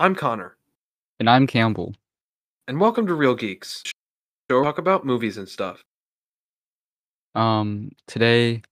I'm 0.00 0.14
Connor, 0.14 0.56
And 1.18 1.28
I'm 1.28 1.46
Campbell. 1.46 1.94
and 2.66 2.80
welcome 2.80 3.06
to 3.06 3.12
Real 3.14 3.34
Geeks. 3.34 3.82
Show 4.50 4.64
talk 4.64 4.78
about 4.78 5.04
movies 5.04 5.36
and 5.36 5.46
stuff. 5.46 5.82
Um, 7.34 7.90
today 8.06 8.62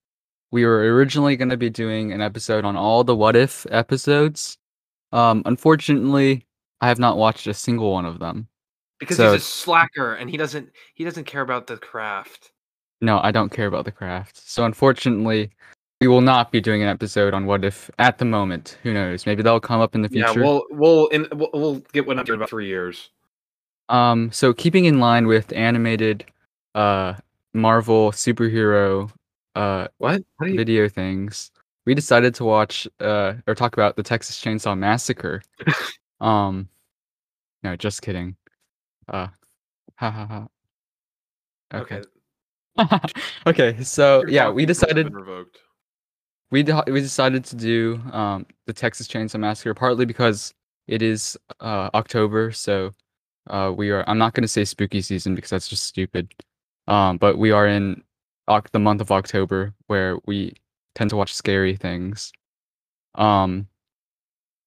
we 0.51 0.65
were 0.65 0.79
originally 0.95 1.37
going 1.37 1.51
to 1.51 1.59
be 1.59 1.69
doing 1.69 2.13
an 2.13 2.23
episode 2.23 2.65
on 2.65 2.77
all 2.77 3.05
the 3.05 3.15
What 3.15 3.37
If 3.37 3.67
episodes. 3.71 4.57
Um, 5.13 5.43
unfortunately, 5.45 6.47
I 6.81 6.89
have 6.89 6.99
not 6.99 7.19
watched 7.19 7.47
a 7.47 7.53
single 7.53 7.93
one 7.93 8.07
of 8.07 8.19
them. 8.21 8.49
Because 8.99 9.19
So- 9.19 9.33
he's 9.35 9.43
a 9.43 9.45
slacker 9.45 10.15
and 10.15 10.31
he 10.31 10.39
doesn't 10.39 10.71
he 10.95 11.05
doesn't 11.05 11.25
care 11.25 11.43
about 11.43 11.67
the 11.67 11.77
craft. 11.77 12.53
No, 13.03 13.21
I 13.23 13.33
don't 13.33 13.51
care 13.53 13.67
about 13.67 13.85
the 13.85 13.93
craft. 13.93 14.39
So 14.49 14.65
unfortunately, 14.65 15.51
we 16.01 16.07
will 16.07 16.21
not 16.21 16.53
be 16.53 16.61
doing 16.61 16.83
an 16.83 16.89
episode 16.89 17.35
on 17.35 17.47
What 17.47 17.65
If 17.65 17.91
at 17.99 18.19
the 18.19 18.25
moment. 18.25 18.79
Who 18.83 18.93
knows? 18.95 19.27
Maybe 19.27 19.43
that'll 19.43 19.61
come 19.61 19.81
up 19.81 19.95
in 19.95 20.03
the 20.03 20.09
Yeah, 20.13 20.27
future. 20.29 20.45
we'll 20.45 20.65
we'll 20.71 21.07
in, 21.09 21.27
we'll, 21.33 21.51
we'll 21.53 21.75
get 21.93 22.07
one 22.07 22.19
up 22.19 22.29
in 22.29 22.35
about 22.37 22.51
three 22.51 22.69
years. 22.69 23.11
Um, 23.89 24.31
so 24.31 24.53
keeping 24.53 24.85
in 24.85 25.01
line 25.01 25.27
with 25.27 25.53
animated 25.53 26.25
uh 26.75 27.15
Marvel 27.55 28.13
superhero 28.13 29.11
uh 29.57 29.89
What? 29.99 30.23
Do 30.41 30.49
you? 30.49 30.57
video 30.57 30.89
things, 30.89 31.51
we 31.87 31.95
decided 31.95 32.35
to 32.37 32.45
watch 32.45 32.87
uh 33.01 33.35
or 33.47 33.55
talk 33.55 33.73
about 33.73 33.97
the 33.97 34.03
Texas 34.03 34.41
Chainsaw 34.41 34.79
Massacre. 34.79 35.43
um 36.21 36.69
no, 37.65 37.75
just 37.75 38.03
kidding. 38.03 38.37
Uh 39.09 39.29
ha 39.97 40.11
ha 40.11 40.27
ha. 40.27 40.49
Okay. 41.75 42.03
okay, 43.47 43.77
so 43.83 44.23
yeah, 44.29 44.49
we 44.49 44.65
decided 44.65 45.13
revoked. 45.13 45.59
We 46.51 46.63
de- 46.63 46.83
we 46.89 47.01
decided 47.01 47.45
to 47.47 47.57
do 47.57 48.01
um 48.13 48.47
the 48.67 48.73
Texas 48.73 49.09
Chainsaw 49.09 49.41
Massacre 49.41 49.75
partly 49.75 50.05
because 50.07 50.55
it 50.87 51.03
is 51.03 51.37
uh 51.61 51.91
October, 51.95 52.53
so 52.53 52.95
uh 53.49 53.73
we 53.77 53.91
are 53.91 54.05
I'm 54.09 54.19
not 54.19 54.35
going 54.35 54.43
to 54.43 54.49
say 54.49 54.65
spooky 54.65 55.03
season 55.03 55.35
because 55.35 55.51
that's 55.51 55.69
just 55.69 55.85
stupid. 55.85 56.33
Um 56.89 57.19
but 57.19 57.39
we 57.39 57.51
are 57.51 57.67
in 57.67 58.03
oc- 58.49 58.71
the 58.73 58.79
month 58.79 59.01
of 59.01 59.11
October 59.13 59.75
where 59.89 60.19
we 60.27 60.55
tend 60.95 61.11
to 61.11 61.17
watch 61.17 61.35
scary 61.35 61.77
things. 61.77 62.33
Um 63.17 63.69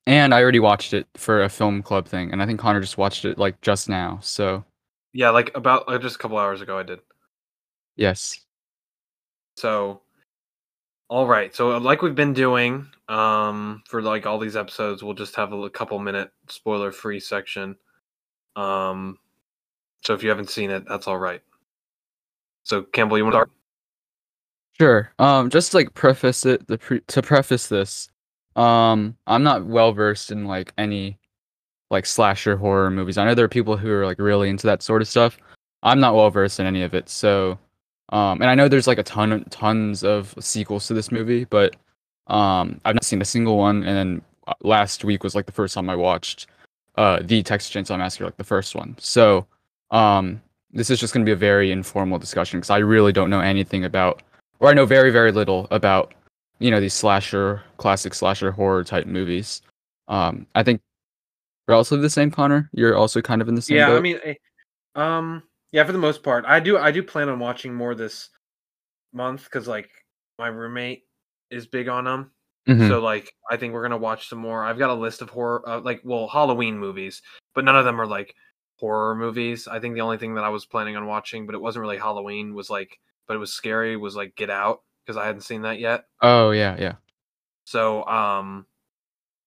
and 0.08 0.34
I 0.34 0.42
already 0.42 0.60
watched 0.60 0.94
it 0.94 1.08
for 1.16 1.44
a 1.44 1.50
film 1.50 1.82
club 1.84 2.08
thing 2.08 2.32
and 2.32 2.42
I 2.42 2.46
think 2.46 2.60
Connor 2.60 2.82
just 2.82 2.98
watched 2.98 3.26
it 3.26 3.38
like 3.38 3.62
just 3.62 3.88
now. 3.90 4.20
So, 4.22 4.64
Yeah, 5.14 5.30
like 5.30 5.56
about 5.56 5.88
like, 5.88 6.02
just 6.02 6.16
a 6.16 6.20
couple 6.20 6.38
hours 6.38 6.62
ago 6.62 6.78
I 6.78 6.84
did. 6.84 7.00
yes. 7.96 8.42
So, 9.56 10.02
all 11.12 11.28
right. 11.28 11.54
So, 11.54 11.74
uh, 11.74 11.80
like 11.82 12.02
we've 12.02 12.16
been 12.16 12.32
doing 12.32 12.88
um, 13.10 13.84
for 13.86 14.02
like 14.02 14.26
all 14.26 14.40
these 14.40 14.56
episodes, 14.56 15.04
we'll 15.04 15.14
just 15.14 15.36
have 15.36 15.52
a 15.52 15.70
couple 15.70 16.00
minute 16.00 16.32
spoiler 16.48 16.94
free 16.94 17.20
section. 17.20 17.76
Um, 18.56 19.18
so 20.04 20.14
if 20.14 20.24
you 20.24 20.30
haven't 20.30 20.50
seen 20.50 20.72
it, 20.72 20.86
that's 20.88 21.10
all 21.10 21.18
right. 21.18 21.42
So, 22.64 22.84
Campbell, 22.84 23.18
you 23.18 23.26
want 23.26 23.34
to 23.34 23.38
start? 23.40 23.52
Sure. 24.80 25.12
Um, 25.20 25.50
just 25.50 25.74
like 25.74 25.94
preface 25.94 26.46
it, 26.46 26.66
the 26.68 26.78
pre- 26.78 27.02
to 27.02 27.22
preface 27.22 27.68
this, 27.68 28.10
um, 28.56 29.18
I'm 29.28 29.44
not 29.44 29.66
well 29.66 29.92
versed 29.92 30.32
in 30.32 30.46
like 30.46 30.72
any 30.78 31.20
like 31.90 32.06
slasher 32.06 32.56
horror 32.56 32.90
movies. 32.90 33.18
I 33.18 33.26
know 33.26 33.36
there 33.36 33.44
are 33.44 33.50
people 33.50 33.76
who 33.76 33.92
are 33.92 34.06
like 34.06 34.18
really 34.18 34.48
into 34.48 34.66
that 34.68 34.82
sort 34.82 35.02
of 35.02 35.10
stuff. 35.10 35.38
I'm 35.84 36.00
not 36.00 36.16
well 36.16 36.30
versed 36.30 36.62
in 36.62 36.66
any 36.68 36.84
of 36.84 36.94
it. 36.94 37.10
So, 37.10 37.60
um, 38.12 38.42
and 38.42 38.50
I 38.50 38.56
know 38.56 38.68
there's 38.68 38.88
like 38.88 38.98
a 38.98 39.04
ton 39.04 39.32
of 39.32 39.50
tons 39.50 40.04
of 40.04 40.36
sequels 40.40 40.88
to 40.88 40.94
this 40.94 41.12
movie, 41.12 41.46
but 41.46 41.76
um, 42.28 42.80
I've 42.84 42.96
not 42.96 43.06
seen 43.06 43.22
a 43.22 43.26
single 43.26 43.58
one. 43.58 43.84
And 43.84 43.98
then 43.98 44.22
uh, 44.48 44.54
last 44.62 45.04
week 45.04 45.24
was 45.24 45.36
like 45.36 45.46
the 45.46 45.52
first 45.52 45.74
time 45.74 45.90
I 45.90 45.96
watched 45.96 46.48
uh 46.98 47.20
the 47.24 47.42
Texas 47.42 47.72
Chainsaw 47.72 47.98
Massacre, 47.98 48.26
like 48.26 48.38
the 48.38 48.44
first 48.44 48.76
one. 48.76 48.96
So, 49.00 49.48
um, 49.92 50.42
this 50.72 50.90
is 50.90 51.00
just 51.00 51.14
going 51.14 51.26
to 51.26 51.30
be 51.30 51.34
a 51.34 51.38
very 51.38 51.72
informal 51.72 52.20
discussion 52.20 52.60
because 52.60 52.70
I 52.70 52.78
really 52.78 53.14
don't 53.14 53.30
know 53.30 53.40
anything 53.40 53.86
about 53.86 54.24
or 54.60 54.70
I 54.70 54.74
know 54.74 54.86
very 54.86 55.12
very 55.12 55.32
little 55.32 55.68
about 55.72 56.14
you 56.60 56.70
know 56.70 56.80
these 56.80 56.94
slasher 56.94 57.64
classic 57.78 58.14
slasher 58.14 58.52
horror 58.52 58.84
type 58.84 59.06
movies. 59.06 59.62
Um, 60.08 60.46
I 60.54 60.64
think 60.64 60.82
relatively 61.68 62.02
the 62.02 62.10
same, 62.10 62.30
Connor. 62.30 62.70
You're 62.74 62.96
also 62.96 63.22
kind 63.22 63.42
of 63.42 63.48
in 63.48 63.56
the 63.56 63.62
same 63.62 63.78
Yeah, 63.78 63.88
boat. 63.88 63.98
I 63.98 64.02
mean, 64.02 64.20
eh, 64.24 64.34
um, 64.96 65.44
yeah, 65.72 65.84
for 65.84 65.92
the 65.92 65.98
most 65.98 66.24
part, 66.24 66.46
I 66.48 66.60
do. 66.60 66.78
I 66.78 66.92
do 66.92 67.04
plan 67.04 67.30
on 67.30 67.40
watching 67.40 67.74
more 67.74 67.96
this 67.96 68.30
month 69.14 69.44
because 69.46 69.68
like 69.68 69.90
my 70.40 70.48
roommate 70.48 71.04
is 71.50 71.68
big 71.68 71.88
on 71.88 72.06
them. 72.06 72.32
Mhm. 72.68 72.88
So 72.88 73.00
like, 73.00 73.34
I 73.50 73.58
think 73.58 73.74
we're 73.74 73.82
gonna 73.82 73.98
watch 73.98 74.30
some 74.30 74.40
more. 74.40 74.64
I've 74.64 74.78
got 74.78 74.90
a 74.90 74.94
list 74.94 75.22
of 75.22 75.30
horror, 75.30 75.68
uh, 75.68 75.82
like, 75.82 76.02
well, 76.04 76.28
Halloween 76.28 76.78
movies, 76.78 77.22
but 77.56 77.66
none 77.66 77.76
of 77.76 77.86
them 77.86 78.00
are 78.00 78.08
like 78.08 78.36
horror 78.80 79.16
movies. 79.16 79.68
I 79.68 79.80
think 79.80 79.96
the 79.96 80.02
only 80.02 80.18
thing 80.18 80.36
that 80.36 80.44
I 80.44 80.50
was 80.50 80.66
planning 80.66 80.96
on 80.96 81.06
watching, 81.06 81.46
but 81.46 81.56
it 81.56 81.62
wasn't 81.62 81.82
really 81.82 81.98
Halloween, 81.98 82.54
was 82.54 82.70
like, 82.70 83.00
but 83.28 83.36
it 83.36 83.40
was 83.40 83.54
scary, 83.54 83.98
was 83.98 84.16
like 84.16 84.36
Get 84.36 84.50
Out 84.50 84.82
because 85.06 85.18
I 85.18 85.26
hadn't 85.26 85.42
seen 85.42 85.64
that 85.64 85.80
yet. 85.80 86.06
oh 86.22 86.52
yeah, 86.52 86.76
yeah. 86.80 86.96
So, 87.66 88.06
um, 88.06 88.66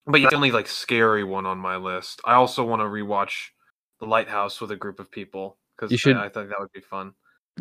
but 0.06 0.20
yeah, 0.20 0.30
the 0.30 0.36
only 0.36 0.52
like 0.52 0.68
scary 0.68 1.24
one 1.24 1.46
on 1.46 1.58
my 1.58 1.76
list. 1.76 2.20
I 2.24 2.34
also 2.34 2.64
want 2.64 2.80
to 2.80 2.86
rewatch 2.86 3.48
The 4.00 4.06
Lighthouse 4.06 4.60
with 4.60 4.70
a 4.70 4.76
group 4.76 4.98
of 5.00 5.10
people 5.10 5.58
because 5.76 5.90
You 5.90 5.98
should- 5.98 6.16
I, 6.16 6.26
I 6.26 6.28
think 6.28 6.48
that 6.48 6.58
would 6.60 6.72
be 6.72 6.80
fun. 6.80 7.12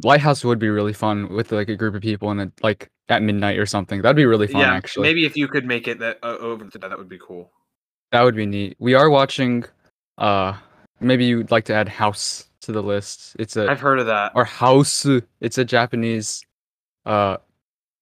Lighthouse 0.03 0.43
would 0.43 0.57
be 0.57 0.69
really 0.69 0.93
fun 0.93 1.29
with 1.31 1.51
like 1.51 1.69
a 1.69 1.75
group 1.75 1.93
of 1.93 2.01
people 2.01 2.31
and 2.31 2.51
like 2.63 2.89
at 3.09 3.21
midnight 3.21 3.59
or 3.59 3.65
something. 3.67 4.01
That'd 4.01 4.15
be 4.15 4.25
really 4.25 4.47
fun 4.47 4.61
yeah, 4.61 4.73
actually. 4.73 5.03
maybe 5.03 5.25
if 5.25 5.37
you 5.37 5.47
could 5.47 5.65
make 5.65 5.87
it 5.87 5.99
that 5.99 6.17
uh, 6.23 6.37
over 6.39 6.65
to 6.65 6.77
that, 6.79 6.87
that 6.89 6.97
would 6.97 7.09
be 7.09 7.19
cool. 7.19 7.51
That 8.11 8.23
would 8.23 8.35
be 8.35 8.47
neat. 8.47 8.75
We 8.79 8.95
are 8.95 9.09
watching. 9.09 9.65
Uh, 10.17 10.53
maybe 10.99 11.25
you'd 11.25 11.51
like 11.51 11.65
to 11.65 11.75
add 11.75 11.87
House 11.87 12.47
to 12.61 12.71
the 12.71 12.81
list. 12.81 13.35
It's 13.37 13.55
a 13.55 13.69
I've 13.69 13.79
heard 13.79 13.99
of 13.99 14.07
that. 14.07 14.31
or 14.33 14.45
House. 14.45 15.05
It's 15.41 15.57
a 15.59 15.65
Japanese 15.65 16.41
uh 17.05 17.37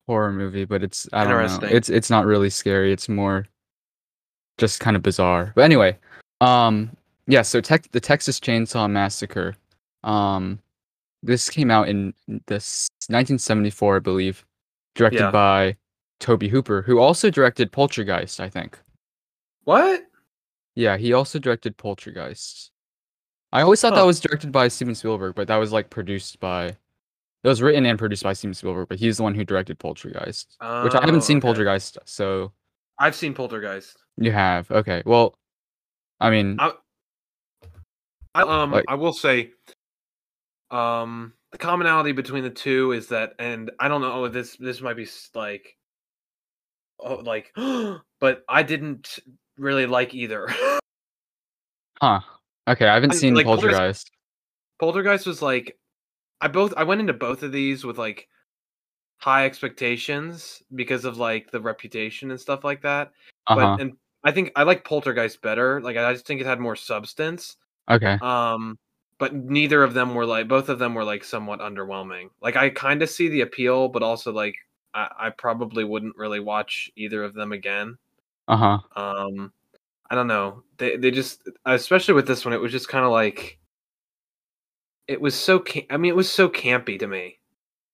horror 0.06 0.32
movie, 0.32 0.64
but 0.64 0.82
it's 0.82 1.08
I 1.12 1.24
don't 1.24 1.62
know. 1.62 1.68
It's 1.68 1.90
it's 1.90 2.08
not 2.08 2.24
really 2.24 2.48
scary. 2.50 2.90
It's 2.92 3.08
more 3.08 3.46
just 4.58 4.80
kind 4.80 4.96
of 4.96 5.02
bizarre. 5.02 5.52
But 5.54 5.62
anyway, 5.64 5.98
um, 6.40 6.96
yeah. 7.26 7.42
So 7.42 7.60
tech 7.60 7.90
the 7.92 8.00
Texas 8.00 8.40
Chainsaw 8.40 8.90
Massacre. 8.90 9.56
Um, 10.04 10.58
this 11.22 11.48
came 11.48 11.70
out 11.70 11.88
in 11.88 12.14
this 12.46 12.88
1974, 13.08 13.96
I 13.96 13.98
believe, 14.00 14.44
directed 14.94 15.20
Yeah. 15.20 15.30
by 15.30 15.76
Tobe 16.20 16.42
Hooper, 16.44 16.82
who 16.82 16.98
also 16.98 17.30
directed 17.30 17.70
Poltergeist. 17.72 18.40
I 18.40 18.48
think. 18.48 18.78
What? 19.64 20.04
Yeah, 20.74 20.96
he 20.96 21.12
also 21.12 21.38
directed 21.38 21.76
Poltergeist. 21.76 22.70
I 23.52 23.60
always 23.62 23.80
thought 23.80 23.94
that 23.94 24.06
was 24.06 24.18
directed 24.20 24.50
by 24.50 24.68
Steven 24.68 24.94
Spielberg, 24.94 25.34
but 25.34 25.46
that 25.48 25.56
was 25.56 25.72
like 25.72 25.90
produced 25.90 26.40
by. 26.40 26.66
It 27.44 27.48
was 27.48 27.60
written 27.60 27.84
and 27.86 27.98
produced 27.98 28.22
by 28.22 28.32
Steven 28.32 28.54
Spielberg, 28.54 28.88
but 28.88 28.98
he's 28.98 29.16
the 29.18 29.24
one 29.24 29.34
who 29.34 29.44
directed 29.44 29.78
Poltergeist, 29.78 30.56
which 30.60 30.94
I 30.94 30.98
Oh, 30.98 31.00
haven't 31.00 31.22
seen 31.22 31.38
okay. 31.38 31.42
Poltergeist, 31.46 31.98
so 32.04 32.52
I've 32.98 33.14
seen 33.16 33.34
Poltergeist. 33.34 33.98
you 34.16 34.30
have. 34.32 34.70
Okay, 34.70 35.02
well, 35.04 35.34
I 36.20 36.30
mean, 36.30 36.56
I- 36.60 36.72
I, 38.34 38.42
um, 38.42 38.70
Like- 38.70 38.84
I 38.88 38.94
will 38.94 39.12
say, 39.12 39.52
um, 40.72 41.34
the 41.52 41.58
commonality 41.58 42.12
between 42.12 42.42
the 42.42 42.50
two 42.50 42.92
is 42.92 43.08
that, 43.08 43.34
and 43.38 43.70
I 43.78 43.88
don't 43.88 44.00
know, 44.00 44.28
this 44.28 44.56
this 44.56 44.80
might 44.80 44.96
be 44.96 45.06
like, 45.34 45.76
oh, 46.98 47.16
like, 47.16 47.52
but 48.20 48.42
I 48.48 48.62
didn't 48.62 49.18
really 49.58 49.86
like 49.86 50.14
either. 50.14 50.48
huh? 52.00 52.20
Okay, 52.68 52.88
I 52.88 52.94
haven't 52.94 53.12
I- 53.12 53.16
seen 53.16 53.34
like, 53.34 53.46
Poltergeist- 53.46 54.10
Poltergeist. 54.80 55.26
Was 55.26 55.42
like, 55.42 55.78
I 56.40 56.48
both 56.48 56.72
I 56.76 56.84
went 56.84 57.00
into 57.00 57.12
both 57.12 57.42
of 57.42 57.52
these 57.52 57.84
with 57.84 57.98
like 57.98 58.28
high 59.18 59.44
expectations 59.46 60.62
because 60.74 61.04
of 61.04 61.18
like 61.18 61.50
the 61.50 61.60
reputation 61.60 62.30
and 62.30 62.40
stuff 62.40 62.64
like 62.64 62.82
that. 62.82 63.12
Uh 63.46 63.54
huh. 63.54 63.76
But 63.76 63.80
and 63.80 63.92
I 64.24 64.32
think 64.32 64.52
I 64.56 64.62
like 64.62 64.84
Poltergeist 64.84 65.42
better. 65.42 65.80
Like 65.80 65.96
I 65.96 66.12
just 66.12 66.26
think 66.26 66.40
it 66.40 66.46
had 66.46 66.60
more 66.60 66.76
substance. 66.76 67.56
Okay. 67.90 68.16
Um, 68.22 68.78
but 69.22 69.32
neither 69.32 69.84
of 69.84 69.94
them 69.94 70.16
were 70.16 70.26
like 70.26 70.48
both 70.48 70.68
of 70.68 70.80
them 70.80 70.94
were 70.94 71.04
like 71.04 71.22
somewhat 71.22 71.60
underwhelming. 71.60 72.30
Like 72.40 72.56
I 72.56 72.70
kind 72.70 73.00
of 73.04 73.08
see 73.08 73.28
the 73.28 73.42
appeal, 73.42 73.86
but 73.88 74.02
also 74.02 74.32
like 74.32 74.56
I, 74.94 75.08
I 75.16 75.30
probably 75.30 75.84
wouldn't 75.84 76.16
really 76.16 76.40
watch 76.40 76.90
either 76.96 77.22
of 77.22 77.32
them 77.32 77.52
again. 77.52 77.98
Uh 78.48 78.56
huh. 78.56 78.78
Um, 79.00 79.52
I 80.10 80.16
don't 80.16 80.26
know. 80.26 80.64
They 80.78 80.96
they 80.96 81.12
just 81.12 81.48
especially 81.64 82.14
with 82.14 82.26
this 82.26 82.44
one, 82.44 82.52
it 82.52 82.60
was 82.60 82.72
just 82.72 82.88
kind 82.88 83.04
of 83.04 83.12
like 83.12 83.60
it 85.06 85.20
was 85.20 85.36
so. 85.36 85.60
Cam- 85.60 85.86
I 85.88 85.98
mean, 85.98 86.08
it 86.08 86.16
was 86.16 86.28
so 86.28 86.48
campy 86.48 86.98
to 86.98 87.06
me. 87.06 87.38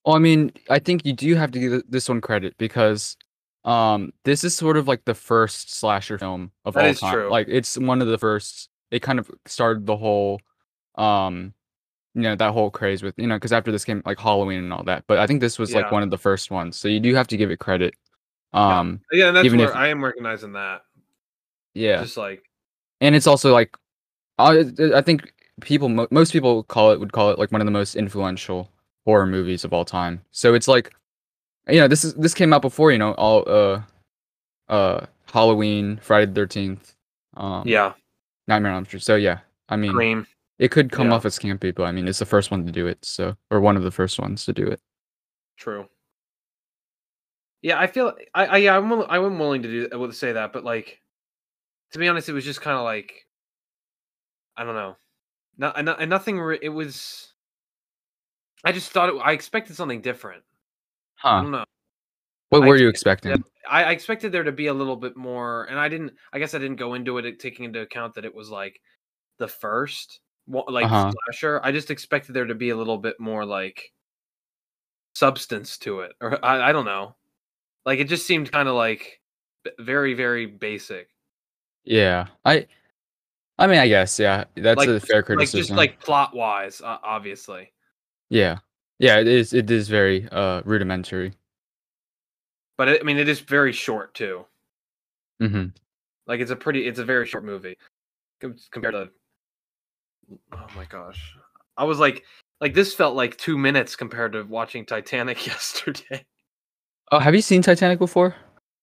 Well, 0.07 0.17
I 0.17 0.21
mean, 0.21 0.51
I 0.71 0.79
think 0.79 1.05
you 1.05 1.13
do 1.13 1.35
have 1.35 1.51
to 1.51 1.59
give 1.59 1.83
this 1.91 2.09
one 2.09 2.23
credit 2.23 2.57
because 2.57 3.19
um 3.67 4.15
this 4.25 4.45
is 4.45 4.57
sort 4.57 4.79
of 4.79 4.89
like 4.89 5.05
the 5.05 5.15
first 5.15 5.75
slasher 5.75 6.17
film 6.17 6.53
of 6.65 6.73
That 6.73 6.87
all 6.87 6.95
time. 6.95 7.13
true. 7.13 7.31
Like 7.31 7.49
it's 7.51 7.77
one 7.77 8.01
of 8.01 8.09
the 8.09 8.17
first. 8.17 8.71
It 8.91 9.03
kind 9.03 9.19
of 9.19 9.31
started 9.45 9.85
the 9.85 9.99
whole 9.99 10.41
um 10.99 11.55
you 12.15 12.23
know 12.23 12.35
that 12.35 12.53
whole 12.53 12.71
craze 12.71 13.03
with 13.03 13.15
you 13.19 13.27
know 13.27 13.37
because 13.37 13.53
after 13.53 13.71
this 13.71 13.85
came 13.85 14.03
like 14.05 14.19
Halloween 14.19 14.59
and 14.65 14.73
all 14.73 14.83
that. 14.85 15.05
But 15.07 15.19
I 15.19 15.27
think 15.27 15.41
this 15.41 15.59
was 15.59 15.75
like 15.75 15.93
one 15.93 16.03
of 16.03 16.11
the 16.11 16.19
first 16.19 16.51
ones. 16.51 16.77
So 16.77 16.89
you 16.89 17.01
do 17.01 17.15
have 17.15 17.29
to 17.29 17.37
give 17.37 17.51
it 17.51 17.59
credit. 17.59 17.95
Yeah. 18.53 18.79
Um 18.81 19.01
Yeah, 19.13 19.29
and 19.29 19.37
that's 19.37 19.47
Even 19.47 19.61
where 19.61 19.69
if- 19.71 19.77
I 19.77 19.89
am 19.89 20.03
recognizing 20.05 20.53
that. 20.55 20.83
yeah. 21.75 22.03
Just 22.03 22.17
like 22.17 22.43
and 23.01 23.15
it's 23.15 23.27
also 23.27 23.53
like 23.53 23.77
I 24.39 24.65
I 24.95 25.03
think 25.03 25.33
people 25.61 25.89
mo- 25.89 26.09
most 26.11 26.33
people 26.33 26.63
call 26.65 26.91
it 26.93 26.99
would 27.01 27.13
call 27.13 27.31
it 27.31 27.39
like 27.39 27.53
one 27.53 27.61
of 27.61 27.67
the 27.67 27.73
most 27.73 27.95
influential 27.97 28.71
horror 29.05 29.27
movies 29.27 29.65
of 29.65 29.73
all 29.73 29.85
time. 29.85 30.23
So 30.33 30.55
it's 30.55 30.67
like 30.69 30.93
you 31.69 31.79
know 31.79 31.89
this 31.89 32.05
is 32.05 32.15
this 32.15 32.35
came 32.35 32.53
out 32.53 32.63
before 32.63 32.91
you 32.91 32.99
know 32.99 33.13
all 33.13 33.45
uh 33.49 33.83
uh 34.69 35.07
Halloween, 35.33 35.99
Friday 36.03 36.27
the 36.27 36.35
Thirteenth, 36.35 36.95
um 37.37 37.63
Yeah, 37.67 37.93
Nightmare 38.49 38.73
on 38.73 38.79
Elm 38.79 38.85
Street. 38.87 39.03
So 39.03 39.15
yeah, 39.17 39.41
I 39.69 39.77
mean 39.77 39.93
Scream. 39.93 40.27
It 40.59 40.71
could 40.71 40.91
come 40.93 41.09
Yeah. 41.09 41.15
off 41.15 41.25
as 41.25 41.39
campy, 41.39 41.75
but 41.75 41.85
I 41.85 41.93
mean 41.93 42.09
it's 42.09 42.19
the 42.19 42.27
first 42.27 42.51
one 42.51 42.67
to 42.67 42.73
do 42.73 42.87
it. 42.87 43.05
So 43.05 43.37
or 43.51 43.61
one 43.61 43.77
of 43.77 43.83
the 43.83 43.91
first 43.91 44.19
ones 44.19 44.45
to 44.47 44.53
do 44.53 44.67
it. 44.67 44.81
True. 45.57 45.89
Yeah, 47.63 47.79
I 47.79 47.87
feel 47.89 48.13
I, 48.35 48.47
I 48.47 48.57
yeah 48.59 48.77
I'm 48.77 48.89
will- 48.91 49.07
I'm 49.09 49.39
willing 49.39 49.63
to 49.63 49.69
do 49.69 49.89
I 49.93 49.97
would 49.97 50.15
say 50.15 50.33
that, 50.33 50.53
but 50.53 50.65
like 50.65 51.01
to 51.93 51.99
be 51.99 52.09
honest, 52.09 52.29
it 52.29 52.33
was 52.35 52.45
just 52.45 52.61
kind 52.61 52.77
of 52.77 52.85
like 52.85 53.13
I 54.57 54.65
don't 54.65 54.75
know, 54.75 54.97
no, 55.57 55.71
and, 55.75 55.89
and 55.89 56.11
nothing. 56.11 56.41
Re- 56.41 56.59
it 56.61 56.69
was. 56.71 57.33
I 58.65 58.73
just 58.73 58.91
thought 58.91 59.09
it, 59.09 59.15
I 59.25 59.33
expected 59.33 59.77
something 59.77 60.01
different. 60.01 60.43
I 61.23 61.37
Huh? 61.37 61.43
don't 61.43 61.51
know. 61.53 61.65
What 62.49 62.65
I 62.65 62.67
were 62.67 62.77
you 62.77 62.89
expected 62.89 63.31
expecting? 63.31 63.53
I, 63.71 63.85
I 63.85 63.91
expected 63.93 64.33
there 64.33 64.43
to 64.43 64.51
be 64.53 64.67
a 64.67 64.75
little 64.75 64.97
bit 64.97 65.17
more, 65.17 65.65
and 65.67 65.79
I 65.79 65.89
didn't. 65.89 66.13
I 66.33 66.39
guess 66.41 66.55
I 66.55 66.59
didn't 66.59 66.77
go 66.77 66.95
into 66.95 67.19
it 67.19 67.27
uh, 67.27 67.31
taking 67.39 67.65
into 67.67 67.81
account 67.81 68.15
that 68.15 68.25
it 68.25 68.35
was 68.35 68.51
like 68.51 68.81
the 69.39 69.49
first 69.49 70.21
like 70.49 70.87
Uh-huh. 70.87 71.13
slasher. 71.27 71.61
I 71.63 71.73
just 71.73 71.91
expected 71.91 72.33
there 72.35 72.47
to 72.47 72.55
be 72.55 72.71
a 72.71 72.77
little 72.77 72.99
bit 72.99 73.21
more 73.21 73.45
like 73.45 73.93
substance 75.15 75.79
to 75.79 76.01
it, 76.01 76.13
or 76.21 76.45
I, 76.45 76.71
I 76.71 76.73
don't 76.73 76.85
know. 76.85 77.17
Like 77.85 77.99
it 78.01 78.05
just 78.09 78.27
seemed 78.27 78.51
kind 78.53 78.69
of 78.69 78.75
like 78.75 79.21
very 79.79 80.15
very 80.15 80.47
basic. 80.47 81.09
Yeah, 81.85 82.27
I 82.45 82.67
I 83.59 83.67
mean 83.67 83.79
I 83.79 83.89
guess 83.89 84.19
yeah 84.19 84.45
that's 84.55 84.77
like 84.79 84.89
a 84.89 85.01
fair 85.01 85.19
like 85.21 85.27
criticism. 85.27 85.61
just 85.61 85.71
like 85.77 86.01
plot 86.01 86.35
wise, 86.35 86.81
uh, 86.81 86.99
obviously. 87.03 87.73
yeah, 88.31 88.59
yeah 88.99 89.19
it 89.19 89.27
is 89.29 89.53
it 89.53 89.71
is 89.71 89.89
very 89.89 90.29
uh 90.31 90.63
rudimentary. 90.65 91.33
But 92.77 92.89
it, 92.89 93.01
I 93.01 93.05
mean, 93.05 93.19
it 93.19 93.29
is 93.29 93.41
very 93.41 93.73
short 93.73 94.15
too. 94.15 94.47
hmm 95.41 95.67
Like 96.29 96.39
it's 96.41 96.53
a 96.53 96.57
pretty, 96.57 96.87
it's 96.87 97.01
a 97.01 97.05
very 97.05 97.27
short 97.27 97.45
movie 97.45 97.77
compared 98.41 98.95
to. 98.95 99.11
Oh 100.53 100.67
my 100.77 100.85
gosh, 100.85 101.35
I 101.77 101.85
was 101.85 101.99
like, 101.99 102.25
like 102.61 102.75
this 102.75 102.95
felt 102.95 103.15
like 103.17 103.37
two 103.37 103.57
minutes 103.59 103.97
compared 103.97 104.33
to 104.33 104.43
watching 104.43 104.85
Titanic 104.85 105.47
yesterday. 105.47 106.25
Oh, 107.11 107.19
have 107.19 107.35
you 107.35 107.41
seen 107.41 107.63
Titanic 107.63 107.99
before? 107.99 108.35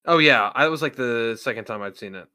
Oh 0.05 0.17
yeah, 0.19 0.51
I 0.55 0.67
was 0.67 0.81
like 0.81 0.95
the 0.95 1.37
second 1.39 1.65
time 1.65 1.81
I'd 1.81 1.97
seen 1.97 2.15
it. 2.15 2.27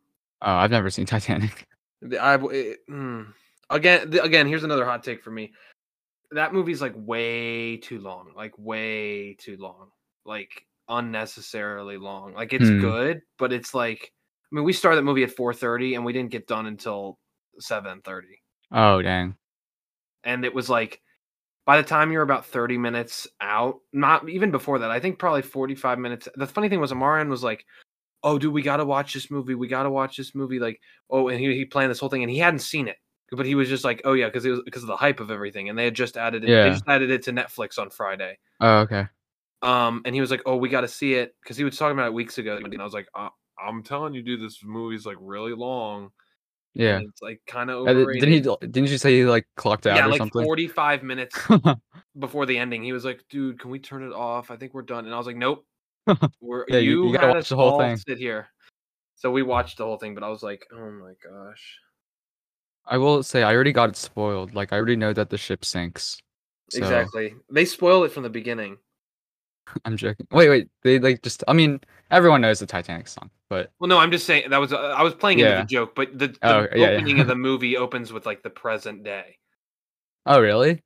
Oh, 0.43 0.53
I've 0.53 0.71
never 0.71 0.91
seen 0.91 1.07
Titanic. 1.07 1.67
I 2.21 2.35
it, 2.37 2.79
mm, 2.89 3.27
again, 3.69 4.11
the, 4.11 4.23
again. 4.23 4.47
Here's 4.47 4.65
another 4.65 4.85
hot 4.85 5.03
take 5.03 5.23
for 5.23 5.31
me. 5.31 5.53
That 6.33 6.53
movie's 6.53 6.81
like 6.81 6.95
way 6.97 7.77
too 7.77 8.01
long, 8.01 8.33
like 8.37 8.53
way 8.59 9.35
too 9.35 9.57
long, 9.59 9.91
like 10.25 10.67
unnecessarily 10.89 11.97
long. 11.99 12.35
Like 12.35 12.53
it's 12.53 12.71
Hmm. 12.71 12.81
good, 12.81 13.21
but 13.39 13.53
it's 13.53 13.75
like, 13.75 14.13
I 14.53 14.55
mean, 14.55 14.65
we 14.65 14.73
started 14.73 14.97
that 14.99 15.03
movie 15.05 15.25
at 15.25 15.37
4:30 15.37 15.95
and 15.97 16.05
we 16.05 16.13
didn't 16.13 16.31
get 16.31 16.47
done 16.47 16.67
until 16.67 17.19
7:30. 17.59 18.41
Oh 18.73 19.03
dang. 19.03 19.37
and 20.25 20.45
it 20.45 20.55
was 20.55 20.69
like 20.71 21.01
by 21.67 21.77
the 21.81 21.87
time 21.87 22.11
you're 22.13 22.23
about 22.23 22.47
30 22.47 22.79
minutes 22.79 23.27
out 23.41 23.77
not 23.93 24.29
even 24.29 24.51
before 24.51 24.79
that 24.81 24.91
i 24.91 24.99
think 25.01 25.19
probably 25.19 25.43
45 25.43 25.99
minutes 25.99 26.29
the 26.37 26.47
funny 26.47 26.69
thing 26.69 26.81
was 26.81 26.93
amarian 26.93 27.29
was 27.29 27.43
like 27.43 27.65
oh 28.23 28.39
dude 28.39 28.53
we 28.53 28.63
gotta 28.63 28.85
watch 28.85 29.15
this 29.15 29.31
movie 29.31 29.55
we 29.55 29.67
gotta 29.69 29.91
watch 29.91 30.17
this 30.17 30.35
movie 30.35 30.59
like 30.59 30.81
oh 31.11 31.29
and 31.29 31.41
he, 31.41 31.55
he 31.55 31.65
planned 31.65 31.91
this 31.91 31.99
whole 32.01 32.09
thing 32.09 32.23
and 32.23 32.31
he 32.31 32.39
hadn't 32.39 32.61
seen 32.61 32.87
it 32.89 32.97
but 33.33 33.47
he 33.47 33.55
was 33.55 33.69
just 33.69 33.85
like 33.85 34.01
oh 34.05 34.13
yeah 34.15 34.27
because 34.27 34.45
it 34.45 34.51
was 34.51 34.63
because 34.65 34.83
of 34.83 34.89
the 34.89 34.97
hype 34.97 35.21
of 35.21 35.31
everything 35.31 35.69
and 35.69 35.79
they 35.79 35.85
had 35.85 35.95
just 35.95 36.17
added 36.17 36.43
it 36.45 36.51
Yeah. 36.51 36.65
they 36.65 36.71
just 36.71 36.85
added 36.89 37.11
it 37.11 37.23
to 37.25 37.33
netflix 37.33 37.79
on 37.79 37.89
friday 37.91 38.37
Oh 38.61 38.81
okay. 38.81 39.07
um 39.63 40.03
and 40.05 40.15
he 40.15 40.21
was 40.21 40.31
like 40.31 40.43
oh 40.47 40.57
we 40.57 40.69
gotta 40.69 40.89
see 40.89 41.15
it 41.15 41.35
because 41.43 41.57
he 41.57 41.65
was 41.65 41.77
talking 41.79 41.93
about 41.97 42.07
it 42.09 42.15
weeks 42.15 42.39
ago 42.39 42.57
and 42.63 42.81
i 42.81 42.85
was 42.85 42.93
like 42.95 43.09
uh, 43.15 43.29
i'm 43.65 43.83
telling 43.83 44.13
you 44.15 44.23
dude 44.23 44.43
this 44.43 44.61
movie's 44.65 45.07
like 45.07 45.17
really 45.21 45.55
long 45.55 46.11
Yeah. 46.75 46.97
and 46.99 47.09
it's 47.09 47.21
like 47.21 47.41
kind 47.47 47.71
of 47.71 47.87
Uh, 47.89 47.95
didn't 47.95 48.33
he? 48.33 48.41
Didn't 48.41 48.91
you 48.91 48.99
say 48.99 49.13
he 49.19 49.25
like 49.25 49.47
clocked 49.57 49.87
out 49.87 49.97
yeah 49.97 50.07
or 50.07 50.11
like 50.11 50.19
something? 50.19 50.45
45 50.45 51.03
minutes 51.03 51.37
before 52.19 52.47
the 52.47 52.59
ending, 52.59 52.83
he 52.85 52.93
was 52.93 53.05
like, 53.05 53.25
"Dude, 53.29 53.59
can 53.59 53.71
we 53.71 53.79
turn 53.79 54.03
it 54.03 54.13
off? 54.13 54.51
I 54.51 54.57
think 54.57 54.73
we're 54.75 54.83
done." 54.83 55.05
And 55.05 55.15
I 55.15 55.19
was 55.19 55.27
like, 55.27 55.37
"Nope, 55.37 55.67
we're 56.41 56.65
Yeah, 56.69 56.79
you- 56.79 57.07
you, 57.09 57.13
gotta 57.13 57.29
watch 57.29 57.49
the 57.49 57.57
whole 57.57 57.79
thing." 57.79 57.97
Sit 57.97 58.19
here." 58.19 58.49
So 59.17 59.31
we 59.31 59.43
watched 59.43 59.79
the 59.79 59.85
whole 59.85 59.99
thing, 59.99 60.15
but 60.15 60.23
I 60.23 60.29
was 60.29 60.43
like, 60.43 60.65
"Oh 60.73 60.91
my 60.91 61.13
gosh!" 61.23 61.79
I 62.87 62.97
will 62.99 63.23
say 63.23 63.43
I 63.43 63.53
already 63.55 63.73
got 63.73 63.89
it 63.91 63.97
spoiled. 63.97 64.55
Like 64.55 64.73
I 64.73 64.77
already 64.77 64.97
know 64.97 65.13
that 65.13 65.31
the 65.31 65.39
ship 65.39 65.65
sinks. 65.65 66.19
So, 66.71 66.79
Exactly. 66.79 67.35
They 67.51 67.65
spoil 67.65 68.05
it 68.05 68.13
from 68.13 68.23
the 68.23 68.31
beginning. 68.31 68.79
I'm 69.85 69.97
joking. 69.97 70.27
Wait, 70.31 70.49
wait. 70.49 70.69
They 70.83 70.99
like 70.99 71.23
just. 71.23 71.43
I 71.49 71.53
mean, 71.53 71.81
everyone 72.11 72.41
knows 72.41 72.59
the 72.61 72.67
Titanic 72.67 73.09
song, 73.09 73.31
but 73.49 73.71
Well, 73.79 73.89
no, 73.89 73.99
I'm 73.99 74.11
just 74.11 74.27
saying 74.27 74.51
that 74.51 74.59
was 74.61 74.73
uh, 74.73 74.79
I 74.79 75.03
was 75.03 75.15
playing 75.15 75.39
into 75.41 75.51
Yeah. 75.51 75.61
the 75.63 75.67
joke, 75.67 75.95
but 75.95 76.17
the, 76.19 76.29
the 76.29 76.39
Oh, 76.43 76.61
yeah, 76.75 76.77
yeah. 76.77 76.87
opening 76.97 77.21
of 77.21 77.27
the 77.27 77.35
movie 77.49 77.77
opens 77.77 78.13
with 78.13 78.27
like 78.27 78.43
the 78.43 78.51
present 78.51 79.03
day. 79.05 79.39
oh 80.27 80.41
really? 80.41 80.83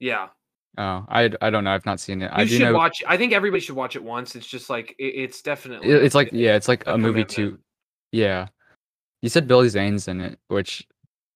Yeah, 0.00 0.28
Oh, 0.76 1.04
I 1.08 1.30
I 1.40 1.50
don't 1.50 1.62
know. 1.64 1.70
I've 1.70 1.86
not 1.86 2.00
seen 2.00 2.20
it. 2.22 2.28
I 2.32 2.42
you 2.42 2.48
do 2.48 2.56
should 2.56 2.64
know. 2.64 2.74
watch. 2.74 3.02
I 3.06 3.16
think 3.16 3.32
everybody 3.32 3.60
should 3.60 3.76
watch 3.76 3.94
it 3.96 4.02
once. 4.02 4.34
It's 4.34 4.46
just 4.46 4.68
like 4.68 4.94
it, 4.98 5.04
it's 5.04 5.40
definitely. 5.42 5.88
it- 5.90 6.02
It's 6.02 6.14
like 6.16 6.30
yeah, 6.32 6.56
it's 6.56 6.66
like 6.68 6.86
a 6.86 6.94
a 6.94 6.98
movie 6.98 7.24
too. 7.24 7.58
Yeah. 8.12 8.48
You 9.22 9.28
said 9.28 9.46
Billy 9.48 9.68
Zane's 9.68 10.08
in 10.08 10.20
it, 10.20 10.38
which 10.48 10.86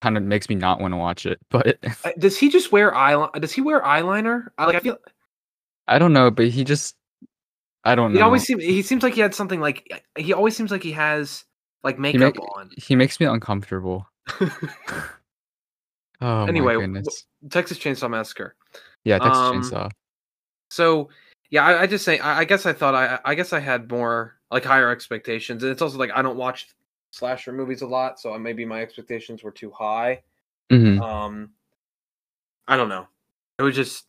kind 0.01 0.15
of 0.17 0.23
makes 0.23 0.47
me 0.49 0.55
not 0.55 0.79
want 0.79 0.93
to 0.93 0.97
watch 0.97 1.25
it. 1.25 1.39
But 1.49 1.77
Uh, 2.05 2.11
Does 2.19 2.37
he 2.37 2.49
just 2.49 2.71
wear 2.71 2.91
eyeliner? 2.91 3.39
Does 3.41 3.51
he 3.53 3.61
wear 3.61 3.81
eyeliner? 3.81 4.47
I, 4.57 4.65
like 4.65 4.75
I 4.75 4.79
feel 4.81 4.97
I 5.89 5.99
don't 5.99 6.13
know. 6.13 6.31
But 6.31 6.47
he 6.47 6.63
just, 6.63 6.95
I 7.83 7.95
don't 7.95 8.11
know. 8.13 8.17
He 8.17 8.19
know. 8.19 8.25
always 8.25 8.43
seems 8.45 8.63
he 8.63 8.81
seems 8.81 9.03
like 9.03 9.13
he 9.15 9.21
had 9.21 9.35
something 9.35 9.59
like 9.59 9.89
he 10.17 10.31
always 10.33 10.55
seems 10.55 10.71
like 10.71 10.83
he 10.83 10.91
has 10.93 11.43
like 11.83 11.95
he, 11.95 12.01
makeup 12.01 12.35
make- 12.35 12.55
on. 12.57 12.69
he 12.77 12.95
makes 12.95 13.19
me 13.19 13.25
uncomfortable. 13.25 14.07
Oh 16.21 16.43
Anyway, 16.45 16.73
w- 16.73 16.81
goodness. 16.93 17.25
Texas 17.49 17.79
Chainsaw 17.79 18.09
Massacre. 18.09 18.55
Yeah, 19.05 19.19
Texas 19.19 19.37
um, 19.37 19.61
Chainsaw. 19.61 19.91
So 20.69 21.09
yeah, 21.49 21.63
I, 21.65 21.83
I 21.83 21.87
just 21.87 22.03
say 22.03 22.19
I, 22.19 22.39
I 22.39 22.43
guess 22.43 22.65
I 22.65 22.73
thought 22.73 22.93
I 22.93 23.19
I 23.23 23.35
guess 23.35 23.53
I 23.53 23.59
had 23.59 23.89
more 23.89 24.35
like 24.51 24.65
higher 24.65 24.89
expectations, 24.89 25.63
and 25.63 25.71
it's 25.71 25.81
also 25.81 25.97
like 25.97 26.11
I 26.13 26.21
don't 26.21 26.35
watch 26.37 26.67
slasher 27.11 27.53
movies 27.53 27.81
a 27.83 27.87
lot, 27.87 28.19
so 28.19 28.37
maybe 28.37 28.65
my 28.65 28.81
expectations 28.81 29.43
were 29.43 29.51
too 29.51 29.71
high. 29.71 30.21
hmm 30.69 30.99
Um, 31.01 31.51
I 32.67 32.75
don't 32.75 32.89
know. 32.89 33.07
It 33.57 33.63
was 33.63 33.75
just 33.75 34.03
eh, 34.03 34.08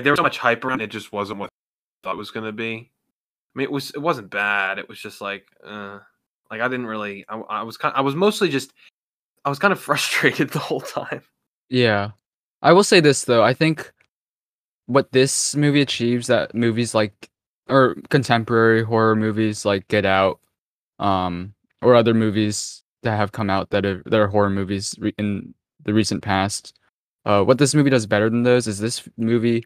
there 0.00 0.12
was 0.12 0.18
so 0.18 0.22
much 0.22 0.38
hype 0.38 0.64
around 0.64 0.80
it. 0.80 0.88
Just 0.88 1.12
wasn't 1.12 1.38
what 1.38 1.48
I 1.48 2.08
thought 2.08 2.14
it 2.14 2.18
was 2.18 2.30
gonna 2.30 2.52
be. 2.52 2.90
I 3.54 3.58
mean, 3.58 3.64
it 3.64 3.72
was 3.72 3.90
it 3.90 3.98
wasn't 3.98 4.30
bad. 4.30 4.78
It 4.78 4.88
was 4.88 4.98
just 4.98 5.20
like, 5.20 5.46
uh, 5.64 5.98
like 6.50 6.60
I 6.60 6.68
didn't 6.68 6.86
really. 6.86 7.24
I, 7.28 7.38
I 7.38 7.62
was 7.62 7.76
kind. 7.76 7.94
I 7.96 8.00
was 8.00 8.14
mostly 8.14 8.48
just. 8.48 8.72
I 9.44 9.48
was 9.48 9.58
kind 9.58 9.72
of 9.72 9.80
frustrated 9.88 10.50
the 10.50 10.58
whole 10.58 10.80
time. 10.80 11.22
Yeah. 11.68 12.10
I 12.62 12.72
will 12.72 12.84
say 12.84 13.00
this 13.00 13.24
though. 13.24 13.42
I 13.42 13.54
think 13.54 13.92
what 14.86 15.12
this 15.12 15.56
movie 15.56 15.80
achieves 15.80 16.26
that 16.28 16.54
movies 16.54 16.94
like 16.94 17.30
or 17.68 17.96
contemporary 18.10 18.84
horror 18.84 19.16
movies 19.16 19.64
like 19.64 19.88
Get 19.88 20.04
Out 20.04 20.40
um 20.98 21.54
or 21.80 21.94
other 21.94 22.14
movies 22.14 22.82
that 23.02 23.16
have 23.16 23.32
come 23.32 23.50
out 23.50 23.70
that 23.70 23.84
are 23.84 24.02
that 24.06 24.20
are 24.20 24.28
horror 24.28 24.50
movies 24.50 24.94
in 25.18 25.54
the 25.84 25.94
recent 25.94 26.22
past. 26.22 26.78
Uh 27.24 27.42
what 27.42 27.58
this 27.58 27.74
movie 27.74 27.90
does 27.90 28.06
better 28.06 28.30
than 28.30 28.42
those 28.42 28.66
is 28.66 28.78
this 28.78 29.08
movie 29.16 29.64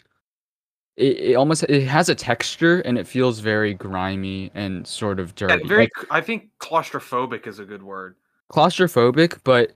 it, 0.96 1.18
it 1.18 1.34
almost 1.34 1.62
it 1.64 1.86
has 1.86 2.08
a 2.08 2.14
texture 2.14 2.80
and 2.80 2.98
it 2.98 3.06
feels 3.06 3.40
very 3.40 3.74
grimy 3.74 4.50
and 4.54 4.86
sort 4.86 5.20
of 5.20 5.34
Yeah, 5.40 5.48
dirty. 5.48 5.68
very. 5.68 5.82
Like, 5.82 5.92
I 6.10 6.20
think 6.20 6.50
claustrophobic 6.58 7.46
is 7.46 7.58
a 7.58 7.64
good 7.64 7.82
word. 7.82 8.16
claustrophobic, 8.50 9.38
but 9.44 9.72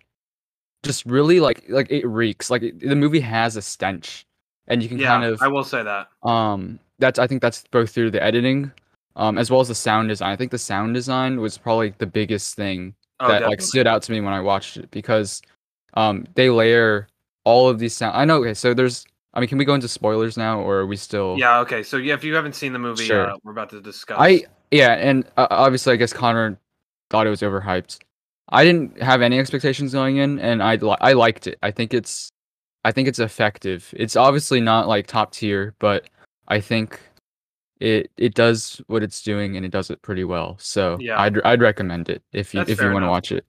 just 0.83 1.05
really 1.05 1.41
like 1.41 1.65
like 1.69 1.91
it 1.91 2.07
reeks. 2.07 2.51
Like 2.51 2.63
it, 2.63 2.81
the 2.81 2.97
movie 2.97 3.21
has 3.21 3.57
a 3.57 3.63
stench, 3.63 4.27
and 4.69 4.83
you 4.83 4.89
can 4.89 4.99
Yeah, 4.99 5.09
kind 5.09 5.25
of 5.25 5.43
I 5.43 5.49
will 5.49 5.65
say 5.65 5.83
that. 5.83 6.09
um 6.23 6.79
that's 6.99 7.19
I 7.19 7.27
think 7.27 7.43
that's 7.43 7.65
both 7.71 7.91
through 7.91 8.11
the 8.13 8.23
editing, 8.23 8.73
um 9.17 9.37
as 9.37 9.51
well 9.51 9.61
as 9.61 9.69
the 9.69 9.75
sound 9.75 10.09
design. 10.09 10.31
I 10.33 10.37
think 10.37 10.51
the 10.51 10.59
sound 10.59 10.95
design 10.95 11.41
was 11.41 11.59
probably 11.59 11.95
the 11.99 12.07
biggest 12.07 12.57
thing 12.57 12.95
Oh, 13.21 13.29
that 13.29 13.43
like 13.43 13.61
stood 13.61 13.87
out 13.87 14.03
to 14.05 14.13
me 14.13 14.23
when 14.23 14.33
I 14.33 14.41
watched 14.41 14.79
it 14.79 14.91
because 14.91 15.43
um 15.95 16.27
they 16.35 16.49
layer 16.49 17.09
all 17.45 17.69
of 17.69 17.79
these 17.79 17.95
sound. 17.95 18.17
I 18.17 18.25
know. 18.25 18.39
Okay, 18.41 18.55
so 18.55 18.73
there's. 18.75 19.05
I 19.33 19.41
mean, 19.41 19.49
can 19.49 19.59
we 19.59 19.65
go 19.65 19.75
into 19.75 19.89
spoilers 19.89 20.37
now, 20.37 20.61
or 20.61 20.79
are 20.79 20.87
we 20.87 20.97
still? 20.97 21.37
Yeah. 21.39 21.61
Okay. 21.61 21.83
So 21.83 21.97
yeah, 21.97 22.15
if 22.15 22.25
you 22.25 22.35
haven't 22.35 22.55
seen 22.55 22.73
the 22.73 22.79
movie, 22.79 23.05
Sure. 23.05 23.31
uh, 23.31 23.37
we're 23.45 23.53
about 23.53 23.71
to 23.71 23.81
discuss. 23.81 24.17
I 24.21 24.45
yeah, 24.71 24.95
and 24.95 25.25
uh, 25.37 25.47
obviously, 25.51 25.93
I 25.93 25.97
guess 25.97 26.13
Connor 26.13 26.59
thought 27.11 27.27
it 27.27 27.31
was 27.31 27.41
overhyped. 27.41 27.99
I 28.49 28.65
didn't 28.65 29.01
have 29.01 29.23
any 29.23 29.39
expectations 29.39 29.93
going 29.93 30.17
in, 30.17 30.39
and 30.41 30.63
I 30.63 30.75
li- 30.77 30.97
I 31.01 31.13
liked 31.13 31.47
it. 31.47 31.59
I 31.63 31.71
think 31.71 31.95
it's 31.95 32.31
I 32.85 32.91
think 32.93 33.07
it's 33.09 33.19
effective. 33.21 33.93
It's 33.97 34.17
obviously 34.17 34.61
not 34.61 34.89
like 34.89 35.07
top 35.07 35.33
tier, 35.33 35.75
but 35.79 36.09
I 36.49 36.61
think 36.61 36.99
it 37.79 38.11
it 38.17 38.35
does 38.35 38.83
what 38.89 39.03
it's 39.05 39.23
doing, 39.23 39.57
and 39.57 39.65
it 39.65 39.71
does 39.71 39.91
it 39.91 40.03
pretty 40.03 40.25
well. 40.25 40.57
So 40.59 40.97
Yeah. 41.01 41.21
I'd 41.21 41.41
I'd 41.43 41.61
recommend 41.61 42.09
it 42.09 42.23
if 42.33 42.53
you 42.53 42.61
That's 42.61 42.71
if 42.71 42.81
you 42.81 42.91
want 42.93 43.05
to 43.05 43.09
watch 43.09 43.31
it. 43.33 43.45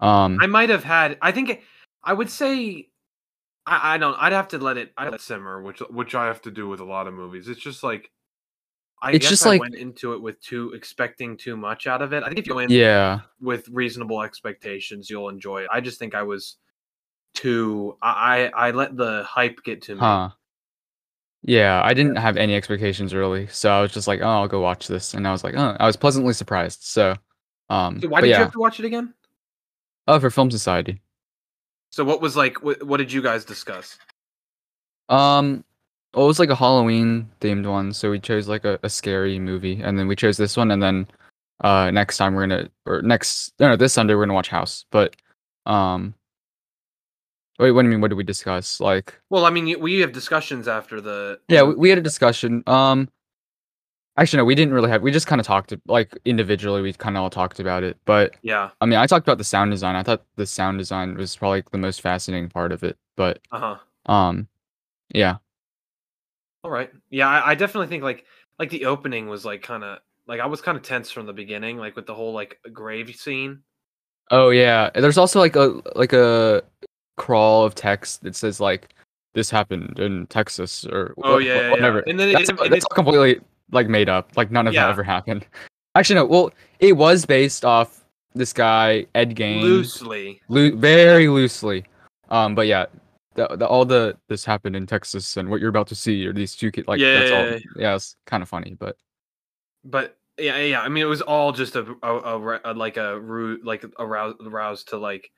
Um, 0.00 0.38
I 0.40 0.46
might 0.46 0.68
have 0.68 0.84
had. 0.84 1.16
I 1.22 1.32
think 1.32 1.62
I 2.04 2.12
would 2.12 2.28
say. 2.28 2.88
I, 3.66 3.94
I 3.94 3.98
don't. 3.98 4.14
I'd 4.18 4.32
have 4.32 4.48
to 4.48 4.58
let 4.58 4.76
it. 4.76 4.92
Let 4.98 5.14
it 5.14 5.20
simmer, 5.20 5.62
which 5.62 5.80
which 5.90 6.14
I 6.14 6.26
have 6.26 6.42
to 6.42 6.50
do 6.50 6.68
with 6.68 6.80
a 6.80 6.84
lot 6.84 7.06
of 7.06 7.14
movies. 7.14 7.48
It's 7.48 7.60
just 7.60 7.82
like. 7.82 8.10
I 9.04 9.10
It's 9.12 9.22
guess 9.24 9.30
just 9.30 9.46
I 9.46 9.50
like- 9.50 9.60
went 9.60 9.74
into 9.74 10.12
it 10.12 10.22
with 10.22 10.40
too 10.40 10.72
expecting 10.74 11.36
too 11.36 11.56
much 11.56 11.88
out 11.88 12.02
of 12.02 12.12
it. 12.12 12.22
I 12.22 12.28
think 12.28 12.38
if 12.38 12.46
you 12.46 12.52
go 12.52 12.60
in 12.60 12.70
yeah, 12.70 13.20
with 13.40 13.68
reasonable 13.68 14.22
expectations, 14.22 15.10
you'll 15.10 15.28
enjoy 15.28 15.62
it. 15.62 15.68
I 15.72 15.80
just 15.80 15.98
think 15.98 16.14
I 16.14 16.22
was 16.22 16.56
too. 17.34 17.96
I 18.00 18.50
I 18.52 18.68
I 18.68 18.70
let 18.70 18.96
the 18.96 19.24
hype 19.24 19.62
get 19.64 19.82
to 19.82 19.94
me. 19.94 20.00
huh? 20.00 20.30
Yeah, 21.44 21.82
I 21.84 21.94
didn't 21.94 22.14
have 22.16 22.36
any 22.36 22.54
expectations 22.54 23.12
really, 23.12 23.48
so 23.48 23.72
I 23.72 23.80
was 23.80 23.92
just 23.92 24.06
like, 24.06 24.20
oh, 24.20 24.28
I'll 24.28 24.46
go 24.48 24.60
watch 24.60 24.86
this, 24.86 25.14
and 25.14 25.26
I 25.26 25.32
was 25.32 25.42
like, 25.42 25.54
oh, 25.56 25.76
I 25.80 25.86
was 25.86 25.96
pleasantly 25.96 26.34
surprised. 26.34 26.84
So, 26.84 27.16
um, 27.68 28.00
So 28.00 28.06
why 28.08 28.20
did 28.20 28.30
yeah, 28.30 28.36
you 28.38 28.42
have 28.44 28.52
to 28.52 28.60
watch 28.60 28.78
it 28.78 28.84
again? 28.86 29.12
oh, 30.06 30.20
for 30.20 30.30
Film 30.30 30.52
Society. 30.52 31.00
So 31.92 32.04
what 32.04 32.20
was 32.22 32.36
like? 32.36 32.62
What, 32.62 32.82
what 32.82 32.96
did 32.96 33.12
you 33.12 33.22
guys 33.22 33.44
discuss? 33.44 33.98
Um, 35.08 35.62
well, 36.14 36.24
it 36.24 36.28
was 36.28 36.38
like 36.38 36.48
a 36.48 36.54
Halloween 36.54 37.30
themed 37.40 37.70
one, 37.70 37.92
so 37.92 38.10
we 38.10 38.18
chose 38.18 38.48
like 38.48 38.64
a, 38.64 38.78
a 38.82 38.88
scary 38.88 39.38
movie, 39.38 39.80
and 39.82 39.98
then 39.98 40.08
we 40.08 40.16
chose 40.16 40.36
this 40.36 40.56
one, 40.56 40.70
and 40.70 40.82
then 40.82 41.06
uh 41.60 41.90
next 41.92 42.16
time 42.16 42.34
we're 42.34 42.46
gonna 42.46 42.68
or 42.86 43.02
next 43.02 43.52
no, 43.60 43.68
no 43.68 43.76
this 43.76 43.92
Sunday 43.92 44.14
we're 44.14 44.22
gonna 44.24 44.34
watch 44.34 44.48
House, 44.48 44.86
but 44.90 45.14
um, 45.66 46.14
wait, 47.58 47.70
what 47.70 47.82
do 47.82 47.88
you 47.88 47.92
mean? 47.92 48.00
What 48.00 48.08
did 48.08 48.16
we 48.16 48.24
discuss? 48.24 48.80
Like, 48.80 49.20
Well, 49.30 49.44
I 49.44 49.50
mean, 49.50 49.78
we 49.80 50.00
have 50.00 50.12
discussions 50.12 50.66
after 50.66 51.00
the. 51.00 51.38
yeah, 51.48 51.62
we, 51.62 51.74
we 51.74 51.88
had 51.90 51.98
a 51.98 52.02
discussion. 52.02 52.64
Um, 52.66 53.08
actually, 54.16 54.38
no, 54.38 54.44
we 54.44 54.54
didn't 54.54 54.74
really 54.74 54.90
have. 54.90 55.02
We 55.02 55.10
just 55.10 55.26
kind 55.26 55.40
of 55.40 55.46
talked 55.46 55.72
like 55.86 56.16
individually. 56.24 56.82
We 56.82 56.92
kind 56.92 57.16
of 57.16 57.22
all 57.22 57.30
talked 57.30 57.60
about 57.60 57.82
it, 57.82 57.96
but 58.04 58.34
Yeah. 58.42 58.70
I 58.80 58.86
mean, 58.86 58.98
I 58.98 59.06
talked 59.06 59.26
about 59.26 59.38
the 59.38 59.44
sound 59.44 59.70
design. 59.70 59.96
I 59.96 60.02
thought 60.02 60.22
the 60.36 60.46
sound 60.46 60.78
design 60.78 61.14
was 61.16 61.36
probably 61.36 61.58
like, 61.58 61.70
the 61.70 61.78
most 61.78 62.00
fascinating 62.00 62.48
part 62.48 62.72
of 62.72 62.82
it, 62.84 62.96
but 63.16 63.40
Uh 63.50 63.76
huh. 64.06 64.12
um, 64.12 64.48
yeah, 65.14 65.36
All 66.64 66.70
right. 66.70 66.90
Yeah, 67.10 67.28
I, 67.28 67.50
I 67.50 67.54
definitely 67.54 67.88
think 67.88 68.02
like 68.02 68.24
like 68.58 68.70
the 68.70 68.86
opening 68.86 69.28
was 69.28 69.44
like 69.44 69.62
kind 69.62 69.82
of 69.84 69.98
like 70.26 70.40
I 70.40 70.46
was 70.46 70.60
kind 70.60 70.76
of 70.76 70.82
tense 70.84 71.10
from 71.10 71.26
the 71.26 71.32
beginning, 71.32 71.76
like 71.78 71.96
with 71.96 72.06
the 72.06 72.14
whole 72.14 72.32
like 72.32 72.58
grave 72.72 73.14
scene. 73.16 73.62
Oh 74.30 74.50
yeah, 74.50 74.90
there's 74.94 75.18
also 75.18 75.40
like 75.40 75.56
a 75.56 75.80
like 75.96 76.12
a 76.12 76.62
crawl 77.16 77.64
of 77.64 77.74
text 77.74 78.22
that 78.22 78.34
says 78.36 78.60
like 78.60 78.94
this 79.34 79.50
happened 79.50 79.98
in 79.98 80.26
Texas 80.28 80.86
or 80.86 81.14
Oh 81.22 81.38
yeah, 81.38 81.70
whatever. 81.70 82.02
yeah. 82.06 82.10
And 82.10 82.20
then 82.20 82.28
it, 82.30 82.32
That's, 82.34 82.50
it, 82.50 82.70
that's 82.70 82.84
all 82.84 82.94
completely 82.94 83.40
like 83.72 83.88
made 83.88 84.08
up. 84.08 84.30
Like 84.36 84.50
none 84.50 84.66
of 84.66 84.74
Yeah. 84.74 84.84
that 84.84 84.90
ever 84.90 85.02
happened. 85.02 85.46
Actually, 85.94 86.16
no. 86.16 86.26
Well, 86.26 86.52
it 86.78 86.92
was 86.96 87.26
based 87.26 87.64
off 87.64 88.04
this 88.34 88.52
guy 88.52 89.06
Ed 89.14 89.34
Gein, 89.36 89.60
loosely. 89.62 90.40
loo- 90.48 90.76
very 90.76 91.28
loosely. 91.28 91.84
Um, 92.30 92.54
but 92.54 92.66
yeah, 92.66 92.86
the, 93.34 93.48
the 93.56 93.66
all 93.66 93.84
the 93.84 94.16
this 94.28 94.44
happened 94.44 94.76
in 94.76 94.86
Texas 94.86 95.36
and 95.36 95.50
what 95.50 95.60
you're 95.60 95.68
about 95.70 95.86
to 95.88 95.94
see 95.94 96.26
are 96.26 96.32
these 96.32 96.54
two 96.56 96.70
kids. 96.70 96.88
Like 96.88 97.00
Yeah, 97.00 97.18
that's 97.18 97.30
yeah, 97.30 97.36
all. 97.38 97.46
yeah. 97.50 97.58
Yeah, 97.76 97.94
it's 97.96 98.16
kind 98.26 98.42
of 98.42 98.48
funny, 98.48 98.74
but 98.78 98.96
But 99.84 100.16
yeah, 100.38 100.56
yeah. 100.58 100.80
I 100.80 100.88
mean, 100.88 101.02
it 101.02 101.06
was 101.08 101.20
all 101.20 101.52
just 101.52 101.76
a, 101.76 101.94
a, 102.02 102.08
a, 102.16 102.60
a 102.64 102.72
like 102.74 102.96
a 102.96 103.20
like 103.62 103.84
a 103.98 104.06
rouse, 104.06 104.34
rouse 104.40 104.84
to 104.84 104.96
like 104.96 105.30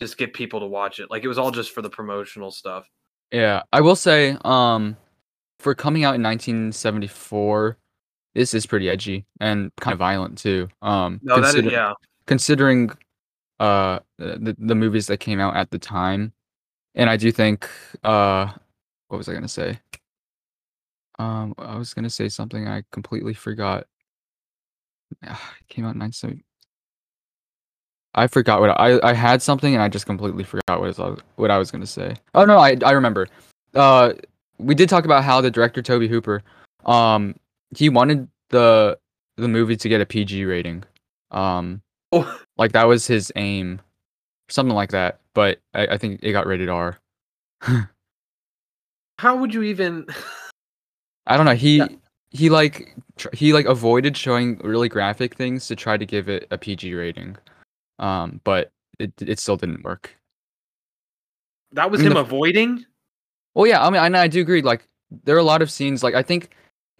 just 0.00 0.16
get 0.16 0.32
people 0.32 0.60
to 0.60 0.66
watch 0.66 0.98
it. 0.98 1.10
Like 1.10 1.24
it 1.24 1.28
was 1.28 1.38
all 1.38 1.50
just 1.50 1.72
for 1.72 1.82
the 1.82 1.90
promotional 1.90 2.50
stuff. 2.50 2.88
Yeah, 3.30 3.62
I 3.72 3.80
will 3.80 3.96
say, 3.96 4.36
um, 4.44 4.96
for 5.64 5.74
coming 5.74 6.04
out 6.04 6.14
in 6.14 6.22
1974, 6.22 7.78
this 8.34 8.52
is 8.52 8.66
pretty 8.66 8.90
edgy 8.90 9.24
and 9.40 9.72
kind 9.80 9.94
of 9.94 9.98
violent 9.98 10.36
too. 10.36 10.68
Um, 10.82 11.20
No, 11.22 11.40
that 11.40 11.54
is 11.54 11.64
yeah. 11.72 11.94
considering 12.26 12.90
uh 13.60 14.00
the 14.18 14.54
the 14.58 14.74
movies 14.74 15.06
that 15.06 15.18
came 15.20 15.40
out 15.40 15.56
at 15.56 15.70
the 15.70 15.78
time, 15.78 16.32
and 16.94 17.08
I 17.08 17.16
do 17.16 17.32
think 17.32 17.66
uh, 18.02 18.52
what 19.08 19.16
was 19.16 19.28
I 19.28 19.32
gonna 19.32 19.48
say? 19.48 19.78
Um, 21.18 21.54
I 21.56 21.78
was 21.78 21.94
gonna 21.94 22.10
say 22.10 22.28
something 22.28 22.68
I 22.68 22.82
completely 22.92 23.32
forgot. 23.32 23.86
Ah, 25.26 25.54
It 25.60 25.68
came 25.68 25.86
out 25.86 25.94
in 25.94 26.00
1970. 26.00 26.44
I 28.16 28.26
forgot 28.26 28.60
what 28.60 28.70
I 28.78 29.00
I 29.02 29.14
had 29.14 29.40
something 29.40 29.72
and 29.72 29.82
I 29.82 29.88
just 29.88 30.04
completely 30.04 30.44
forgot 30.44 30.80
what 30.80 30.98
I 30.98 31.08
was 31.08 31.20
what 31.36 31.50
I 31.50 31.56
was 31.58 31.70
gonna 31.70 31.86
say. 31.86 32.16
Oh 32.34 32.44
no, 32.44 32.58
I 32.58 32.76
I 32.84 32.90
remember. 32.92 33.28
Uh, 33.74 34.12
we 34.58 34.74
did 34.74 34.88
talk 34.88 35.04
about 35.04 35.24
how 35.24 35.40
the 35.40 35.50
director 35.50 35.82
Tobe 35.82 36.08
Hooper, 36.08 36.42
um, 36.86 37.34
he 37.76 37.88
wanted 37.88 38.28
the 38.50 38.98
the 39.36 39.48
movie 39.48 39.76
to 39.76 39.88
get 39.88 40.00
a 40.00 40.06
PG 40.06 40.44
rating. 40.44 40.84
Um, 41.30 41.80
Oh, 42.12 42.40
like 42.56 42.70
that 42.72 42.86
was 42.86 43.06
his 43.08 43.32
aim, 43.34 43.80
something 44.48 44.74
like 44.74 44.90
that. 44.92 45.18
But 45.34 45.58
I, 45.74 45.86
I 45.88 45.98
think 45.98 46.20
it 46.22 46.30
got 46.32 46.46
rated 46.46 46.68
R. 46.68 46.96
how 49.18 49.36
would 49.36 49.52
you 49.54 49.62
even? 49.62 50.06
I 51.26 51.36
don't 51.36 51.46
know. 51.46 51.54
He 51.54 51.78
Yeah. 51.78 51.86
he 52.30 52.50
like 52.50 52.94
tr- 53.16 53.28
he 53.34 53.52
like 53.52 53.66
avoided 53.66 54.16
showing 54.16 54.58
really 54.58 54.88
graphic 54.88 55.34
things 55.34 55.66
to 55.68 55.76
try 55.76 55.96
to 55.96 56.06
give 56.06 56.28
it 56.28 56.46
a 56.50 56.58
PG 56.58 56.94
rating. 56.94 57.36
Um, 57.98 58.40
but 58.44 58.70
it 58.98 59.12
it 59.20 59.38
still 59.38 59.56
didn't 59.56 59.82
work. 59.84 60.14
that 61.72 61.90
was 61.90 62.00
I 62.00 62.04
mean, 62.04 62.12
him 62.12 62.14
the- 62.14 62.20
avoiding. 62.20 62.86
Well, 63.54 63.66
yeah, 63.66 63.84
I 63.84 63.90
mean, 63.90 64.14
I, 64.14 64.22
I 64.22 64.28
do 64.28 64.40
agree. 64.40 64.62
Like, 64.62 64.86
there 65.24 65.36
are 65.36 65.40
a 65.40 65.44
lot 65.44 65.62
of 65.62 65.70
scenes. 65.70 66.02
Like, 66.02 66.14
I 66.14 66.22
think 66.22 66.50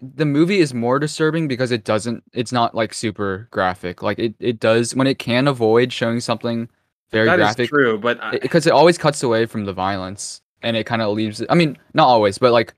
the 0.01 0.25
movie 0.25 0.59
is 0.59 0.73
more 0.73 0.99
disturbing 0.99 1.47
because 1.47 1.71
it 1.71 1.83
doesn't. 1.83 2.23
It's 2.33 2.51
not 2.51 2.75
like 2.75 2.93
super 2.93 3.47
graphic. 3.51 4.01
Like, 4.01 4.19
it 4.19 4.35
it 4.39 4.59
does 4.59 4.95
when 4.95 5.07
it 5.07 5.19
can 5.19 5.47
avoid 5.47 5.91
showing 5.93 6.19
something 6.19 6.69
very 7.11 7.25
That 7.27 7.39
is 7.39 7.55
graphic 7.55 7.69
true, 7.69 7.97
but 7.97 8.21
I, 8.21 8.39
because 8.39 8.67
it, 8.67 8.73
always 8.73 8.97
cuts 8.97 9.23
away 9.23 9.45
from 9.45 9.65
the 9.65 9.73
violence 9.73 10.41
and 10.61 10.75
it 10.77 10.85
kind 10.85 11.01
of 11.01 11.13
leaves. 11.13 11.41
it 11.41 11.47
I 11.49 11.55
mean, 11.55 11.77
not 11.93 12.07
always, 12.07 12.37
but 12.37 12.51
like 12.51 12.73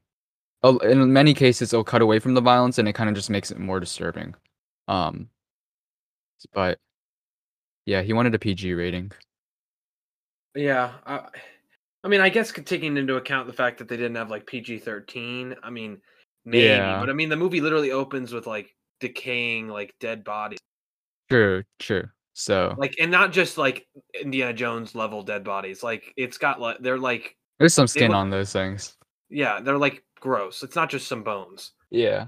in 0.64 1.14
many 1.14 1.34
cases, 1.34 1.74
it'll 1.74 1.84
cut 1.84 2.02
away 2.02 2.20
from 2.20 2.34
the 2.34 2.42
violence 2.42 2.78
and 2.78 2.88
it 2.88 2.94
kind 2.94 3.10
of 3.10 3.16
just 3.16 3.30
makes 3.30 3.52
it 3.52 3.60
more 3.60 3.80
disturbing. 3.80 4.36
Um, 4.88 5.30
but 6.54 6.80
yeah, 7.86 8.02
he 8.02 8.14
wanted 8.14 8.36
a 8.36 8.40
PG 8.40 8.74
rating. 8.74 9.12
Yeah, 10.56 10.94
I, 11.06 11.30
I 12.08 12.10
mean, 12.10 12.22
I 12.22 12.30
guess 12.30 12.54
taking 12.54 12.96
into 12.96 13.18
account 13.18 13.48
the 13.48 13.54
fact 13.54 13.78
that 13.80 13.90
they 13.90 13.98
didn't 13.98 14.16
have 14.16 14.30
like 14.32 14.48
PG 14.48 14.80
thirteen. 14.80 15.54
I 15.62 15.70
mean, 15.70 16.00
maybe, 16.46 16.64
Yeah. 16.68 17.02
but 17.02 17.10
I 17.10 17.14
mean, 17.14 17.28
the 17.28 17.36
movie 17.36 17.60
literally 17.60 17.92
opens 17.92 18.32
with 18.32 18.48
like 18.48 18.74
decaying, 19.02 19.68
like 19.68 19.94
dead 20.00 20.24
bodies, 20.24 20.60
True, 21.30 21.64
true. 21.80 22.06
So 22.34 22.74
like, 22.78 22.96
and 23.02 23.12
not 23.12 23.34
just 23.34 23.58
like 23.58 23.86
Indiana 24.22 24.54
Jones 24.54 24.96
level 24.96 25.22
dead 25.22 25.44
bodies. 25.44 25.84
Like, 25.84 26.14
it's 26.16 26.38
got 26.38 26.62
like 26.62 26.78
they're 26.80 26.98
like, 26.98 27.36
there's 27.60 27.74
some 27.74 27.88
skin 27.88 28.12
look- 28.12 28.16
on 28.16 28.30
those 28.30 28.54
things. 28.54 28.96
yeah, 29.30 29.60
they're 29.60 29.78
like 29.78 30.02
gross. 30.22 30.64
It's 30.64 30.78
not 30.78 30.90
just 30.90 31.10
some 31.10 31.24
bones. 31.24 31.74
Yeah. 31.92 32.28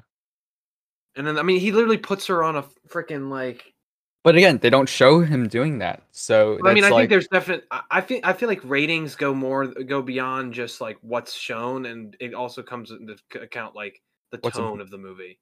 And 1.16 1.26
then 1.26 1.40
I 1.40 1.44
mean, 1.44 1.62
he 1.62 1.72
literally 1.72 1.98
puts 1.98 2.28
her 2.28 2.44
on 2.44 2.58
a 2.58 2.64
freaking 2.90 3.30
like. 3.30 3.74
But 4.24 4.36
again, 4.36 4.58
they 4.58 4.70
don't 4.70 4.90
show 4.90 5.22
him 5.22 5.48
doing 5.48 5.80
that. 5.80 6.04
So 6.12 6.60
I 6.66 6.74
mean, 6.74 6.84
I 6.84 6.90
that's 6.90 6.96
think 6.98 7.10
there's 7.10 7.28
definite. 7.30 7.66
I- 7.72 8.02
feel 8.02 8.20
I 8.24 8.34
feel 8.34 8.50
like 8.50 8.60
ratings 8.64 9.16
go 9.16 9.34
more 9.34 9.68
go 9.68 10.02
beyond 10.02 10.54
just 10.54 10.82
like 10.82 10.98
what's 11.02 11.34
shown, 11.34 11.86
and 11.86 12.16
it 12.20 12.34
also 12.34 12.62
comes 12.62 12.92
into 12.92 13.16
account 13.42 13.76
like 13.76 14.02
the 14.32 14.40
What's 14.42 14.58
a- 14.58 14.62
tone 14.62 14.82
of 14.82 14.90
the 14.90 14.98
movie. 14.98 15.40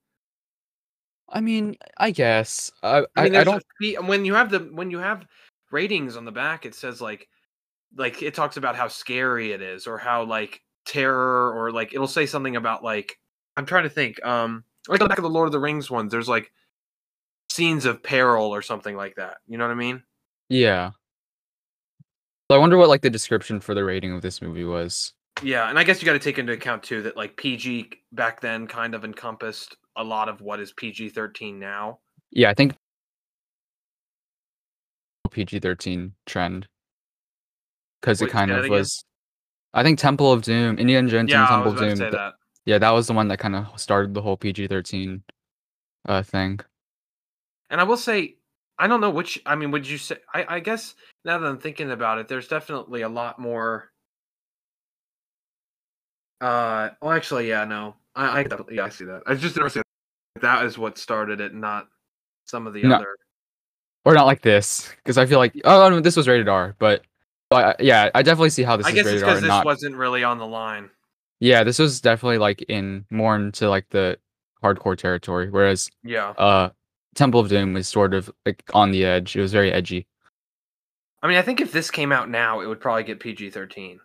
I 1.29 1.41
mean, 1.41 1.75
I 1.97 2.11
guess 2.11 2.71
I 2.83 3.05
I 3.15 3.23
mean, 3.23 3.35
I 3.35 3.43
don't. 3.43 3.63
a 3.83 3.95
when 4.01 4.23
you 4.25 4.33
have 4.35 4.49
the 4.49 4.59
when 4.59 4.91
you 4.91 4.99
have 4.99 5.25
ratings 5.71 6.15
on 6.15 6.23
the 6.25 6.31
back, 6.31 6.65
it 6.65 6.73
says 6.75 7.01
like 7.01 7.27
like 7.95 8.21
it 8.21 8.33
talks 8.33 8.57
about 8.57 8.75
how 8.75 8.87
scary 8.87 9.51
it 9.51 9.61
is, 9.61 9.87
or 9.87 9.97
how 9.97 10.23
like 10.23 10.61
terror, 10.85 11.51
or 11.53 11.71
like 11.71 11.93
it'll 11.93 12.07
say 12.07 12.25
something 12.27 12.55
about 12.55 12.83
like 12.83 13.17
I'm 13.57 13.65
trying 13.65 13.83
to 13.83 13.89
think. 13.89 14.23
Um, 14.23 14.63
like 14.87 14.99
the 14.99 15.07
back 15.09 15.17
of 15.17 15.23
the 15.23 15.29
Lord 15.29 15.47
of 15.47 15.51
the 15.51 15.59
Rings 15.59 15.91
ones, 15.91 16.11
there's 16.11 16.29
like 16.29 16.51
scenes 17.57 17.85
of 17.85 18.03
peril 18.03 18.53
or 18.53 18.61
something 18.61 18.95
like 18.95 19.15
that. 19.15 19.37
You 19.47 19.57
know 19.57 19.65
what 19.65 19.71
I 19.71 19.75
mean? 19.75 20.03
Yeah. 20.47 20.91
So 22.49 22.55
I 22.55 22.59
wonder 22.59 22.77
what 22.77 22.87
like 22.87 23.01
the 23.01 23.09
description 23.09 23.59
for 23.59 23.73
the 23.73 23.83
rating 23.83 24.13
of 24.13 24.21
this 24.21 24.41
movie 24.43 24.63
was. 24.63 25.13
Yeah, 25.43 25.69
and 25.69 25.77
I 25.77 25.83
guess 25.83 26.01
you 26.01 26.05
got 26.05 26.13
to 26.13 26.19
take 26.19 26.37
into 26.39 26.53
account 26.53 26.83
too 26.83 27.01
that 27.01 27.17
like 27.17 27.35
PG 27.35 27.91
back 28.11 28.41
then 28.41 28.67
kind 28.67 28.93
of 28.95 29.03
encompassed 29.03 29.75
a 29.95 30.03
lot 30.03 30.29
of 30.29 30.39
what 30.39 30.59
is 30.59 30.71
PG 30.71 31.09
thirteen 31.09 31.59
now. 31.59 31.99
Yeah, 32.31 32.51
I 32.51 32.53
think 32.53 32.75
PG 35.31 35.59
thirteen 35.59 36.13
trend 36.25 36.67
because 38.01 38.21
it 38.21 38.29
kind 38.29 38.51
of 38.51 38.69
was. 38.69 39.03
I 39.73 39.83
think 39.83 39.99
Temple 39.99 40.31
of 40.31 40.43
Doom, 40.43 40.77
Indiana 40.77 41.09
Jones 41.09 41.29
Yeah, 41.31 41.41
and 41.41 41.49
Temple 41.49 41.71
of 41.73 41.79
Doom. 41.79 41.97
th- 41.97 42.11
that. 42.11 42.33
Yeah, 42.65 42.77
that 42.77 42.91
was 42.91 43.07
the 43.07 43.13
one 43.13 43.27
that 43.27 43.39
kind 43.39 43.55
of 43.55 43.79
started 43.79 44.13
the 44.13 44.21
whole 44.21 44.37
PG 44.37 44.67
thirteen 44.67 45.23
uh 46.07 46.21
thing. 46.23 46.59
And 47.69 47.81
I 47.81 47.83
will 47.83 47.97
say, 47.97 48.35
I 48.79 48.87
don't 48.87 49.01
know 49.01 49.09
which. 49.09 49.41
I 49.45 49.55
mean, 49.55 49.71
would 49.71 49.87
you 49.87 49.97
say? 49.97 50.17
I, 50.33 50.45
I 50.55 50.59
guess 50.59 50.95
now 51.25 51.37
that 51.39 51.47
I'm 51.47 51.59
thinking 51.59 51.91
about 51.91 52.19
it, 52.19 52.27
there's 52.27 52.47
definitely 52.47 53.01
a 53.01 53.09
lot 53.09 53.39
more. 53.39 53.91
Uh, 56.39 56.89
well, 57.01 57.11
actually, 57.11 57.49
yeah, 57.49 57.65
no, 57.65 57.95
I, 58.15 58.41
I 58.41 58.45
yeah, 58.69 58.85
I 58.85 58.89
see 58.89 59.05
that. 59.05 59.23
I 59.25 59.33
just 59.35 59.55
never 59.57 59.69
see 59.69 59.81
that 60.41 60.65
is 60.65 60.77
what 60.77 60.97
started 60.97 61.41
it, 61.41 61.53
not 61.53 61.87
some 62.45 62.67
of 62.67 62.73
the 62.73 62.83
No. 62.83 62.95
other. 62.95 63.15
or 64.05 64.13
not 64.13 64.25
like 64.27 64.41
this 64.41 64.89
because 64.97 65.17
I 65.17 65.25
feel 65.25 65.39
like 65.39 65.59
oh 65.65 65.89
no, 65.89 65.99
this 65.99 66.15
was 66.15 66.27
rated 66.27 66.47
R, 66.47 66.75
but 66.79 67.03
but 67.49 67.79
yeah, 67.79 68.09
I 68.13 68.21
definitely 68.21 68.51
see 68.51 68.63
how 68.63 68.77
this 68.77 68.85
I 68.87 68.91
guess 68.91 68.99
it's 69.07 69.07
rated 69.07 69.23
R. 69.23 69.29
because 69.29 69.41
this 69.41 69.49
Not 69.49 69.65
wasn't 69.65 69.95
really 69.95 70.23
on 70.23 70.37
the 70.37 70.45
line. 70.45 70.89
yeah, 71.39 71.63
this 71.63 71.79
was 71.79 71.99
definitely 72.01 72.37
like 72.37 72.61
in 72.63 73.05
more 73.09 73.35
into 73.35 73.67
like 73.67 73.89
the 73.89 74.19
hardcore 74.63 74.97
territory, 74.97 75.49
whereas 75.49 75.89
Yeah. 76.03 76.29
uh 76.37 76.69
Temple 77.17 77.39
of 77.39 77.49
Doom 77.49 77.73
was 77.73 77.87
sort 77.87 78.13
of 78.13 78.31
like 78.45 78.63
on 78.73 78.91
the 78.91 79.03
edge. 79.03 79.35
It 79.35 79.41
was 79.41 79.51
very 79.51 79.73
edgy. 79.73 80.07
I 81.21 81.27
mean, 81.27 81.37
I 81.37 81.41
think 81.41 81.59
if 81.59 81.71
this 81.71 81.89
came 81.91 82.11
out 82.11 82.29
now, 82.29 82.61
it 82.61 82.67
would 82.67 82.79
probably 82.79 83.03
get 83.03 83.19
PG 83.19 83.49
thirteen. 83.49 83.99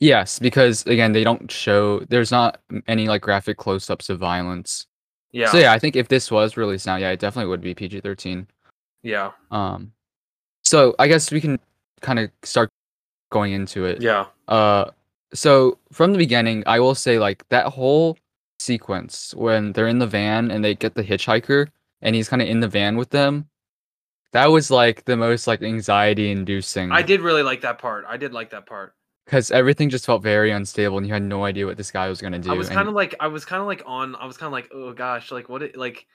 Yes, 0.00 0.38
because 0.38 0.86
again, 0.86 1.12
they 1.12 1.24
don't 1.24 1.50
show. 1.50 2.00
There's 2.08 2.30
not 2.30 2.60
any 2.86 3.06
like 3.06 3.22
graphic 3.22 3.58
close-ups 3.58 4.08
of 4.08 4.18
violence. 4.18 4.86
Yeah. 5.32 5.50
So 5.50 5.58
yeah, 5.58 5.72
I 5.72 5.78
think 5.78 5.94
if 5.94 6.08
this 6.08 6.30
was 6.30 6.56
released 6.56 6.86
now, 6.86 6.96
yeah, 6.96 7.10
it 7.10 7.20
definitely 7.20 7.50
would 7.50 7.60
be 7.60 7.74
PG-13. 7.74 8.46
Yeah. 9.02 9.32
Um, 9.50 9.92
so 10.64 10.94
I 10.98 11.08
guess 11.08 11.30
we 11.30 11.40
can 11.40 11.58
kind 12.00 12.18
of 12.18 12.30
start 12.44 12.70
going 13.30 13.52
into 13.52 13.84
it. 13.84 14.00
Yeah. 14.00 14.26
Uh, 14.46 14.90
so 15.34 15.76
from 15.92 16.12
the 16.12 16.18
beginning, 16.18 16.62
I 16.66 16.80
will 16.80 16.94
say 16.94 17.18
like 17.18 17.46
that 17.50 17.66
whole 17.66 18.16
sequence 18.60 19.34
when 19.34 19.72
they're 19.72 19.88
in 19.88 19.98
the 19.98 20.06
van 20.06 20.50
and 20.50 20.64
they 20.64 20.74
get 20.74 20.94
the 20.94 21.04
hitchhiker 21.04 21.68
and 22.02 22.14
he's 22.14 22.28
kind 22.28 22.42
of 22.42 22.48
in 22.48 22.60
the 22.60 22.68
van 22.68 22.96
with 22.96 23.10
them. 23.10 23.48
That 24.32 24.46
was 24.46 24.70
like 24.70 25.04
the 25.04 25.16
most 25.16 25.46
like 25.46 25.62
anxiety 25.62 26.30
inducing. 26.30 26.92
I 26.92 27.02
did 27.02 27.20
really 27.20 27.42
like 27.42 27.62
that 27.62 27.78
part. 27.78 28.04
I 28.06 28.16
did 28.16 28.32
like 28.32 28.50
that 28.50 28.66
part. 28.66 28.94
because 29.24 29.50
everything 29.50 29.88
just 29.90 30.04
felt 30.06 30.22
very 30.22 30.50
unstable 30.50 30.98
and 30.98 31.06
you 31.06 31.12
had 31.12 31.22
no 31.22 31.44
idea 31.44 31.64
what 31.66 31.76
this 31.76 31.90
guy 31.90 32.08
was 32.08 32.20
gonna 32.20 32.38
do. 32.38 32.50
I 32.50 32.54
was 32.54 32.68
kind 32.68 32.88
of 32.88 32.94
like, 32.94 33.14
I 33.20 33.26
was 33.28 33.44
kind 33.44 33.60
of 33.60 33.66
like 33.66 33.82
on. 33.86 34.14
I 34.16 34.26
was 34.26 34.36
kind 34.36 34.48
of 34.48 34.52
like, 34.52 34.68
oh 34.72 34.92
gosh, 34.92 35.30
like 35.32 35.48
what? 35.48 35.62
It, 35.62 35.76
like. 35.76 36.06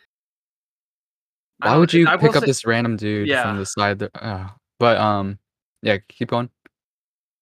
Why 1.60 1.78
would 1.78 1.94
you 1.94 2.06
pick 2.18 2.36
up 2.36 2.42
say- 2.44 2.48
this 2.48 2.66
random 2.66 2.98
dude 2.98 3.28
Yeah. 3.28 3.44
from 3.44 3.58
the 3.58 3.66
side? 3.66 4.00
That, 4.00 4.12
uh, 4.16 4.50
but 4.80 4.98
um, 4.98 5.40
yeah, 5.82 5.98
keep 6.10 6.30
going. 6.30 6.50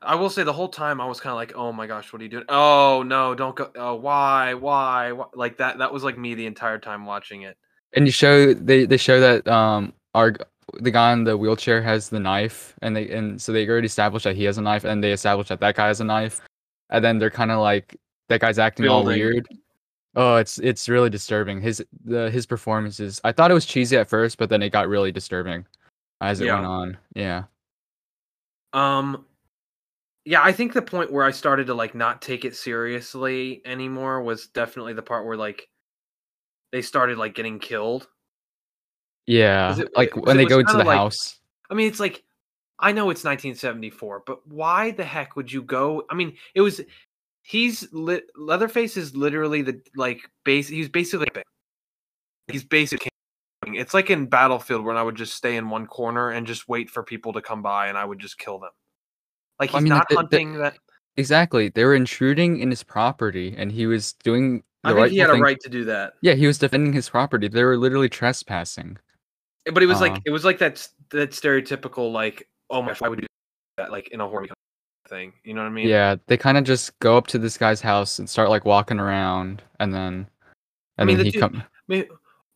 I 0.04 0.16
will 0.16 0.30
say 0.30 0.44
the 0.44 0.54
whole 0.54 0.68
time 0.70 1.00
I 1.00 1.06
was 1.06 1.20
kind 1.20 1.32
of 1.32 1.38
like, 1.38 1.54
oh 1.56 1.72
my 1.72 1.86
gosh, 1.86 2.12
what 2.12 2.22
are 2.22 2.24
you 2.26 2.30
doing? 2.30 2.46
Oh 2.50 3.04
no, 3.06 3.36
don't 3.36 3.56
go. 3.56 3.72
Oh 3.76 3.96
why, 3.96 4.54
why, 4.56 5.12
why? 5.12 5.26
Like 5.34 5.58
that. 5.58 5.78
That 5.80 5.92
was 5.94 6.04
like 6.04 6.18
me 6.18 6.34
the 6.36 6.46
entire 6.48 6.80
time 6.80 7.06
watching 7.06 7.44
it. 7.44 7.58
And 7.94 8.06
you 8.06 8.12
show 8.12 8.54
they 8.54 8.86
they 8.86 8.98
show 8.98 9.20
that 9.20 9.48
um 9.48 9.94
our 10.14 10.36
the 10.80 10.92
guy 10.92 11.12
in 11.12 11.26
the 11.26 11.38
wheelchair 11.38 11.82
has 11.82 12.10
the 12.10 12.20
knife, 12.20 12.76
and 12.82 12.96
they 12.96 13.10
and 13.10 13.42
so 13.42 13.52
they 13.52 13.68
already 13.68 13.88
established 13.88 14.24
that 14.24 14.36
he 14.36 14.46
has 14.46 14.58
a 14.58 14.62
knife, 14.62 14.84
and 14.84 15.04
they 15.04 15.12
established 15.12 15.50
that 15.50 15.60
that 15.60 15.76
guy 15.76 15.88
has 15.88 16.00
a 16.00 16.06
knife, 16.06 16.42
and 16.90 17.04
then 17.04 17.20
they're 17.20 17.30
kind 17.30 17.52
of 17.52 17.60
like 17.60 17.98
that 18.30 18.40
guy's 18.40 18.60
acting 18.60 18.88
all 18.88 19.04
weird. 19.04 19.48
Oh, 20.16 20.38
it's 20.38 20.58
it's 20.60 20.90
really 20.90 21.10
disturbing. 21.10 21.62
His 21.62 21.84
the 22.06 22.30
his 22.32 22.46
performances. 22.46 23.20
I 23.24 23.32
thought 23.32 23.52
it 23.52 23.54
was 23.54 23.66
cheesy 23.66 23.98
at 23.98 24.10
first, 24.10 24.38
but 24.38 24.50
then 24.50 24.62
it 24.62 24.70
got 24.72 24.88
really 24.88 25.12
disturbing 25.12 25.66
as 26.22 26.42
it 26.42 26.46
Yeah. 26.46 26.56
went 26.56 26.66
on. 26.66 26.98
Yeah. 27.16 27.44
Um, 28.74 29.26
yeah, 30.26 30.44
I 30.44 30.52
think 30.52 30.74
the 30.74 30.82
point 30.82 31.12
where 31.12 31.26
I 31.26 31.32
started 31.32 31.68
to 31.68 31.74
like 31.74 31.96
not 31.96 32.22
take 32.22 32.46
it 32.46 32.56
seriously 32.56 33.62
anymore 33.66 34.22
was 34.22 34.48
definitely 34.48 34.94
the 34.94 35.02
part 35.02 35.26
where 35.26 35.38
like 35.38 35.68
they 36.72 36.82
started 36.82 37.18
like 37.18 37.36
getting 37.36 37.60
killed. 37.60 38.08
Yeah, 39.28 39.78
it- 39.80 39.90
like 39.96 40.16
when 40.16 40.38
they 40.38 40.46
go 40.46 40.60
into 40.60 40.74
the 40.74 40.84
like- 40.84 40.98
house. 40.98 41.40
I 41.70 41.74
mean, 41.74 41.88
it's 41.88 42.00
like 42.00 42.24
I 42.80 42.92
know 42.92 43.10
it's 43.12 43.24
1974, 43.24 44.24
but 44.25 44.46
why 44.48 44.92
the 44.92 45.04
heck 45.06 45.36
would 45.36 45.51
you 45.51 45.62
go? 45.62 46.04
I 46.10 46.16
mean, 46.16 46.36
it 46.56 46.62
was 46.62 46.82
he's 47.44 47.88
lit 47.94 48.25
Leatherface 48.36 48.98
is 48.98 49.16
literally 49.16 49.62
the 49.62 49.82
like 49.96 50.20
base. 50.44 50.68
He's 50.68 50.90
basically 50.90 51.28
he's 52.51 52.63
basically 52.63 53.10
it's 53.68 53.94
like 53.94 54.10
in 54.10 54.25
Battlefield 54.25 54.84
when 54.84 54.98
I 54.98 55.04
would 55.04 55.16
just 55.16 55.36
stay 55.36 55.56
in 55.56 55.70
one 55.70 55.86
corner 55.86 56.32
and 56.32 56.46
just 56.48 56.68
wait 56.68 56.90
for 56.90 57.03
people 57.03 57.31
to 57.34 57.42
come 57.42 57.62
by 57.62 57.88
and 57.88 57.98
I 57.98 58.03
would 58.03 58.20
just 58.20 58.38
kill 58.40 58.57
them. 58.60 58.72
Like 59.60 59.70
he's 59.70 59.77
I 59.77 59.79
mean, 59.81 59.90
not 59.90 60.10
the- 60.10 60.16
the- 60.16 60.22
hunting 60.22 60.53
that. 60.57 60.77
Exactly. 61.18 61.70
They 61.70 61.84
were 61.86 61.94
intruding 61.94 62.60
in 62.60 62.70
his 62.70 62.84
property 62.84 63.53
and 63.57 63.72
he 63.72 63.86
was 63.86 64.14
doing 64.24 64.57
the 64.57 64.64
I 64.83 64.94
think 64.94 65.09
he 65.11 65.17
had 65.20 65.29
a 65.29 65.33
thing. 65.33 65.41
right 65.41 65.59
to 65.59 65.70
do 65.70 65.85
that. 65.85 66.13
Yeah, 66.22 66.33
he 66.33 66.48
was 66.48 66.57
defending 66.57 66.94
his 66.94 67.07
property. 67.09 67.48
They 67.48 67.63
were 67.63 67.77
literally 67.77 68.09
trespassing. 68.09 68.98
But 69.72 69.83
it 69.83 69.85
was 69.85 69.98
Uh. 69.98 70.01
like 70.09 70.22
it 70.25 70.31
was 70.31 70.44
like 70.46 70.57
that 70.59 70.87
that 71.11 71.31
stereotypical 71.31 72.11
like 72.11 72.48
oh 72.70 72.81
my 72.81 72.89
gosh, 72.89 73.01
why 73.01 73.07
would 73.09 73.20
you 73.20 73.27
do 73.27 73.27
that 73.77 73.91
like 73.91 74.07
in 74.09 74.22
a 74.22 74.27
horror 74.27 74.41
movie 74.41 74.53
thing? 75.07 75.33
You 75.44 75.53
know 75.53 75.61
what 75.61 75.67
I 75.67 75.72
mean? 75.72 75.87
Yeah, 75.87 76.15
they 76.27 76.37
kind 76.37 76.57
of 76.57 76.63
just 76.63 76.98
go 77.00 77.15
up 77.17 77.27
to 77.27 77.37
this 77.37 77.57
guy's 77.57 77.81
house 77.81 78.17
and 78.17 78.29
start 78.29 78.50
like 78.50 78.65
walking 78.65 79.00
around 79.00 79.61
and 79.79 79.94
then 79.94 80.27
and 80.98 81.07
mean, 81.07 81.17
then 81.17 81.25
the 81.25 81.31
he 81.31 81.31
dude- 81.31 81.41
come 81.41 81.63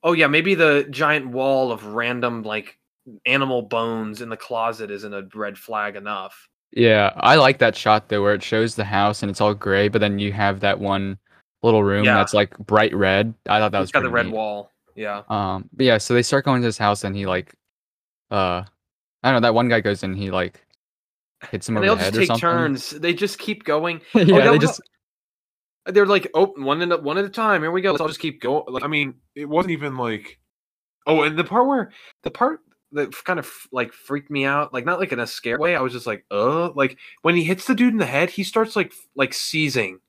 oh 0.04 0.14
yeah, 0.14 0.28
maybe 0.28 0.56
the 0.56 0.88
giant 0.90 1.28
wall 1.28 1.72
of 1.72 1.86
random 1.88 2.42
like 2.44 2.78
animal 3.28 3.62
bones 3.62 4.22
in 4.22 4.30
the 4.30 4.38
closet 4.38 4.90
isn't 4.90 5.14
a 5.14 5.28
red 5.36 5.58
flag 5.58 5.96
enough. 5.96 6.48
Yeah, 6.72 7.12
I 7.18 7.36
like 7.36 7.60
that 7.60 7.76
shot 7.76 8.10
though 8.10 8.22
where 8.24 8.34
it 8.34 8.42
shows 8.44 8.76
the 8.76 8.84
house 8.84 9.22
and 9.22 9.30
it's 9.30 9.42
all 9.42 9.54
gray, 9.54 9.90
but 9.90 10.02
then 10.02 10.18
you 10.18 10.32
have 10.34 10.60
that 10.62 10.80
one 10.80 11.18
little 11.66 11.84
room 11.84 12.06
Yeah. 12.06 12.16
that's 12.16 12.34
like 12.34 12.58
bright 12.60 12.96
red. 12.96 13.34
I 13.48 13.60
thought 13.60 13.72
that 13.72 13.80
was 13.80 13.92
got 13.92 14.04
the 14.04 14.10
red 14.10 14.28
neat. 14.28 14.36
wall. 14.36 14.72
Yeah. 14.96 15.24
Um, 15.28 15.70
but 15.74 15.86
yeah, 15.86 15.98
so 15.98 16.14
they 16.14 16.22
start 16.24 16.46
going 16.46 16.62
to 16.62 16.66
his 16.66 16.78
house 16.78 17.04
and 17.04 17.16
he 17.16 17.26
like, 17.26 17.54
uh, 18.32 18.64
I 19.24 19.32
don't 19.32 19.34
know. 19.36 19.40
That 19.48 19.54
one 19.56 19.68
guy 19.68 19.82
goes 19.82 20.04
in, 20.04 20.14
he 20.14 20.32
like 20.32 20.64
hits 21.52 21.68
him 21.68 21.78
And 21.78 21.86
over 21.86 21.96
the 21.96 22.02
just 22.04 22.16
head 22.16 22.24
or 22.24 22.28
take 22.34 22.40
turns. 22.42 22.90
They 22.92 23.14
just 23.14 23.38
keep 23.40 23.64
going. 23.66 24.02
yeah, 24.14 24.24
that 24.24 24.44
they 24.44 24.50
was- 24.52 24.60
just 24.60 24.82
They're 25.88 26.06
like, 26.06 26.30
oh, 26.34 26.54
one 26.58 26.82
at 26.82 26.92
a, 26.92 26.98
one 26.98 27.18
at 27.18 27.26
a 27.26 27.30
time. 27.30 27.62
Here 27.62 27.72
we 27.72 27.82
go. 27.82 27.92
Let's 27.92 28.02
all 28.02 28.08
just 28.08 28.20
keep 28.20 28.42
going. 28.42 28.64
Like, 28.68 28.84
I 28.84 28.88
mean, 28.88 29.16
it 29.36 29.46
wasn't 29.50 29.72
even 29.72 29.98
like, 29.98 30.40
oh, 31.08 31.24
and 31.24 31.38
the 31.38 31.44
part 31.44 31.68
where 31.68 31.92
the 32.24 32.32
part 32.32 32.62
that 32.94 33.14
kind 33.26 33.40
of 33.40 33.52
like 33.74 33.92
freaked 33.94 34.32
me 34.32 34.46
out, 34.46 34.74
like 34.74 34.86
not 34.86 35.00
like 35.00 35.12
in 35.12 35.20
a 35.20 35.28
scare 35.28 35.60
way. 35.60 35.76
I 35.76 35.82
was 35.82 35.92
just 35.94 36.08
like, 36.08 36.24
uh, 36.32 36.72
like 36.72 36.98
when 37.24 37.36
he 37.36 37.44
hits 37.44 37.66
the 37.68 37.76
dude 37.76 37.92
in 37.94 38.00
the 38.00 38.06
head, 38.06 38.30
he 38.30 38.44
starts 38.44 38.76
like 38.76 38.94
like 39.16 39.34
seizing. 39.34 40.00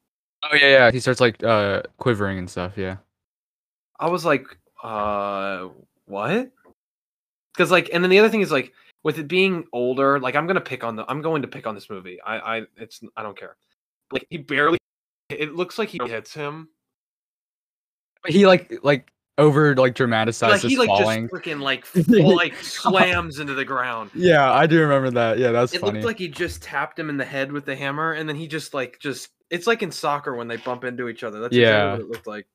Oh 0.43 0.55
yeah, 0.55 0.69
yeah. 0.69 0.91
He 0.91 1.01
starts 1.01 1.21
like 1.21 1.43
uh 1.43 1.83
quivering 1.99 2.39
and 2.39 2.49
stuff. 2.51 2.73
Yeah, 2.77 2.97
I 3.99 4.09
was 4.09 4.25
like, 4.25 4.47
uh, 4.83 5.69
what? 6.07 6.51
Because 7.55 7.71
like, 7.71 7.91
and 7.93 8.03
then 8.05 8.11
the 8.11 8.19
other 8.19 8.29
thing 8.29 8.43
is 8.43 8.53
like, 8.53 8.73
with 9.03 9.19
it 9.19 9.29
being 9.29 9.65
older, 9.73 10.21
like 10.21 10.37
I'm 10.37 10.47
gonna 10.47 10.61
pick 10.61 10.85
on 10.85 10.97
the, 10.97 11.05
I'm 11.09 11.23
going 11.23 11.43
to 11.43 11.49
pick 11.49 11.67
on 11.67 11.75
this 11.75 11.89
movie. 11.89 12.21
I, 12.21 12.59
I, 12.59 12.63
it's, 12.77 13.01
I 13.17 13.23
don't 13.23 13.39
care. 13.39 13.57
Like 14.13 14.27
he 14.31 14.37
barely, 14.37 14.79
it 15.31 15.55
looks 15.55 15.79
like 15.79 15.89
he 15.89 15.99
hits 16.07 16.33
him. 16.35 16.69
But 18.23 18.33
he 18.33 18.47
like 18.47 18.73
like 18.83 19.11
over 19.39 19.75
like 19.75 19.95
Like 19.99 20.61
he 20.61 20.77
like 20.77 20.89
falling. 20.89 21.29
just 21.29 21.35
freaking 21.35 21.61
like 21.61 21.85
full, 21.87 22.35
like 22.37 22.57
slams 22.57 23.39
into 23.39 23.55
the 23.55 23.65
ground. 23.65 24.11
Yeah, 24.15 24.53
I 24.53 24.67
do 24.67 24.81
remember 24.81 25.11
that. 25.13 25.39
Yeah, 25.39 25.53
that's 25.53 25.75
It 25.75 25.81
funny. 25.81 25.95
looked 25.95 26.07
like 26.07 26.19
he 26.19 26.29
just 26.29 26.63
tapped 26.63 26.99
him 26.99 27.09
in 27.11 27.17
the 27.17 27.25
head 27.25 27.53
with 27.53 27.65
the 27.65 27.77
hammer, 27.77 28.13
and 28.13 28.29
then 28.29 28.37
he 28.37 28.47
just 28.49 28.75
like 28.75 28.99
just. 29.01 29.31
It's 29.51 29.67
like 29.67 29.83
in 29.83 29.91
soccer 29.91 30.35
when 30.35 30.49
they 30.49 30.57
bump 30.57 30.85
into 30.85 31.09
each 31.09 31.23
other. 31.23 31.41
That's 31.41 31.55
Yeah. 31.55 31.93
exactly 31.93 31.93
what 31.93 32.01
it 32.01 32.11
looked 32.11 32.27
like. 32.27 32.47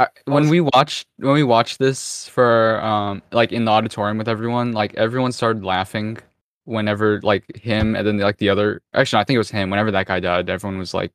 I, 0.00 0.08
when 0.24 0.48
we 0.48 0.60
watched 0.60 1.06
when 1.18 1.34
we 1.34 1.42
watched 1.44 1.78
this 1.78 2.26
for 2.28 2.82
um 2.82 3.22
like 3.30 3.52
in 3.52 3.64
the 3.64 3.70
auditorium 3.70 4.18
with 4.18 4.28
everyone, 4.28 4.72
like 4.72 4.94
everyone 4.94 5.32
started 5.32 5.64
laughing 5.64 6.18
whenever 6.64 7.20
like 7.22 7.44
him 7.56 7.94
and 7.94 8.06
then 8.06 8.18
like 8.18 8.38
the 8.38 8.48
other 8.48 8.80
actually 8.94 9.20
I 9.20 9.24
think 9.24 9.36
it 9.36 9.38
was 9.38 9.50
him. 9.50 9.70
Whenever 9.70 9.90
that 9.92 10.06
guy 10.06 10.18
died, 10.18 10.50
everyone 10.50 10.78
was 10.78 10.94
like 10.94 11.12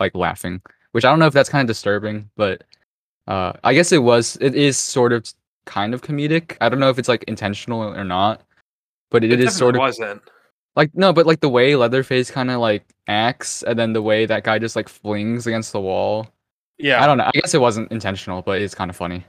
like 0.00 0.14
laughing, 0.14 0.60
which 0.92 1.04
I 1.04 1.10
don't 1.10 1.18
know 1.18 1.26
if 1.26 1.32
that's 1.32 1.48
kind 1.48 1.62
of 1.62 1.68
disturbing, 1.68 2.28
but 2.36 2.64
uh 3.26 3.54
I 3.62 3.72
guess 3.72 3.92
it 3.92 4.02
was. 4.02 4.36
It 4.40 4.54
is 4.54 4.76
sort 4.76 5.12
of 5.12 5.32
kind 5.64 5.94
of 5.94 6.02
comedic. 6.02 6.56
I 6.60 6.68
don't 6.68 6.80
know 6.80 6.90
if 6.90 6.98
it's 6.98 7.08
like 7.08 7.24
intentional 7.24 7.80
or 7.82 8.04
not, 8.04 8.42
but 9.10 9.24
it, 9.24 9.32
it 9.32 9.40
is 9.40 9.56
sort 9.56 9.76
of 9.76 9.80
wasn't. 9.80 10.22
Like 10.76 10.94
no, 10.94 11.12
but 11.12 11.26
like 11.26 11.40
the 11.40 11.48
way 11.48 11.76
Leatherface 11.76 12.30
kind 12.30 12.50
of 12.50 12.60
like 12.60 12.84
acts, 13.06 13.62
and 13.62 13.78
then 13.78 13.92
the 13.92 14.02
way 14.02 14.26
that 14.26 14.44
guy 14.44 14.58
just 14.58 14.76
like 14.76 14.88
flings 14.88 15.46
against 15.46 15.72
the 15.72 15.80
wall. 15.80 16.28
Yeah. 16.78 17.02
I 17.02 17.06
don't 17.06 17.18
know. 17.18 17.24
I 17.24 17.30
guess 17.32 17.54
it 17.54 17.60
wasn't 17.60 17.92
intentional, 17.92 18.42
but 18.42 18.60
it's 18.60 18.74
kind 18.74 18.90
of 18.90 18.96
funny. 18.96 19.24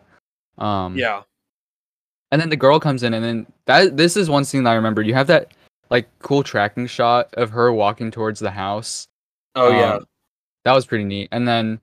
Um, 0.57 0.97
Yeah. 0.97 1.21
And 2.31 2.41
then 2.41 2.49
the 2.49 2.57
girl 2.57 2.79
comes 2.79 3.03
in, 3.03 3.13
and 3.13 3.23
then 3.23 3.45
that 3.65 3.97
this 3.97 4.17
is 4.17 4.29
one 4.29 4.45
scene 4.45 4.63
that 4.63 4.71
I 4.71 4.75
remember. 4.75 5.01
You 5.01 5.13
have 5.13 5.27
that 5.27 5.53
like 5.89 6.09
cool 6.19 6.43
tracking 6.43 6.87
shot 6.87 7.33
of 7.35 7.51
her 7.51 7.71
walking 7.71 8.11
towards 8.11 8.39
the 8.39 8.51
house. 8.51 9.07
Oh 9.53 9.69
yeah. 9.69 9.95
Um, 9.95 10.07
that 10.63 10.73
was 10.73 10.85
pretty 10.85 11.03
neat. 11.03 11.29
And 11.31 11.47
then 11.47 11.79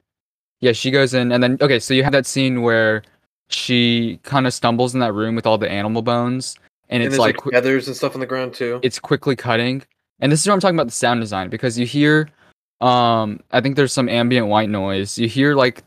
yeah, 0.60 0.72
she 0.72 0.90
goes 0.90 1.14
in, 1.14 1.32
and 1.32 1.42
then 1.42 1.58
okay, 1.60 1.78
so 1.78 1.94
you 1.94 2.02
have 2.02 2.12
that 2.12 2.26
scene 2.26 2.62
where 2.62 3.02
she 3.48 4.18
kind 4.24 4.46
of 4.46 4.52
stumbles 4.52 4.94
in 4.94 5.00
that 5.00 5.14
room 5.14 5.36
with 5.36 5.46
all 5.46 5.58
the 5.58 5.70
animal 5.70 6.02
bones, 6.02 6.58
and 6.92 7.02
and 7.02 7.12
it's 7.12 7.18
like 7.18 7.44
like, 7.44 7.54
feathers 7.54 7.86
and 7.88 7.96
stuff 7.96 8.14
on 8.14 8.20
the 8.20 8.26
ground 8.26 8.52
too. 8.52 8.78
it's 8.82 8.98
quickly 8.98 9.34
cutting. 9.34 9.82
And 10.20 10.30
this 10.30 10.40
is 10.40 10.46
what 10.46 10.54
I'm 10.54 10.60
talking 10.60 10.76
about 10.76 10.86
the 10.86 10.92
sound 10.92 11.20
design 11.20 11.48
because 11.48 11.78
you 11.78 11.86
hear 11.86 12.28
um 12.80 13.40
I 13.50 13.60
think 13.60 13.76
there's 13.76 13.92
some 13.92 14.08
ambient 14.08 14.46
white 14.46 14.68
noise. 14.68 15.18
You 15.18 15.26
hear 15.26 15.54
like 15.54 15.82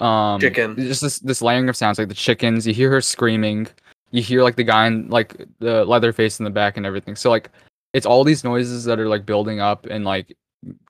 um 0.00 0.40
Chicken. 0.40 0.76
just 0.76 1.00
this 1.00 1.18
this 1.20 1.42
layering 1.42 1.68
of 1.68 1.76
sounds 1.76 1.98
like 1.98 2.08
the 2.08 2.14
chickens, 2.14 2.66
you 2.66 2.74
hear 2.74 2.90
her 2.90 3.00
screaming, 3.00 3.68
you 4.10 4.22
hear 4.22 4.42
like 4.42 4.56
the 4.56 4.64
guy 4.64 4.86
in 4.86 5.08
like 5.08 5.46
the 5.60 5.84
leather 5.86 6.12
face 6.12 6.38
in 6.38 6.44
the 6.44 6.50
back 6.50 6.76
and 6.76 6.84
everything. 6.84 7.16
So 7.16 7.30
like 7.30 7.50
it's 7.94 8.06
all 8.06 8.22
these 8.22 8.44
noises 8.44 8.84
that 8.84 9.00
are 9.00 9.08
like 9.08 9.24
building 9.24 9.60
up 9.60 9.86
and 9.86 10.04
like 10.04 10.36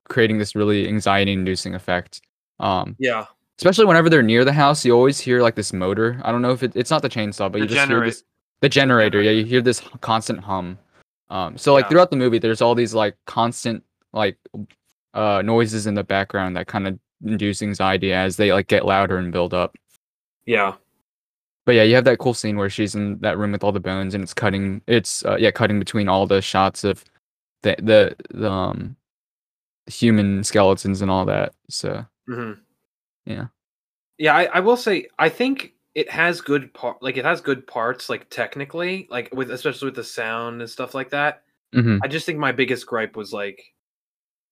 creating 0.09 0.39
this 0.39 0.57
really 0.57 0.89
anxiety 0.89 1.33
inducing 1.33 1.75
effect. 1.77 2.23
Um 2.59 2.97
yeah. 2.99 3.27
especially 3.59 3.87
whenever 3.87 4.11
they're 4.11 4.23
near 4.23 4.45
the 4.45 4.53
house, 4.53 4.85
you 4.85 4.93
always 4.93 5.21
hear 5.21 5.41
like 5.41 5.55
this 5.55 5.73
motor. 5.73 6.21
I 6.25 6.33
don't 6.33 6.43
know 6.43 6.51
if 6.51 6.65
it, 6.65 6.73
it's 6.75 6.91
not 6.91 7.03
the 7.03 7.09
chainsaw, 7.09 7.51
but 7.51 7.53
The 7.53 7.59
you 7.61 7.67
just 7.67 7.89
hear 7.89 8.05
this 8.05 8.25
the 8.61 8.69
generator. 8.69 9.23
Yeah, 9.23 9.31
you 9.33 9.45
hear 9.45 9.61
this 9.61 9.81
constant 10.01 10.41
hum. 10.41 10.79
Um, 11.31 11.57
so 11.57 11.73
like 11.73 11.85
Yeah. 11.85 11.89
throughout 11.91 12.11
the 12.11 12.17
movie, 12.17 12.39
there's 12.39 12.61
all 12.61 12.75
these 12.75 12.95
like 12.95 13.17
constant 13.27 13.85
like 14.13 14.37
uh 15.15 15.43
noises 15.45 15.87
in 15.87 15.95
the 15.95 16.05
background 16.05 16.57
that 16.57 16.67
kind 16.67 16.87
of 16.87 16.99
induce 17.25 17.63
anxiety 17.63 18.13
as 18.13 18.37
they 18.37 18.53
like 18.53 18.67
get 18.69 18.85
louder 18.85 19.19
and 19.19 19.33
build 19.33 19.55
up. 19.55 19.77
Yeah. 20.47 20.75
But 21.67 21.75
yeah, 21.75 21.83
you 21.85 21.95
have 21.95 22.05
that 22.05 22.19
cool 22.19 22.35
scene 22.35 22.57
where 22.57 22.71
she's 22.71 22.95
in 22.95 23.19
that 23.21 23.39
room 23.39 23.53
with 23.53 23.63
all 23.63 23.73
the 23.73 23.81
bones 23.81 24.15
and 24.15 24.23
it's 24.25 24.35
cutting. 24.35 24.83
It's 24.87 25.25
uh, 25.25 25.37
yeah, 25.39 25.51
cutting 25.51 25.79
between 25.79 26.09
all 26.09 26.27
the 26.27 26.43
shots 26.43 26.85
of 26.85 27.05
the 27.63 27.77
the, 27.79 28.17
the 28.31 28.51
um 28.51 28.97
human 29.87 30.43
skeletons 30.45 31.03
and 31.03 31.11
all 31.11 31.25
that. 31.27 31.53
So 31.69 32.05
hmm 32.27 32.53
Yeah. 33.27 33.47
Yeah, 34.19 34.35
I, 34.37 34.45
I 34.45 34.61
will 34.61 34.77
say 34.77 35.09
I 35.19 35.29
think 35.29 35.75
it 35.95 36.09
has 36.11 36.41
good 36.41 36.73
part 36.73 37.03
like 37.03 37.17
it 37.17 37.25
has 37.25 37.41
good 37.41 37.67
parts 37.67 38.09
like 38.09 38.31
technically 38.31 39.09
like 39.11 39.35
with 39.35 39.51
especially 39.51 39.87
with 39.87 39.97
the 39.97 40.05
sound 40.05 40.61
and 40.61 40.71
stuff 40.71 40.95
like 40.95 41.11
that. 41.11 41.43
mhm. 41.75 41.99
I 42.03 42.09
just 42.09 42.27
think 42.27 42.39
my 42.39 42.53
biggest 42.53 42.87
gripe 42.87 43.17
was 43.17 43.33
like 43.33 43.63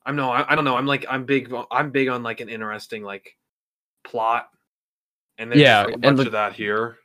I'm 0.05 0.17
no 0.17 0.31
I, 0.31 0.53
I 0.53 0.55
don't 0.57 0.65
know 0.65 0.77
I'm 0.77 0.87
like 0.87 1.07
I'm 1.09 1.25
big 1.25 1.53
I'm 1.71 1.91
big 1.91 2.09
on 2.09 2.23
like 2.23 2.41
an 2.41 2.49
interesting 2.49 3.03
like 3.03 3.37
plot 4.05 4.49
and 5.39 5.51
there's 5.53 5.61
Yeah, 5.61 5.83
like, 5.85 5.95
a 6.03 6.07
and 6.09 6.19
the- 6.19 6.27
of 6.27 6.33
that 6.33 6.55
here. 6.55 6.97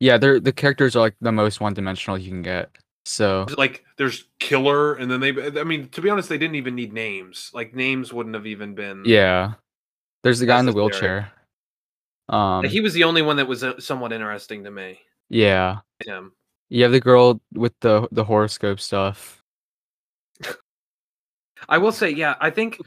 yeah, 0.00 0.18
they're 0.18 0.40
the 0.40 0.52
characters 0.52 0.96
are 0.96 1.00
like 1.00 1.16
the 1.20 1.32
most 1.32 1.60
one 1.60 1.74
dimensional 1.74 2.18
you 2.18 2.30
can 2.30 2.42
get. 2.42 2.70
So 3.06 3.46
Like 3.58 3.84
there's 3.98 4.28
killer 4.38 4.94
and 4.94 5.10
then 5.10 5.20
they 5.20 5.60
I 5.60 5.64
mean 5.64 5.88
to 5.90 6.00
be 6.00 6.10
honest 6.10 6.28
they 6.28 6.38
didn't 6.38 6.56
even 6.56 6.74
need 6.74 6.92
names 6.92 7.50
like 7.54 7.74
names 7.74 8.12
wouldn't 8.12 8.34
have 8.34 8.46
even 8.46 8.74
been 8.74 9.04
yeah, 9.04 9.54
there's 10.22 10.38
the 10.38 10.46
guy 10.46 10.58
in 10.58 10.66
the 10.66 10.72
wheelchair. 10.72 11.30
Um, 12.28 12.62
Like, 12.62 12.70
he 12.70 12.80
was 12.80 12.94
the 12.94 13.04
only 13.04 13.22
one 13.22 13.36
that 13.36 13.46
was 13.48 13.62
uh, 13.64 13.78
somewhat 13.80 14.12
interesting 14.12 14.64
to 14.64 14.70
me. 14.70 14.98
yeah, 15.28 15.80
Him. 16.04 16.32
you 16.70 16.82
have 16.82 16.92
the 16.92 17.00
girl 17.00 17.40
with 17.52 17.74
the 17.80 18.08
the 18.12 18.24
horoscope 18.24 18.80
stuff. 18.80 19.42
I 21.68 21.78
will 21.78 21.92
say, 21.92 22.10
yeah, 22.10 22.34
I 22.40 22.50
think 22.50 22.78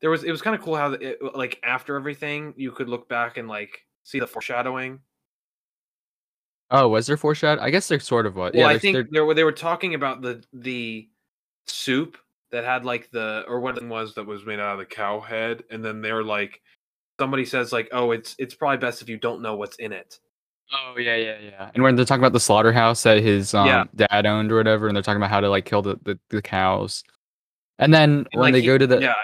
there 0.00 0.10
was. 0.10 0.24
It 0.24 0.30
was 0.30 0.42
kind 0.42 0.56
of 0.56 0.62
cool 0.62 0.76
how, 0.76 0.92
it, 0.92 1.18
like, 1.36 1.60
after 1.62 1.96
everything, 1.96 2.52
you 2.56 2.72
could 2.72 2.88
look 2.88 3.08
back 3.08 3.36
and 3.36 3.48
like 3.48 3.84
see 4.02 4.18
the 4.18 4.26
foreshadowing. 4.26 5.00
Oh, 6.70 6.88
was 6.88 7.06
there 7.06 7.16
foreshadow? 7.16 7.62
I 7.62 7.70
guess 7.70 7.86
there 7.88 8.00
sort 8.00 8.26
of 8.26 8.34
was. 8.36 8.52
Well, 8.54 8.62
yeah, 8.62 8.74
I 8.74 8.78
think 8.78 8.94
there- 8.94 9.08
they 9.10 9.20
were 9.20 9.34
they 9.34 9.44
were 9.44 9.52
talking 9.52 9.94
about 9.94 10.22
the 10.22 10.42
the 10.52 11.08
soup 11.66 12.16
that 12.50 12.64
had 12.64 12.84
like 12.84 13.10
the 13.10 13.44
or 13.46 13.60
what 13.60 13.76
it 13.76 13.86
was 13.86 14.14
that 14.14 14.26
was 14.26 14.44
made 14.44 14.58
out 14.60 14.72
of 14.72 14.78
the 14.78 14.86
cow 14.86 15.20
head, 15.20 15.62
and 15.70 15.84
then 15.84 16.00
they're 16.00 16.24
like, 16.24 16.60
somebody 17.18 17.44
says 17.44 17.72
like, 17.72 17.88
oh, 17.92 18.10
it's 18.12 18.34
it's 18.38 18.54
probably 18.54 18.78
best 18.78 19.02
if 19.02 19.08
you 19.08 19.16
don't 19.16 19.42
know 19.42 19.56
what's 19.56 19.76
in 19.76 19.92
it. 19.92 20.18
Oh 20.72 20.98
yeah, 20.98 21.16
yeah, 21.16 21.38
yeah. 21.42 21.70
And 21.74 21.82
when 21.82 21.94
they're 21.94 22.04
talking 22.04 22.22
about 22.22 22.32
the 22.32 22.40
slaughterhouse 22.40 23.02
that 23.02 23.22
his 23.22 23.52
um, 23.54 23.66
Yeah. 23.66 23.84
dad 24.08 24.26
owned 24.26 24.50
or 24.50 24.56
whatever, 24.56 24.88
and 24.88 24.96
they're 24.96 25.02
talking 25.02 25.18
about 25.18 25.30
how 25.30 25.40
to 25.40 25.48
like 25.50 25.66
kill 25.66 25.82
the, 25.82 25.96
the, 26.02 26.18
the 26.30 26.40
cows, 26.42 27.04
and 27.78 27.92
then 27.92 28.10
And, 28.10 28.28
when 28.32 28.40
like, 28.40 28.52
they 28.54 28.60
he- 28.62 28.66
go 28.66 28.78
to 28.78 28.86
the 28.86 29.00
yeah, 29.00 29.14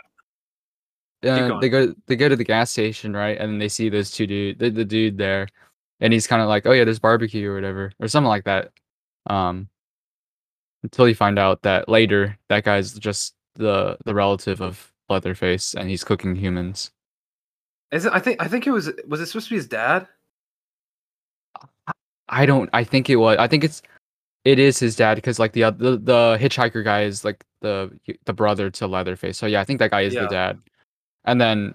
uh, 1.33 1.59
they 1.61 1.69
go 1.69 1.95
they 2.07 2.17
go 2.17 2.29
to 2.29 2.37
the 2.37 2.45
gas 2.45 2.71
station, 2.71 3.15
right? 3.15 3.39
And 3.39 3.61
they 3.61 3.69
see 3.69 3.89
those 3.89 4.11
two 4.11 4.27
dude 4.27 4.59
the, 4.59 4.71
the 4.71 4.85
dude 4.85 5.19
there, 5.19 5.49
and 6.01 6.13
he's 6.13 6.27
kind 6.27 6.43
of 6.43 6.49
like, 6.49 6.67
oh 6.67 6.73
yeah, 6.73 6.85
there's 6.85 6.99
barbecue 6.99 7.51
or 7.51 7.55
whatever, 7.55 7.93
or 7.99 8.09
something 8.09 8.29
like 8.29 8.45
that. 8.45 8.71
Um, 9.27 9.69
until 10.83 11.09
you 11.09 11.15
find 11.15 11.39
out 11.39 11.63
that 11.63 11.89
later 11.89 12.39
that 12.49 12.65
guy's 12.65 12.99
just 12.99 13.35
the 13.57 13.97
the 14.05 14.15
relative 14.15 14.61
of 14.61 14.93
Leatherface, 15.09 15.75
and 15.75 15.89
he's 15.91 16.05
cooking 16.05 16.37
humans. 16.37 16.91
Is 17.93 18.05
it? 18.05 18.13
I 18.13 18.21
think 18.21 18.43
I 18.43 18.49
think 18.49 18.67
it 18.67 18.71
was 18.71 18.91
was 19.07 19.21
it 19.21 19.27
supposed 19.27 19.47
to 19.49 19.51
be 19.51 19.57
his 19.57 19.67
dad? 19.67 20.07
I 22.29 22.47
don't. 22.47 22.71
I 22.73 22.85
think 22.85 23.11
it 23.11 23.17
was. 23.17 23.37
I 23.39 23.47
think 23.49 23.65
it's. 23.65 23.83
It 24.45 24.59
is 24.59 24.79
his 24.79 24.97
dad 24.97 25.17
because 25.17 25.39
like 25.39 25.53
the 25.53 25.63
the 25.71 25.99
the 25.99 26.39
hitchhiker 26.41 26.83
guy 26.83 27.03
is 27.03 27.25
like 27.25 27.45
the 27.61 27.91
the 28.25 28.33
brother 28.33 28.71
to 28.71 28.87
Leatherface. 28.87 29.37
So 29.37 29.47
yeah, 29.47 29.61
I 29.61 29.65
think 29.65 29.79
that 29.81 29.91
guy 29.91 30.03
is 30.03 30.15
Yeah. 30.15 30.23
the 30.23 30.29
dad. 30.29 30.59
And 31.25 31.39
then, 31.39 31.75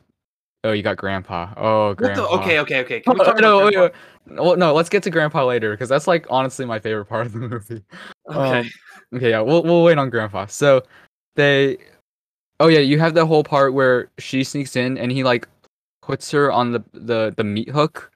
oh, 0.63 0.71
you 0.71 0.81
got 0.81 0.97
Grandpa. 0.97 1.53
Oh, 1.57 1.93
Grandpa. 1.93 2.21
the? 2.23 2.27
Okay, 2.41 2.59
okay, 2.59 2.79
okay. 2.81 2.99
Can 3.01 3.13
we 3.13 3.19
Oh, 3.21 3.23
talk 3.25 3.39
no, 3.39 3.67
about 3.67 3.73
Grandpa? 3.73 4.43
Well, 4.43 4.57
no, 4.57 4.73
let's 4.73 4.89
get 4.89 5.03
to 5.03 5.11
Grandpa 5.11 5.45
later 5.45 5.71
because 5.71 5.89
that's 5.89 6.07
like 6.07 6.25
honestly 6.31 6.65
my 6.65 6.79
favorite 6.79 7.05
part 7.05 7.27
of 7.27 7.33
the 7.33 7.39
movie. 7.39 7.83
Okay. 8.27 8.59
Um, 8.61 8.69
okay, 9.13 9.29
yeah, 9.29 9.41
we'll 9.41 9.61
we'll 9.61 9.83
wait 9.83 9.99
on 9.99 10.09
Grandpa. 10.09 10.47
So 10.47 10.81
they, 11.35 11.77
oh 12.59 12.67
yeah, 12.69 12.79
you 12.79 12.97
have 12.97 13.13
the 13.13 13.23
whole 13.23 13.43
part 13.43 13.75
where 13.75 14.09
she 14.17 14.43
sneaks 14.43 14.75
in 14.75 14.97
and 14.97 15.11
he 15.11 15.23
like 15.23 15.47
puts 16.05 16.31
her 16.31 16.51
on 16.51 16.71
the 16.71 16.83
the 16.93 17.33
the 17.35 17.43
meat 17.43 17.69
hook. 17.69 18.11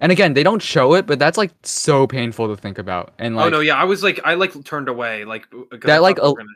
And 0.00 0.10
again, 0.12 0.34
they 0.34 0.42
don't 0.42 0.60
show 0.60 0.94
it, 0.94 1.06
but 1.06 1.18
that's 1.18 1.38
like 1.38 1.52
so 1.62 2.06
painful 2.06 2.48
to 2.54 2.60
think 2.60 2.78
about. 2.78 3.14
And 3.18 3.36
like 3.36 3.46
oh 3.46 3.48
no, 3.50 3.60
yeah, 3.60 3.76
I 3.76 3.84
was 3.84 4.02
like, 4.02 4.20
I 4.24 4.34
like 4.34 4.52
turned 4.64 4.88
away, 4.88 5.24
like 5.24 5.46
That, 5.82 6.02
like, 6.02 6.16
we 6.16 6.22
were 6.22 6.28
a- 6.30 6.34
gonna- 6.34 6.48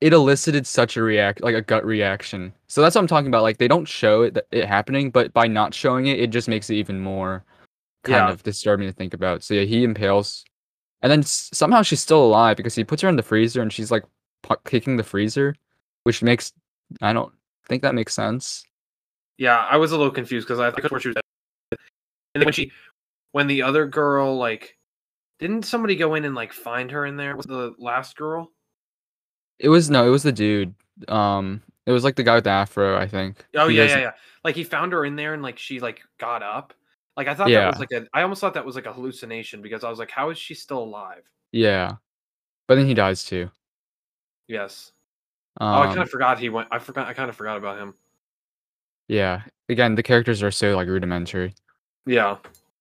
it 0.00 0.12
elicited 0.12 0.66
such 0.66 0.96
a 0.96 1.02
react 1.02 1.42
like 1.42 1.54
a 1.54 1.60
gut 1.62 1.84
reaction. 1.84 2.52
So 2.68 2.80
that's 2.82 2.94
what 2.94 3.02
I'm 3.02 3.06
talking 3.06 3.28
about. 3.28 3.42
Like 3.42 3.58
they 3.58 3.68
don't 3.68 3.86
show 3.86 4.22
it 4.22 4.38
it 4.50 4.64
happening, 4.66 5.10
but 5.10 5.32
by 5.32 5.46
not 5.46 5.74
showing 5.74 6.06
it, 6.06 6.18
it 6.20 6.30
just 6.30 6.48
makes 6.48 6.68
it 6.70 6.74
even 6.76 7.00
more 7.00 7.44
kind 8.04 8.26
Yeah. 8.26 8.30
of 8.32 8.42
disturbing 8.42 8.88
to 8.88 8.92
think 8.94 9.14
about. 9.14 9.42
So 9.44 9.54
yeah, 9.54 9.64
he 9.64 9.84
impales, 9.84 10.44
and 11.02 11.10
then 11.12 11.20
s- 11.20 11.50
somehow 11.52 11.82
she's 11.82 12.00
still 12.00 12.24
alive 12.24 12.56
because 12.56 12.74
he 12.74 12.82
puts 12.84 13.02
her 13.02 13.08
in 13.08 13.16
the 13.16 13.22
freezer 13.22 13.60
and 13.62 13.72
she's 13.72 13.90
like 13.90 14.04
pu- 14.42 14.56
kicking 14.66 14.96
the 14.96 15.04
freezer, 15.04 15.54
which 16.04 16.22
makes 16.22 16.52
I 17.02 17.12
don't 17.12 17.32
think 17.68 17.82
that 17.82 17.94
makes 17.94 18.14
sense. 18.14 18.64
Yeah, 19.40 19.66
I 19.70 19.78
was 19.78 19.92
a 19.92 19.96
little 19.96 20.12
confused 20.12 20.46
because 20.46 20.60
I 20.60 20.70
thought 20.70 21.00
she 21.00 21.08
was 21.08 21.14
dead. 21.14 21.78
And 22.34 22.42
then 22.42 22.44
when 22.44 22.52
she, 22.52 22.70
when 23.32 23.46
the 23.46 23.62
other 23.62 23.86
girl 23.86 24.36
like, 24.36 24.76
didn't 25.38 25.64
somebody 25.64 25.96
go 25.96 26.14
in 26.14 26.26
and 26.26 26.34
like 26.34 26.52
find 26.52 26.90
her 26.90 27.06
in 27.06 27.16
there? 27.16 27.34
Was 27.34 27.46
the 27.46 27.74
last 27.78 28.16
girl? 28.16 28.52
It 29.58 29.70
was 29.70 29.88
no, 29.88 30.06
it 30.06 30.10
was 30.10 30.22
the 30.22 30.30
dude. 30.30 30.74
Um, 31.08 31.62
it 31.86 31.92
was 31.92 32.04
like 32.04 32.16
the 32.16 32.22
guy 32.22 32.34
with 32.34 32.44
the 32.44 32.50
afro, 32.50 32.98
I 32.98 33.08
think. 33.08 33.42
Oh 33.56 33.68
He 33.68 33.78
yeah, 33.78 33.84
yeah, 33.84 33.98
yeah. 33.98 34.10
Like 34.44 34.56
he 34.56 34.62
found 34.62 34.92
her 34.92 35.06
in 35.06 35.16
there 35.16 35.32
and 35.32 35.42
like 35.42 35.58
she 35.58 35.80
like 35.80 36.02
got 36.18 36.42
up. 36.42 36.74
Like 37.16 37.26
I 37.26 37.34
thought 37.34 37.48
that 37.48 37.66
was 37.66 37.80
like 37.80 37.92
a. 37.92 38.06
I 38.12 38.20
almost 38.20 38.42
thought 38.42 38.54
that 38.54 38.66
was 38.66 38.74
like 38.74 38.86
a 38.86 38.92
hallucination 38.92 39.62
because 39.62 39.84
I 39.84 39.90
was 39.90 39.98
like, 39.98 40.10
how 40.10 40.28
is 40.28 40.36
she 40.36 40.54
still 40.54 40.82
alive? 40.82 41.22
yeah. 41.50 41.94
But 42.68 42.76
then 42.76 42.86
he 42.86 42.94
dies 42.94 43.24
too. 43.24 43.50
Yes. 44.48 44.92
Um, 45.60 45.74
oh, 45.74 45.80
I 45.80 45.86
kind 45.86 46.00
of 46.00 46.10
forgot 46.10 46.38
he 46.38 46.50
went. 46.50 46.68
I 46.70 46.78
forgot. 46.78 47.08
I 47.08 47.14
kind 47.14 47.30
of 47.30 47.36
forgot 47.36 47.56
about 47.56 47.78
him. 47.78 47.94
Yeah. 49.10 49.42
Again, 49.68 49.94
the 49.96 50.02
characters 50.02 50.42
are 50.42 50.50
so 50.50 50.74
like 50.76 50.88
rudimentary. 50.88 51.54
Yeah. 52.06 52.36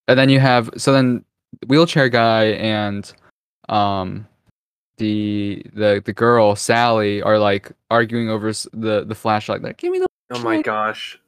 and 0.08 0.18
then 0.18 0.30
you 0.30 0.40
have 0.40 0.70
so 0.78 0.94
then 0.94 1.24
wheelchair 1.68 2.10
guy 2.10 2.46
and 2.54 3.12
um 3.68 4.26
the 4.98 5.64
the 5.74 6.02
the 6.06 6.14
girl 6.14 6.56
Sally 6.56 7.22
are 7.22 7.38
like 7.40 7.72
arguing 7.92 8.30
over 8.30 8.52
the 8.74 9.04
the 9.06 9.16
flashlight 9.16 9.62
like 9.62 9.78
give 9.78 9.92
me 9.92 10.00
the 10.00 10.08
Oh 10.32 10.40
my 10.44 10.62
gosh. 10.62 11.20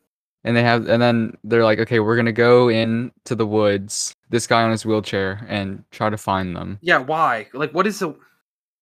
and 0.44 0.56
they 0.56 0.64
have 0.64 0.88
and 0.88 1.02
then 1.02 1.36
they're 1.44 1.64
like 1.64 1.80
okay 1.80 2.00
we're 2.00 2.16
gonna 2.16 2.32
go 2.32 2.70
in 2.70 3.12
to 3.26 3.36
the 3.36 3.46
woods 3.46 4.16
this 4.30 4.48
guy 4.48 4.64
on 4.64 4.72
his 4.72 4.86
wheelchair 4.86 5.46
and 5.50 5.84
try 5.92 6.10
to 6.10 6.18
find 6.18 6.56
them 6.56 6.80
Yeah. 6.82 7.00
Why? 7.00 7.48
Like, 7.54 7.74
what 7.74 7.86
is 7.88 8.00
the? 8.00 8.16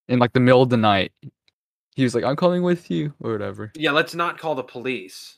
in 0.07 0.19
like 0.19 0.33
the 0.33 0.39
middle 0.39 0.61
of 0.61 0.69
the 0.69 0.77
night 0.77 1.11
he 1.95 2.03
was 2.03 2.13
like 2.15 2.23
I'm 2.23 2.35
coming 2.35 2.63
with 2.63 2.89
you 2.91 3.13
or 3.21 3.31
whatever 3.33 3.71
Yeah. 3.75 3.91
Let's 3.91 4.13
not 4.15 4.37
call 4.37 4.55
the 4.55 4.63
police. 4.63 5.37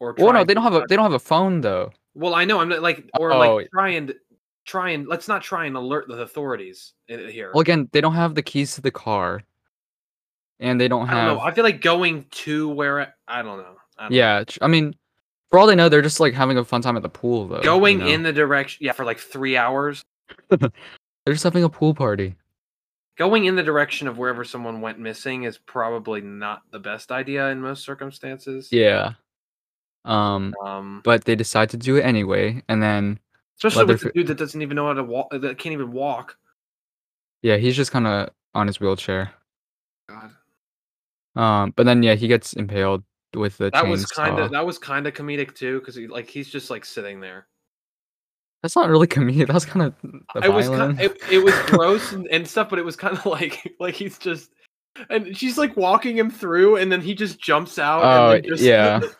Or 0.00 0.14
well 0.18 0.32
no 0.32 0.44
they 0.44 0.54
don't 0.54 0.62
have 0.62 0.74
a 0.74 0.84
they 0.88 0.96
don't 0.96 1.04
have 1.04 1.12
a 1.12 1.18
phone 1.18 1.60
though 1.60 1.90
Well, 2.14 2.34
I 2.34 2.44
know. 2.44 2.60
I'm 2.60 2.68
not 2.68 2.82
like, 2.82 3.08
or 3.18 3.32
Oh. 3.32 3.38
like 3.56 3.70
try 3.70 3.90
and 3.90 4.14
try 4.64 4.90
and 4.90 5.06
let's 5.08 5.28
not 5.28 5.42
try 5.42 5.66
and 5.66 5.76
alert 5.76 6.06
the 6.08 6.20
authorities 6.22 6.92
here. 7.06 7.50
well 7.54 7.60
again 7.62 7.88
they 7.92 8.00
don't 8.00 8.14
have 8.14 8.34
the 8.34 8.42
keys 8.42 8.74
to 8.74 8.80
the 8.80 8.90
car 8.90 9.42
and 10.60 10.80
they 10.80 10.88
don't 10.88 11.08
I 11.08 11.12
don't 11.12 11.16
have 11.20 11.36
know. 11.36 11.40
I 11.40 11.52
feel 11.54 11.64
like 11.64 11.80
going 11.80 12.26
to 12.30 12.68
where 12.68 13.14
I 13.26 13.42
don't 13.42 13.58
know. 13.58 13.76
I 13.98 14.02
don't. 14.04 14.12
Yeah, 14.12 14.44
tr- 14.44 14.58
I 14.62 14.66
mean, 14.68 14.94
for 15.50 15.58
all 15.58 15.66
they 15.66 15.74
know, 15.74 15.88
they're 15.88 16.02
just 16.02 16.20
like 16.20 16.34
having 16.34 16.58
a 16.58 16.64
fun 16.64 16.82
time 16.82 16.96
at 16.96 17.02
the 17.02 17.08
pool, 17.08 17.46
though. 17.48 17.60
Going 17.62 17.98
you 18.00 18.04
know? 18.06 18.10
in 18.10 18.22
the 18.22 18.32
direction, 18.32 18.84
yeah, 18.84 18.92
for 18.92 19.04
like 19.04 19.18
three 19.18 19.56
hours. 19.56 20.04
they're 20.50 20.70
just 21.28 21.44
having 21.44 21.64
a 21.64 21.68
pool 21.68 21.94
party. 21.94 22.34
Going 23.16 23.46
in 23.46 23.56
the 23.56 23.62
direction 23.62 24.06
of 24.08 24.18
wherever 24.18 24.44
someone 24.44 24.80
went 24.80 24.98
missing 24.98 25.44
is 25.44 25.58
probably 25.58 26.20
not 26.20 26.62
the 26.70 26.78
best 26.78 27.10
idea 27.10 27.48
in 27.48 27.60
most 27.60 27.84
circumstances. 27.84 28.68
Yeah. 28.70 29.12
Um, 30.08 30.54
Um, 30.64 31.00
but 31.04 31.24
they 31.24 31.36
decide 31.36 31.70
to 31.70 31.76
do 31.76 31.96
it 31.96 32.02
anyway, 32.02 32.62
and 32.68 32.82
then 32.82 33.20
especially 33.58 33.84
with 33.84 34.00
the 34.00 34.10
dude 34.10 34.26
that 34.28 34.38
doesn't 34.38 34.62
even 34.62 34.74
know 34.74 34.86
how 34.86 34.94
to 34.94 35.04
walk, 35.04 35.30
that 35.30 35.58
can't 35.58 35.72
even 35.72 35.92
walk. 35.92 36.36
yeah, 37.42 37.56
he's 37.56 37.76
just 37.76 37.92
kind 37.92 38.06
of 38.06 38.30
on 38.54 38.66
his 38.66 38.80
wheelchair. 38.80 39.30
God, 40.08 40.30
Um, 41.36 41.72
but 41.76 41.84
then 41.84 42.02
yeah, 42.02 42.14
he 42.14 42.26
gets 42.26 42.54
impaled 42.54 43.04
with 43.34 43.58
the 43.58 43.70
that 43.70 43.86
was 43.86 44.06
kind 44.06 44.38
of 44.38 44.50
that 44.52 44.64
was 44.64 44.78
kind 44.78 45.06
of 45.06 45.12
comedic 45.14 45.54
too, 45.54 45.78
because 45.80 45.94
he, 45.94 46.06
like 46.06 46.28
he's 46.28 46.48
just 46.48 46.70
like 46.70 46.84
sitting 46.84 47.20
there. 47.20 47.46
That's 48.62 48.74
not 48.74 48.88
really 48.88 49.06
comedic. 49.06 49.46
That 49.46 49.54
was 49.54 49.66
kind 49.66 49.82
of 49.86 49.94
it 50.42 50.52
was 50.52 50.68
kind, 50.68 50.98
it, 51.00 51.16
it 51.30 51.38
was 51.44 51.54
gross 51.66 52.12
and, 52.12 52.26
and 52.28 52.48
stuff, 52.48 52.70
but 52.70 52.78
it 52.78 52.84
was 52.84 52.96
kind 52.96 53.16
of 53.16 53.26
like 53.38 53.74
like 53.78 53.94
he's 53.94 54.18
just 54.18 54.50
and 55.10 55.36
she's 55.36 55.58
like 55.58 55.76
walking 55.76 56.16
him 56.16 56.30
through, 56.30 56.76
and 56.76 56.90
then 56.90 57.00
he 57.00 57.14
just 57.14 57.40
jumps 57.40 57.78
out. 57.78 58.02
Oh, 58.02 58.30
and 58.32 58.44
then 58.44 58.50
just, 58.50 58.62
yeah. 58.62 59.00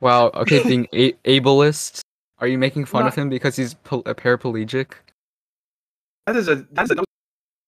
wow. 0.00 0.30
Okay, 0.34 0.62
being 0.62 0.86
a- 0.92 1.12
ableist. 1.24 2.00
Are 2.40 2.46
you 2.46 2.58
making 2.58 2.84
fun 2.84 3.06
of 3.06 3.14
him 3.14 3.28
because 3.28 3.56
he's 3.56 3.74
pal- 3.74 4.02
a 4.06 4.14
paraplegic? 4.14 4.92
that 6.26 6.36
is 6.36 6.46
a 6.48 6.66
that's 6.72 6.90
a 6.90 6.96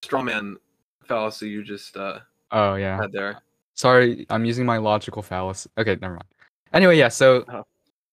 straw 0.02 0.22
man 0.22 0.56
fallacy 1.04 1.48
you 1.48 1.64
just 1.64 1.96
uh, 1.96 2.18
Oh 2.52 2.74
yeah. 2.74 3.00
had 3.00 3.10
there. 3.12 3.42
Sorry, 3.74 4.26
I'm 4.30 4.44
using 4.44 4.66
my 4.66 4.76
logical 4.76 5.22
fallacy. 5.22 5.70
Okay, 5.78 5.96
never 6.00 6.14
mind. 6.14 6.26
Anyway, 6.72 6.98
yeah, 6.98 7.08
so 7.08 7.44
Oh. 7.48 7.64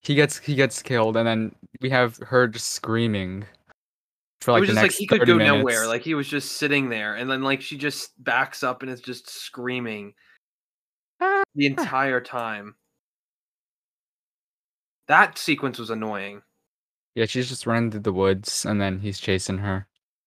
he 0.02 0.14
gets 0.14 0.38
he 0.38 0.54
gets 0.54 0.82
killed, 0.82 1.16
and 1.16 1.26
then 1.28 1.54
we 1.80 1.90
have 1.90 2.16
her 2.18 2.48
just 2.48 2.70
screaming 2.72 3.44
for 4.40 4.56
it 4.56 4.60
was 4.60 4.70
just 4.70 4.82
like 4.82 4.92
he 4.92 5.06
could 5.06 5.26
go 5.26 5.36
minutes. 5.36 5.58
nowhere. 5.58 5.86
Like 5.86 6.02
he 6.02 6.14
was 6.14 6.26
just 6.26 6.52
sitting 6.52 6.88
there, 6.88 7.14
and 7.16 7.30
then 7.30 7.42
like 7.42 7.60
she 7.60 7.76
just 7.76 8.12
backs 8.24 8.62
up 8.64 8.82
and 8.82 8.90
is 8.90 9.00
just 9.00 9.28
screaming 9.28 10.14
Ah. 11.20 11.42
the 11.54 11.66
entire 11.66 12.20
time. 12.20 12.74
That 15.08 15.38
sequence 15.38 15.78
was 15.78 15.90
annoying. 15.90 16.42
yeah, 17.14 17.26
she's 17.26 17.48
just 17.48 17.66
running 17.66 17.90
through 17.90 18.00
the 18.00 18.12
woods, 18.12 18.64
and 18.64 18.80
then 18.80 19.00
he's 19.00 19.18
chasing 19.18 19.58
her 19.58 19.86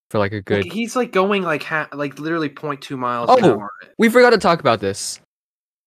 for 0.10 0.18
like 0.20 0.32
a 0.34 0.38
Like, 0.38 0.46
good. 0.46 0.66
he's 0.66 0.96
like 0.96 1.12
going 1.14 1.44
like 1.44 1.64
ha- 1.64 1.88
like 1.94 2.20
literally 2.20 2.50
0.2 2.50 2.98
miles 2.98 3.30
Oh. 3.32 3.68
We 3.98 4.10
forgot 4.10 4.32
to 4.32 4.38
talk 4.38 4.60
about 4.60 4.80
this. 4.82 5.20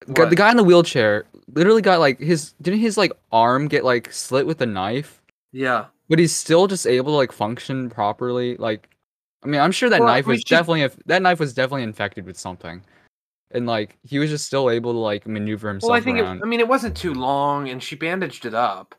What? 0.06 0.30
The 0.30 0.36
guy 0.36 0.50
in 0.50 0.56
the 0.56 0.64
wheelchair 0.64 1.24
literally 1.48 1.82
got 1.82 1.98
like 2.00 2.18
his 2.20 2.52
didn't 2.62 2.80
his 2.80 2.96
like 2.96 3.12
arm 3.32 3.68
get 3.68 3.84
like 3.84 4.12
slit 4.12 4.46
with 4.46 4.60
a 4.62 4.66
knife, 4.66 5.20
Yeah. 5.52 5.86
but 6.08 6.18
he's 6.18 6.34
still 6.34 6.66
just 6.66 6.86
able 6.86 7.12
to 7.12 7.16
like 7.16 7.32
function 7.32 7.90
properly. 7.90 8.56
Like, 8.56 8.88
I 9.42 9.46
mean, 9.48 9.60
I'm 9.60 9.72
sure 9.72 9.90
that 9.90 10.00
Well, 10.00 10.08
knife 10.08 10.26
was 10.26 10.38
she- 10.40 10.54
definitely 10.54 10.88
that 11.06 11.20
knife 11.22 11.40
was 11.40 11.52
definitely 11.54 11.82
infected 11.84 12.24
with 12.26 12.38
something, 12.38 12.82
and 13.54 13.66
like 13.66 13.98
he 14.02 14.18
was 14.18 14.30
just 14.30 14.46
still 14.46 14.70
able 14.70 14.92
to 14.92 14.98
like 14.98 15.26
maneuver 15.26 15.68
himself 15.68 15.90
Well, 15.90 15.98
I 15.98 16.00
think 16.02 16.18
it. 16.18 16.24
I 16.24 16.46
mean 16.46 16.60
it 16.60 16.68
wasn't 16.68 16.96
too 16.96 17.14
long, 17.14 17.68
and 17.68 17.82
she 17.82 17.96
bandaged 17.96 18.44
it 18.44 18.54
up. 18.54 18.94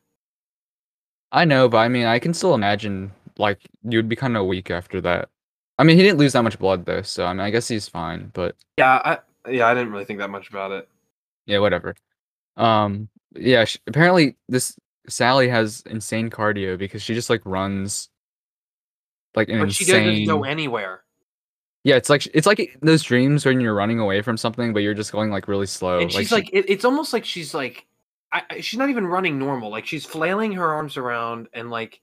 I 1.31 1.45
know, 1.45 1.67
but 1.69 1.77
I 1.77 1.87
mean, 1.87 2.05
I 2.05 2.19
can 2.19 2.33
still 2.33 2.53
imagine 2.55 3.11
like 3.37 3.59
you'd 3.83 4.09
be 4.09 4.15
kind 4.15 4.37
of 4.37 4.45
weak 4.45 4.71
after 4.71 5.01
that. 5.01 5.29
I 5.77 5.83
mean, 5.83 5.97
he 5.97 6.03
didn't 6.03 6.19
lose 6.19 6.33
that 6.33 6.43
much 6.43 6.57
blood 6.59 6.85
though, 6.85 7.01
so 7.01 7.25
I 7.25 7.33
mean, 7.33 7.41
I 7.41 7.49
guess 7.49 7.67
he's 7.67 7.87
fine. 7.89 8.31
But 8.33 8.55
Yeah, 8.77 9.01
I 9.03 9.49
yeah 9.49 9.67
I 9.67 9.73
didn't 9.73 9.91
really 9.91 10.05
think 10.05 10.19
that 10.19 10.29
much 10.29 10.49
about 10.49 10.71
it. 10.71 10.89
yeah, 11.45 11.59
whatever. 11.59 11.95
Um, 12.57 13.09
yeah, 13.35 13.65
sh- 13.65 13.79
apparently 13.87 14.37
this 14.49 14.77
Sally 15.09 15.49
has 15.49 15.83
insane 15.87 16.29
cardio 16.29 16.77
because 16.77 17.01
she 17.01 17.13
just 17.13 17.29
like 17.29 17.41
runs 17.45 18.09
like 19.35 19.49
an 19.49 19.59
But 19.59 19.71
she 19.71 19.85
insane. 19.85 20.07
doesn't 20.07 20.25
go 20.25 20.43
anywhere. 20.43 21.04
Yeah, 21.85 21.95
it's 21.95 22.09
like 22.09 22.27
it's 22.33 22.47
like 22.47 22.75
those 22.81 23.03
dreams 23.03 23.45
when 23.45 23.61
you're 23.61 23.75
running 23.75 23.99
away 23.99 24.23
from 24.23 24.37
something, 24.37 24.73
but 24.73 24.79
you're 24.79 24.95
just 24.95 25.11
going 25.11 25.29
like 25.29 25.47
really 25.47 25.67
slow. 25.67 25.99
and 25.99 26.11
she's 26.11 26.29
she- 26.29 26.35
like, 26.35 26.49
it, 26.51 26.65
it's 26.67 26.83
almost 26.83 27.13
like 27.13 27.23
she's 27.23 27.53
like, 27.53 27.85
I, 28.33 28.59
she's 28.59 28.79
not 28.79 28.89
even 28.89 29.05
running 29.05 29.37
normal. 29.37 29.69
Like 29.69 29.85
she's 29.85 30.03
flailing 30.03 30.51
her 30.53 30.73
arms 30.73 30.97
around 30.97 31.47
and 31.53 31.69
like, 31.69 32.01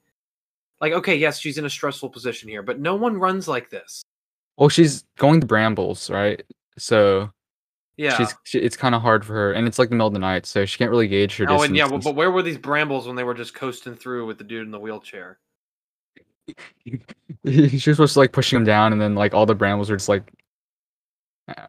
like 0.80 0.92
okay, 0.92 1.16
yes, 1.16 1.40
she's 1.40 1.58
in 1.58 1.64
a 1.64 1.70
stressful 1.70 2.10
position 2.10 2.48
here, 2.48 2.62
but 2.62 2.78
no 2.78 2.94
one 2.94 3.18
runs 3.18 3.48
like 3.48 3.70
this. 3.70 4.04
well, 4.56 4.68
she's 4.68 5.04
going 5.18 5.40
to 5.40 5.46
brambles, 5.48 6.08
right? 6.10 6.40
So 6.78 7.32
Yeah. 7.96 8.16
she's 8.16 8.32
she, 8.44 8.58
it's 8.60 8.76
kind 8.76 8.94
of 8.94 9.02
hard 9.02 9.24
for 9.24 9.32
her, 9.34 9.52
and 9.52 9.66
it's 9.66 9.80
like 9.80 9.88
the 9.88 9.96
middle 9.96 10.06
of 10.06 10.12
the 10.12 10.20
night, 10.20 10.46
so 10.46 10.64
she 10.64 10.78
can't 10.78 10.92
really 10.92 11.08
gauge 11.08 11.36
her 11.38 11.44
oh, 11.48 11.54
distance. 11.54 11.66
and 11.66 11.76
yeah, 11.76 11.98
but 11.98 12.14
where 12.14 12.30
were 12.30 12.42
these 12.42 12.56
brambles 12.56 13.08
when 13.08 13.16
they 13.16 13.24
were 13.24 13.34
just 13.34 13.52
coasting 13.52 13.96
through 13.96 14.26
with 14.26 14.38
the 14.38 14.44
dude 14.44 14.64
in 14.64 14.70
the 14.70 14.78
wheelchair? 14.78 15.40
she 16.86 17.00
was 17.46 17.82
supposed 17.82 18.14
to 18.14 18.18
like 18.18 18.32
pushing 18.32 18.56
him 18.56 18.64
down, 18.64 18.92
and 18.92 19.00
then 19.00 19.14
like 19.14 19.34
all 19.34 19.46
the 19.46 19.54
brambles 19.54 19.90
were 19.90 19.96
just 19.96 20.08
like, 20.08 20.30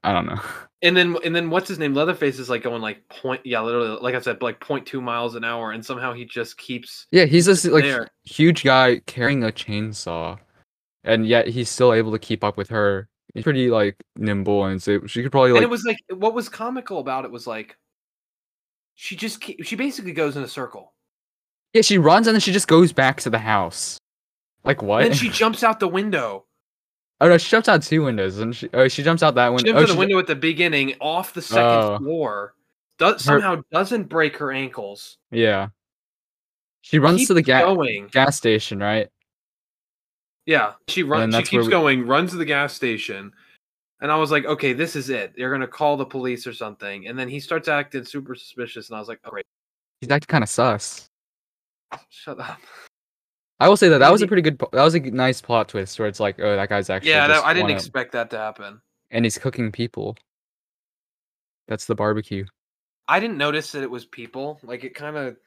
I- 0.04 0.14
don't 0.14 0.26
know. 0.28 0.42
And 0.84 0.98
then 0.98 1.16
and 1.24 1.34
then 1.34 1.50
what's 1.50 1.70
his 1.70 1.80
name? 1.80 1.94
Leatherface 1.94 2.40
is 2.40 2.50
like 2.50 2.62
going 2.62 2.82
like 2.82 3.08
point, 3.08 3.40
yeah, 3.46 3.62
literally, 3.62 3.98
like 4.02 4.16
I 4.16 4.20
said, 4.20 4.42
like 4.42 4.60
0.2 4.60 5.02
miles 5.02 5.36
an 5.36 5.46
hour, 5.46 5.72
and 5.72 5.86
somehow 5.86 6.12
he 6.12 6.26
just 6.26 6.58
keeps. 6.58 7.08
Yeah, 7.10 7.24
he's 7.24 7.46
this 7.46 7.64
like 7.64 7.86
there. 7.86 8.10
huge 8.26 8.66
guy 8.66 9.00
carrying 9.06 9.46
a 9.46 9.48
chainsaw, 9.48 10.38
and 11.06 11.26
yet 11.26 11.48
he's 11.48 11.70
still 11.70 11.94
able 11.94 12.12
to 12.12 12.20
keep 12.20 12.44
up 12.44 12.58
with 12.58 12.68
her. 12.68 13.08
He's 13.34 13.46
pretty 13.46 13.70
like 13.70 13.96
nimble, 14.18 14.66
and 14.66 14.84
so 14.84 15.08
she 15.08 15.24
could 15.24 15.32
probably 15.32 15.52
and 15.52 15.60
like 15.60 15.64
it 15.64 15.70
was 15.70 15.86
like 15.86 16.00
what 16.10 16.34
was 16.34 16.50
comical 16.50 17.00
about 17.00 17.24
it 17.24 17.32
was 17.32 17.48
like, 17.48 17.78
she 18.96 19.16
just 19.16 19.42
she 19.64 19.78
basically 19.78 20.12
goes 20.12 20.36
in 20.36 20.44
a 20.44 20.50
circle. 20.50 20.92
yeah, 21.74 21.82
she 21.82 21.98
runs 21.98 22.28
and 22.28 22.36
then 22.36 22.42
she 22.42 22.52
just 22.52 22.68
goes 22.68 22.92
back 22.92 23.22
to 23.22 23.30
the 23.30 23.40
house. 23.40 24.00
Like 24.64 24.82
what? 24.82 25.04
And 25.04 25.12
then 25.12 25.18
she 25.18 25.30
jumps 25.30 25.64
out 25.64 25.80
the 25.80 25.88
window. 25.88 26.46
oh 27.22 27.28
no, 27.28 27.38
she 27.38 27.50
jumps 27.50 27.68
out 27.70 27.84
two 27.84 28.04
windows, 28.04 28.40
and 28.40 28.56
she 28.56 28.70
oh 28.74 28.88
she 28.88 29.04
jumps 29.04 29.22
out 29.24 29.36
that 29.36 29.48
She 29.48 29.52
window. 29.54 29.72
jumps 29.74 29.80
Oh, 29.80 29.84
out 29.84 29.96
the 29.96 30.00
window 30.00 30.20
at 30.20 30.28
the 30.28 30.36
beginning, 30.36 30.96
off 31.02 31.34
the 31.34 31.42
second 31.42 31.64
Oh. 31.66 31.98
floor. 32.00 32.56
Does 33.00 33.26
Her- 33.26 33.42
somehow 33.42 33.64
doesn't 33.72 34.04
break 34.10 34.38
her 34.38 34.52
ankles. 34.52 35.18
Yeah, 35.32 35.70
she 36.82 37.00
runs 37.00 37.28
to 37.28 37.34
the 37.34 37.42
Keeps 37.42 37.48
gas 37.48 37.64
going. 37.64 38.08
gas 38.12 38.38
station, 38.38 38.80
right? 38.80 39.10
Yeah, 40.46 40.74
she 40.88 41.04
runs. 41.04 41.36
She 41.36 41.44
keeps 41.44 41.66
we- 41.66 41.72
going. 41.72 42.06
Runs 42.08 42.32
to 42.32 42.38
the 42.38 42.46
gas 42.46 42.74
station, 42.74 43.32
and 44.02 44.12
I 44.12 44.18
was 44.18 44.30
like, 44.32 44.46
okay, 44.46 44.74
this 44.74 44.96
is 44.96 45.10
it. 45.10 45.34
They're 45.36 45.52
gonna 45.52 45.68
call 45.68 45.98
the 45.98 46.06
police 46.06 46.46
or 46.46 46.54
something. 46.54 47.08
And 47.08 47.18
then 47.18 47.28
he 47.30 47.40
starts 47.40 47.68
acting 47.68 48.04
super 48.06 48.36
suspicious, 48.36 48.90
and 48.90 48.96
I 48.96 49.00
was 49.00 49.08
like, 49.08 49.20
oh, 49.26 49.30
great, 49.30 49.46
He's 50.02 50.10
acting 50.12 50.28
kind 50.28 50.44
of 50.44 50.50
sus. 50.50 51.10
shut 52.10 52.40
up. 52.40 52.60
I 53.64 53.70
will 53.70 53.78
say 53.78 53.88
that 53.90 54.00
that 54.00 54.12
was 54.12 54.22
a 54.22 54.28
pretty 54.28 54.42
good. 54.42 54.60
That 54.74 54.84
was 54.84 54.94
a 54.94 55.00
nice 55.00 55.40
plot 55.40 55.70
twist 55.70 55.98
where 55.98 56.08
it's 56.10 56.20
like, 56.20 56.38
oh, 56.40 56.56
that 56.58 56.68
guy's 56.68 56.90
actually 56.90 57.12
Yeah, 57.12 57.28
that, 57.30 57.46
I 57.46 57.54
didn't 57.54 57.64
wanna- 57.68 57.76
expect 57.76 58.12
that 58.12 58.30
to 58.32 58.38
happen. 58.38 58.82
and 59.10 59.24
he's 59.26 59.38
cooking 59.38 59.72
people. 59.72 60.18
That's 61.68 61.86
the 61.86 61.96
barbecue. 61.96 62.46
I 63.08 63.20
didn't 63.22 63.38
notice 63.38 63.72
that 63.72 63.84
it 63.84 63.90
was 63.90 64.06
people. 64.06 64.60
Like 64.64 64.84
it 64.84 64.96
kind 64.96 65.16
of. 65.16 65.38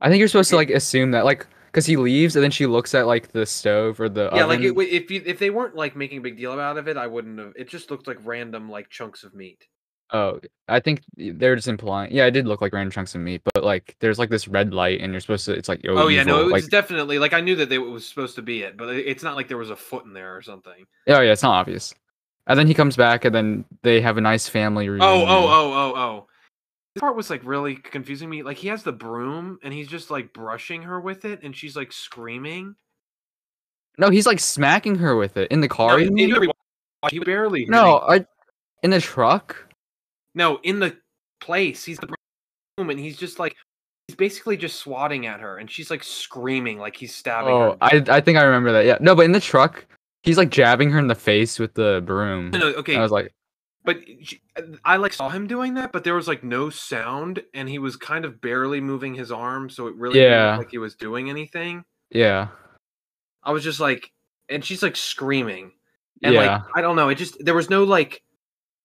I 0.00 0.08
think 0.08 0.18
you're 0.18 0.28
supposed 0.28 0.50
to 0.50 0.56
like 0.56 0.70
assume 0.70 1.12
that 1.12 1.24
like 1.24 1.46
because 1.66 1.86
he 1.86 1.96
leaves 1.96 2.34
and 2.34 2.42
then 2.42 2.50
she 2.50 2.66
looks 2.66 2.94
at 2.94 3.06
like 3.06 3.30
the 3.32 3.46
stove 3.46 4.00
or 4.00 4.08
the 4.08 4.28
Yeah, 4.32 4.44
like 4.46 4.60
it, 4.60 4.76
if 4.76 5.10
you, 5.10 5.22
if 5.24 5.38
they 5.38 5.50
weren't 5.50 5.76
like 5.76 5.94
making 5.94 6.18
a 6.18 6.20
big 6.22 6.36
deal 6.36 6.58
out 6.58 6.78
of 6.78 6.88
it, 6.88 6.96
I 6.96 7.06
wouldn't 7.06 7.38
have. 7.38 7.52
It 7.54 7.68
just 7.68 7.90
looked 7.92 8.08
like 8.08 8.18
random 8.24 8.68
like 8.70 8.88
chunks 8.90 9.22
of 9.22 9.34
meat. 9.34 9.68
Oh, 10.12 10.40
I 10.68 10.80
think 10.80 11.02
they're 11.16 11.56
just 11.56 11.68
implying. 11.68 12.12
Yeah, 12.12 12.26
it 12.26 12.32
did 12.32 12.46
look 12.46 12.60
like 12.60 12.72
random 12.72 12.90
chunks 12.90 13.14
of 13.14 13.20
meat, 13.20 13.42
but 13.54 13.64
like 13.64 13.96
there's 14.00 14.18
like 14.18 14.30
this 14.30 14.48
red 14.48 14.72
light 14.72 15.00
and 15.00 15.12
you're 15.12 15.20
supposed 15.20 15.44
to. 15.46 15.52
It's 15.52 15.68
like 15.68 15.80
oh, 15.88 16.04
Oh 16.04 16.08
yeah, 16.08 16.22
no, 16.22 16.40
it 16.40 16.44
was 16.44 16.52
like 16.52 16.70
definitely 16.70 17.18
like 17.18 17.32
I 17.32 17.40
knew 17.40 17.56
that 17.56 17.68
they, 17.68 17.76
it 17.76 17.78
was 17.78 18.06
supposed 18.06 18.36
to 18.36 18.42
be 18.42 18.62
it, 18.62 18.76
but 18.76 18.88
it's 18.90 19.22
not 19.22 19.36
like 19.36 19.48
there 19.48 19.58
was 19.58 19.70
a 19.70 19.76
foot 19.76 20.04
in 20.04 20.12
there 20.12 20.36
or 20.36 20.42
something. 20.42 20.86
oh 21.08 21.20
yeah, 21.20 21.32
it's 21.32 21.42
not 21.42 21.52
obvious. 21.52 21.94
And 22.46 22.58
then 22.58 22.66
he 22.66 22.74
comes 22.74 22.96
back 22.96 23.24
and 23.24 23.34
then 23.34 23.64
they 23.82 24.00
have 24.00 24.16
a 24.16 24.20
nice 24.20 24.48
family 24.48 24.88
reunion. 24.88 25.08
Oh, 25.08 25.24
oh, 25.24 25.46
oh, 25.48 25.72
oh, 25.72 26.00
oh. 26.00 26.26
This 26.94 27.00
part 27.00 27.14
was 27.14 27.30
like 27.30 27.42
really 27.44 27.76
confusing 27.76 28.28
me. 28.28 28.42
Like 28.42 28.56
he 28.56 28.68
has 28.68 28.82
the 28.82 28.92
broom 28.92 29.58
and 29.62 29.72
he's 29.72 29.86
just 29.86 30.10
like 30.10 30.32
brushing 30.32 30.82
her 30.82 31.00
with 31.00 31.24
it, 31.24 31.42
and 31.42 31.54
she's 31.54 31.76
like 31.76 31.92
screaming. 31.92 32.74
No, 33.98 34.10
he's 34.10 34.26
like 34.26 34.40
smacking 34.40 34.96
her 34.96 35.14
with 35.14 35.36
it 35.36 35.50
in 35.52 35.60
the 35.60 35.68
car. 35.68 35.90
No, 35.90 35.96
you 35.98 36.08
in- 36.08 36.14
mean? 36.14 36.34
in- 36.34 36.50
he 37.10 37.18
barely. 37.18 37.64
no, 37.66 37.98
I 37.98 38.26
in 38.82 38.90
the 38.90 39.00
truck. 39.00 39.69
No, 40.34 40.58
in 40.62 40.78
the 40.80 40.96
place. 41.40 41.84
He's 41.84 41.98
the 41.98 42.06
broom, 42.76 42.90
and 42.90 42.98
he's 43.00 43.16
just 43.16 43.38
like 43.38 43.54
he's 44.08 44.16
basically 44.16 44.56
just 44.56 44.76
swatting 44.80 45.26
at 45.26 45.40
her, 45.40 45.58
and 45.58 45.70
she's 45.70 45.90
like 45.90 46.02
screaming, 46.02 46.78
like 46.78 46.96
he's 46.96 47.14
stabbing 47.14 47.52
Oh, 47.52 47.60
her. 47.72 47.76
I 47.80 48.02
I 48.08 48.20
think 48.20 48.38
I 48.38 48.42
remember 48.42 48.72
that. 48.72 48.84
Yeah, 48.86 48.98
no, 49.00 49.14
but 49.14 49.24
in 49.24 49.32
the 49.32 49.40
truck, 49.40 49.86
he's 50.22 50.38
like 50.38 50.50
jabbing 50.50 50.90
her 50.90 50.98
in 50.98 51.06
the 51.08 51.14
face 51.14 51.58
with 51.58 51.74
the 51.74 52.02
broom. 52.04 52.50
No, 52.50 52.58
no, 52.58 52.66
okay, 52.74 52.96
I 52.96 53.00
was 53.02 53.12
like, 53.12 53.32
but 53.84 53.98
she- 54.22 54.40
I 54.84 54.96
like 54.96 55.12
saw 55.14 55.28
him 55.30 55.46
doing 55.46 55.74
that, 55.74 55.90
but 55.92 56.04
there 56.04 56.14
was 56.14 56.28
like 56.28 56.44
no 56.44 56.68
sound, 56.70 57.42
and 57.54 57.68
he 57.68 57.78
was 57.78 57.96
kind 57.96 58.24
of 58.24 58.40
barely 58.40 58.80
moving 58.80 59.14
his 59.14 59.32
arm, 59.32 59.70
so 59.70 59.86
it 59.86 59.94
really 59.94 60.20
Yeah. 60.20 60.56
like 60.58 60.70
he 60.70 60.78
was 60.78 60.94
doing 60.96 61.30
anything. 61.30 61.84
yeah, 62.10 62.48
I 63.42 63.52
was 63.52 63.64
just 63.64 63.80
like, 63.80 64.10
and 64.48 64.64
she's 64.64 64.82
like 64.82 64.96
screaming, 64.96 65.72
and 66.22 66.34
yeah. 66.34 66.40
like 66.56 66.62
I 66.74 66.80
don't 66.82 66.96
know, 66.96 67.08
it 67.08 67.14
just 67.14 67.42
there 67.44 67.54
was 67.54 67.70
no 67.70 67.84
like, 67.84 68.22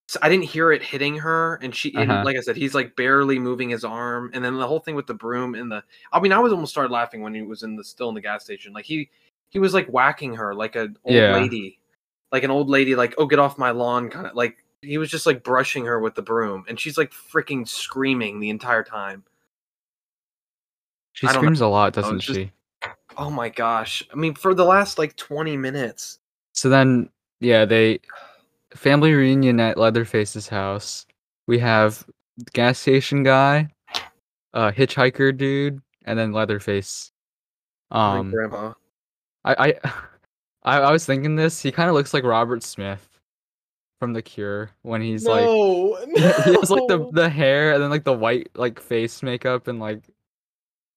s- 0.10 0.18
I 0.22 0.30
didn't 0.30 0.46
hear 0.46 0.72
it 0.72 0.82
hitting 0.84 1.18
her, 1.18 1.56
and 1.62 1.74
she, 1.76 1.94
and 1.96 2.12
Uh-huh. 2.12 2.24
like 2.24 2.38
I 2.38 2.42
said, 2.42 2.56
he's 2.56 2.74
like 2.76 2.96
barely 2.96 3.40
moving 3.40 3.70
his 3.70 3.84
arm, 3.84 4.32
and 4.34 4.44
then 4.44 4.58
the 4.58 4.68
whole 4.68 4.80
thing 4.80 4.96
with 4.96 5.08
the 5.08 5.14
broom 5.14 5.56
and 5.56 5.72
the, 5.72 5.84
I 6.12 6.20
mean, 6.20 6.32
I 6.32 6.40
was 6.40 6.52
almost 6.54 6.72
started 6.72 6.92
laughing 6.92 7.22
when 7.22 7.34
he 7.34 7.42
was 7.42 7.64
in 7.64 7.76
the 7.76 7.84
still 7.84 8.10
in 8.10 8.16
the 8.16 8.22
gas 8.22 8.44
station, 8.44 8.74
like 8.74 8.86
he 8.86 9.10
he 9.50 9.60
was 9.60 9.74
like 9.74 9.88
whacking 9.88 10.36
her 10.36 10.54
like 10.54 10.76
an 10.76 10.98
old 11.04 11.16
Yeah. 11.16 11.34
lady, 11.34 11.80
like 12.32 12.44
an 12.44 12.52
old 12.52 12.70
lady, 12.70 12.96
like 12.96 13.14
oh 13.18 13.26
get 13.26 13.40
off 13.40 13.58
my 13.58 13.72
lawn, 13.72 14.10
kind 14.10 14.28
of 14.28 14.36
like 14.36 14.58
he 14.82 14.98
was 14.98 15.10
just 15.10 15.26
like 15.26 15.44
brushing 15.44 15.86
her 15.86 16.00
with 16.00 16.14
the 16.16 16.22
broom, 16.22 16.66
and 16.68 16.80
she's 16.80 16.98
like 16.98 17.12
freaking 17.12 17.68
screaming 17.68 18.40
the 18.40 18.50
entire 18.50 18.84
time. 18.84 19.24
she 21.14 21.26
don't 21.28 21.36
know. 21.36 21.40
screams 21.42 21.62
a 21.62 21.68
lot, 21.68 21.94
doesn't 21.94 22.18
it's 22.18 22.26
just- 22.26 22.40
she? 22.40 22.52
Oh 23.18 23.30
my 23.32 23.48
gosh! 23.50 24.04
I 24.12 24.16
mean, 24.16 24.36
for 24.36 24.54
the 24.54 24.66
last 24.66 25.00
like 25.00 25.16
twenty 25.16 25.56
minutes. 25.58 26.20
So 26.54 26.70
then, 26.70 27.10
yeah, 27.40 27.64
they 27.66 28.00
family 28.76 29.14
reunion 29.14 29.60
at 29.60 29.78
Leatherface's 29.78 30.48
house. 30.48 31.06
We 31.48 31.60
have 31.60 32.06
gas 32.54 32.78
station 32.80 33.24
guy, 33.24 33.70
uh, 34.54 34.72
hitchhiker 34.72 35.36
dude, 35.36 35.82
and 36.06 36.18
then 36.20 36.32
Leatherface. 36.32 37.12
my 37.92 38.20
Um, 38.20 38.32
grandpa. 38.32 38.74
I 39.44 39.56
I 39.70 39.74
I, 40.64 40.80
I 40.82 40.92
was 40.92 41.06
thinking 41.06 41.36
this. 41.36 41.62
He 41.62 41.72
kind 41.72 41.90
of 41.90 41.96
looks 41.96 42.14
like 42.14 42.24
Robert 42.24 42.64
Smith 42.64 43.08
from 44.00 44.14
The 44.14 44.22
Cure 44.22 44.72
when 44.82 45.02
he's 45.02 45.26
like 45.26 45.46
no, 45.46 45.96
he 46.16 46.22
has 46.22 46.70
like 46.72 46.88
the 46.88 47.10
the 47.14 47.30
hair 47.30 47.74
and 47.74 47.82
then 47.84 47.90
like 47.90 48.04
the 48.04 48.14
white 48.14 48.50
like 48.56 48.80
face 48.80 49.22
makeup 49.24 49.68
and 49.68 49.80
like 49.80 50.02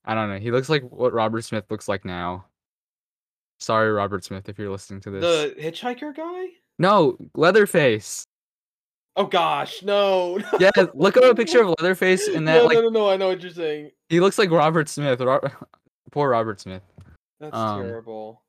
I 0.04 0.14
don't 0.14 0.30
know. 0.30 0.38
He 0.38 0.50
looks 0.50 0.70
like 0.70 0.82
what 0.84 1.12
Robert 1.12 1.42
Smith 1.44 1.64
looks 1.70 1.86
like 1.86 2.04
now. 2.06 2.46
Sorry, 3.60 3.90
Robert 3.90 4.24
Smith, 4.24 4.48
if 4.48 4.58
you're 4.58 4.70
listening 4.70 5.00
to 5.02 5.10
this. 5.10 5.20
The 5.20 5.62
hitchhiker 5.62 6.16
guy? 6.16 6.46
No, 6.78 7.16
Leatherface. 7.34 8.24
Oh 9.16 9.26
gosh, 9.26 9.82
no. 9.82 10.38
Yeah, 10.60 10.70
look 10.94 11.16
up 11.16 11.24
a 11.24 11.34
picture 11.34 11.62
of 11.62 11.74
Leatherface 11.78 12.28
and 12.28 12.46
that 12.46 12.58
no, 12.58 12.64
like 12.66 12.74
no, 12.74 12.82
no, 12.82 12.88
no. 12.88 13.10
I 13.10 13.16
know 13.16 13.28
what 13.28 13.40
you're 13.42 13.50
saying. 13.50 13.90
he 14.08 14.20
looks 14.20 14.38
like 14.38 14.50
Robert 14.50 14.88
Smith. 14.88 15.20
Poor 16.12 16.30
Robert 16.30 16.60
Smith. 16.60 16.82
That's 17.40 17.54
Um, 17.56 17.82
terrible. 17.82 18.42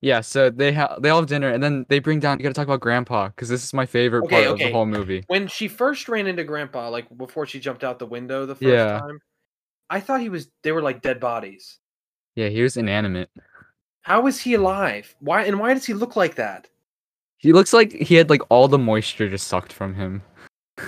Yeah, 0.00 0.20
so 0.20 0.50
they 0.50 0.72
have 0.72 1.00
they 1.00 1.10
all 1.10 1.20
have 1.20 1.28
dinner 1.28 1.48
and 1.50 1.62
then 1.62 1.86
they 1.88 2.00
bring 2.00 2.18
down. 2.18 2.38
You 2.38 2.42
got 2.42 2.48
to 2.48 2.54
talk 2.54 2.66
about 2.66 2.80
Grandpa 2.80 3.28
because 3.28 3.48
this 3.48 3.62
is 3.62 3.72
my 3.72 3.86
favorite 3.86 4.24
Okay, 4.24 4.42
part 4.42 4.52
of 4.54 4.58
the 4.58 4.72
whole 4.72 4.86
movie. 4.86 5.22
When 5.28 5.46
she 5.46 5.68
first 5.68 6.08
ran 6.08 6.26
into 6.26 6.42
Grandpa, 6.42 6.88
like 6.90 7.06
before 7.16 7.46
she 7.46 7.60
jumped 7.60 7.84
out 7.84 8.00
the 8.00 8.06
window 8.06 8.44
the 8.44 8.56
first 8.56 8.66
Yeah. 8.66 8.98
time, 8.98 9.20
I 9.88 10.00
thought 10.00 10.20
he 10.20 10.28
was. 10.28 10.50
They 10.64 10.72
were 10.72 10.82
like 10.82 11.02
dead 11.02 11.20
bodies. 11.20 11.78
Yeah, 12.34 12.48
he 12.48 12.62
was 12.62 12.76
inanimate. 12.76 13.30
How 14.02 14.26
is 14.26 14.40
he 14.40 14.54
alive? 14.54 15.14
Why 15.20 15.44
and 15.44 15.60
why 15.60 15.72
does 15.74 15.86
he 15.86 15.94
look 15.94 16.16
like 16.16 16.34
that? 16.34 16.66
He 17.42 17.52
looks 17.52 17.72
like 17.72 17.92
he 17.92 18.14
had 18.14 18.30
like 18.30 18.40
all 18.48 18.68
the 18.68 18.78
moisture 18.78 19.28
just 19.28 19.48
sucked 19.48 19.72
from 19.72 19.94
him. 19.94 20.22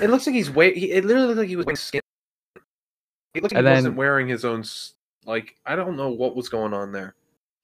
It 0.01 0.09
looks 0.09 0.27
like 0.27 0.35
he's 0.35 0.51
way. 0.51 0.73
He, 0.75 0.93
it 0.93 1.05
literally 1.05 1.27
looked 1.29 1.38
like 1.40 1.49
he 1.49 1.57
was 1.57 1.67
wearing 1.67 1.77
skin. 1.77 2.01
It 3.35 3.43
looked 3.43 3.53
like 3.55 3.59
And 3.59 3.67
he 3.69 3.75
wasn't 3.75 3.93
then- 3.93 3.97
wearing 3.97 4.29
his 4.29 4.45
own. 4.45 4.64
Like 5.27 5.57
I 5.67 5.75
don't 5.75 5.97
know 5.97 6.11
what 6.11 6.37
was 6.37 6.49
going 6.49 6.73
on 6.73 6.93
there. 6.93 7.14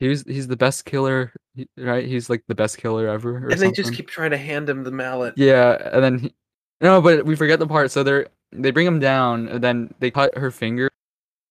He 0.00 0.09
was 0.09 0.22
he's 0.22 0.48
the 0.48 0.57
best 0.57 0.87
killer, 0.87 1.33
right? 1.76 2.07
He's 2.07 2.29
like 2.31 2.42
the 2.48 2.55
best 2.55 2.79
killer 2.79 3.07
ever. 3.07 3.46
Or 3.46 3.50
and 3.50 3.61
they 3.61 3.70
just 3.70 3.92
keep 3.92 4.09
trying 4.09 4.31
to 4.31 4.38
hand 4.38 4.68
him 4.68 4.83
the 4.83 4.90
mallet. 4.90 5.35
Yeah, 5.37 5.76
and 5.92 6.03
then 6.03 6.18
he, 6.18 6.35
no, 6.81 7.00
but 7.03 7.26
we 7.26 7.37
forget 7.37 7.59
the 7.59 7.66
part. 7.66 7.90
So 7.90 8.03
they're 8.03 8.26
they 8.50 8.70
bring 8.70 8.87
him 8.87 8.98
down, 8.98 9.46
and 9.48 9.62
then 9.62 9.92
they 10.00 10.11
cut 10.11 10.37
her 10.38 10.50
finger, 10.50 10.90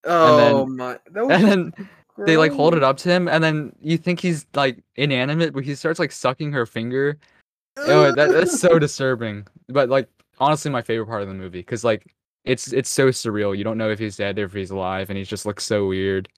Oh 0.04 0.66
my! 0.66 0.98
That 1.12 1.28
was 1.28 1.44
and 1.44 1.74
just 1.78 1.90
they 2.26 2.38
like 2.38 2.52
hold 2.52 2.76
it 2.76 2.84
up 2.84 2.98
to 2.98 3.10
him, 3.10 3.28
and 3.28 3.44
then 3.44 3.74
you 3.82 3.98
think 3.98 4.20
he's 4.20 4.46
like 4.54 4.84
inanimate, 4.96 5.54
but 5.54 5.64
he 5.64 5.76
starts 5.76 6.00
like 6.00 6.12
sucking 6.12 6.52
her 6.52 6.66
finger. 6.66 7.18
Oh, 7.78 8.12
that, 8.14 8.30
that's 8.32 8.60
so 8.60 8.80
disturbing. 8.80 9.48
But 9.68 9.90
like 9.90 10.10
honestly, 10.40 10.72
my 10.72 10.82
favorite 10.82 11.08
part 11.08 11.22
of 11.22 11.28
the 11.28 11.34
movie 11.34 11.60
because 11.60 11.84
like 11.84 12.14
it's 12.46 12.74
it's 12.74 12.90
so 12.90 13.10
surreal. 13.10 13.58
You 13.58 13.64
don't 13.64 13.78
know 13.78 13.90
if 13.90 14.00
he's 14.00 14.18
dead 14.18 14.40
or 14.40 14.46
if 14.46 14.54
he's 14.54 14.72
alive, 14.72 15.10
and 15.10 15.18
he 15.18 15.24
just 15.24 15.46
looks 15.46 15.64
so 15.64 15.88
weird. 15.88 16.30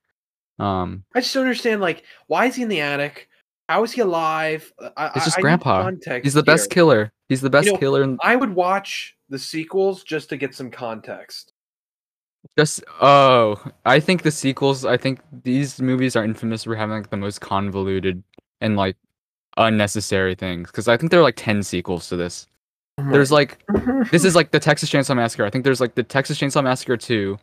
Um, 0.60 1.04
I 1.16 1.22
just 1.22 1.34
don't 1.34 1.44
understand. 1.44 1.82
Like, 1.82 2.04
why 2.28 2.46
is 2.46 2.56
he 2.56 2.64
in 2.64 2.70
the 2.70 2.82
attic? 2.82 3.30
How 3.70 3.84
is 3.84 3.92
he 3.94 4.02
alive? 4.02 4.72
I, 4.98 5.12
It's 5.16 5.26
just 5.26 5.38
I 5.38 5.42
Grandpa. 5.42 5.84
Context 5.84 6.26
he's 6.26 6.34
the 6.34 6.44
best 6.44 6.66
here. 6.66 6.76
killer. 6.76 7.14
He's 7.30 7.42
the 7.42 7.50
best 7.50 7.68
know, 7.68 7.78
killer. 7.78 8.04
In, 8.04 8.18
I 8.22 8.36
would 8.36 8.54
watch 8.54 9.16
the 9.30 9.40
sequels 9.40 10.04
just 10.04 10.28
to 10.30 10.38
get 10.38 10.54
some 10.54 10.70
context. 10.70 11.51
Just 12.58 12.84
oh, 13.02 13.62
I 13.86 14.00
think 14.00 14.24
the 14.24 14.32
sequels. 14.32 14.86
I 14.86 14.98
think 14.98 15.22
these 15.44 15.82
movies 15.82 16.16
are 16.16 16.24
infamous 16.24 16.64
for 16.64 16.76
having 16.76 16.96
like 16.96 17.10
the 17.10 17.18
most 17.18 17.42
convoluted 17.42 18.24
and 18.60 18.76
like 18.76 18.98
unnecessary 19.58 20.36
things. 20.36 20.70
Because 20.70 20.88
I 20.88 20.98
think 20.98 21.12
there 21.12 21.20
are 21.20 21.24
like 21.24 21.38
ten 21.38 21.64
sequels 21.64 22.10
to 22.10 22.18
this. 22.18 22.48
Mm-hmm. 23.00 23.12
There's 23.12 23.32
like 23.32 23.66
mm-hmm. 23.68 24.04
this 24.12 24.26
is 24.26 24.36
like 24.36 24.52
the 24.52 24.60
Texas 24.60 24.90
Chainsaw 24.90 25.16
Massacre. 25.16 25.46
I 25.46 25.50
think 25.50 25.64
there's 25.64 25.80
like 25.80 25.96
the 25.96 26.04
Texas 26.04 26.38
Chainsaw 26.38 26.64
Massacre 26.64 26.98
two. 26.98 27.38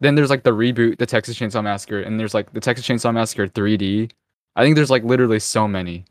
Then 0.00 0.14
there's 0.14 0.30
like 0.30 0.42
the 0.42 0.52
reboot, 0.52 0.98
the 0.98 1.06
Texas 1.06 1.38
Chainsaw 1.38 1.62
Massacre, 1.62 2.00
and 2.00 2.18
there's 2.18 2.34
like 2.34 2.52
the 2.52 2.60
Texas 2.60 2.86
Chainsaw 2.86 3.12
Massacre 3.12 3.46
3D. 3.46 4.10
I 4.56 4.62
think 4.62 4.74
there's 4.74 4.90
like 4.90 5.04
literally 5.04 5.38
so 5.38 5.68
many. 5.68 6.06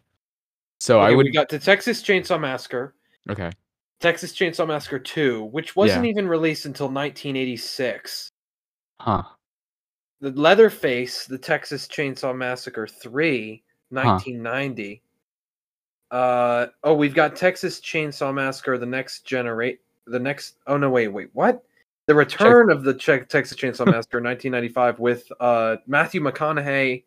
So 0.79 0.99
I 0.99 1.11
would 1.11 1.25
We 1.25 1.31
got 1.31 1.49
the 1.49 1.59
Texas 1.59 2.01
Chainsaw 2.03 2.39
Massacre, 2.39 2.93
okay. 3.29 3.49
Texas 3.99 4.31
Chainsaw 4.33 4.67
Massacre 4.67 4.99
2, 4.99 5.43
which 5.45 5.75
wasn't 5.75 6.05
Yeah. 6.05 6.09
even 6.11 6.27
released 6.27 6.65
until 6.65 6.87
1986. 6.89 8.29
Huh. 8.99 9.23
The 10.21 10.31
Leatherface, 10.31 11.25
the 11.25 11.37
Texas 11.37 11.87
Chainsaw 11.87 12.35
Massacre 12.35 12.87
3, 12.87 13.63
1990. 13.89 15.01
Uh 16.11 16.67
oh, 16.83 16.93
we've 16.95 17.13
got 17.13 17.35
Texas 17.35 17.79
Chainsaw 17.79 18.33
Massacre 18.33 18.77
the 18.79 18.85
next 18.85 19.25
generate 19.25 19.79
the 20.07 20.19
next 20.19 20.55
oh 20.65 20.75
no 20.75 20.89
wait, 20.89 21.07
wait, 21.09 21.29
what? 21.33 21.63
The 22.07 22.15
return 22.15 22.71
of 22.71 22.83
the 22.83 22.95
Che- 22.95 23.25
Texas 23.25 23.55
Chainsaw 23.55 23.85
Massacre 23.85 24.19
1995 24.19 24.99
with 24.99 25.31
uh 25.39 25.77
Matthew 25.85 26.21
McConaughey. 26.21 27.03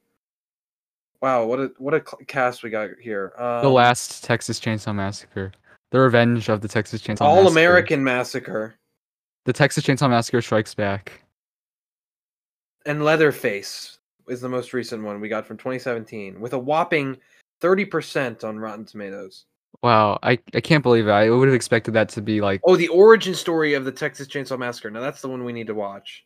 Wow, 1.20 1.46
what 1.46 1.58
a 1.58 1.72
what 1.78 1.94
a 1.94 2.00
cast 2.00 2.62
we 2.62 2.70
got 2.70 2.90
here. 3.00 3.32
Um, 3.36 3.62
The 3.62 3.70
last 3.70 4.22
Texas 4.24 4.60
Chainsaw 4.60 4.94
Massacre. 4.94 5.50
The 5.92 6.00
Revenge 6.00 6.48
of 6.48 6.60
the 6.62 6.68
Texas 6.68 7.02
Chainsaw 7.02 7.20
All 7.22 7.36
Massacre. 7.44 7.52
American 7.52 8.02
Massacre 8.04 8.74
The 9.44 9.52
Texas 9.52 9.84
Chainsaw 9.84 10.08
Massacre 10.10 10.40
Strikes 10.42 10.74
Back. 10.74 11.22
and 12.86 13.04
Leatherface 13.04 13.98
is 14.28 14.40
the 14.40 14.48
most 14.48 14.72
recent 14.72 15.02
one 15.04 15.20
we 15.20 15.28
got 15.28 15.46
from 15.46 15.56
2017 15.58 16.40
with 16.40 16.54
a 16.54 16.58
whopping 16.58 17.16
30% 17.60 18.42
on 18.42 18.58
Rotten 18.58 18.84
Tomatoes. 18.84 19.44
Wow, 19.82 20.18
I, 20.22 20.38
I 20.54 20.60
can't 20.60 20.82
believe 20.82 21.08
it. 21.08 21.10
I 21.10 21.28
would 21.30 21.48
have 21.48 21.54
expected 21.54 21.92
that 21.94 22.08
to 22.10 22.22
be 22.22 22.40
like 22.40 22.60
Oh, 22.64 22.76
the 22.76 22.88
origin 22.88 23.34
story 23.34 23.74
of 23.74 23.84
the 23.84 23.92
Texas 23.92 24.28
Chainsaw 24.28 24.58
Massacre. 24.58 24.90
Now 24.90 25.00
that's 25.00 25.20
the 25.20 25.28
one 25.28 25.44
we 25.44 25.52
need 25.52 25.66
to 25.66 25.74
watch. 25.74 26.24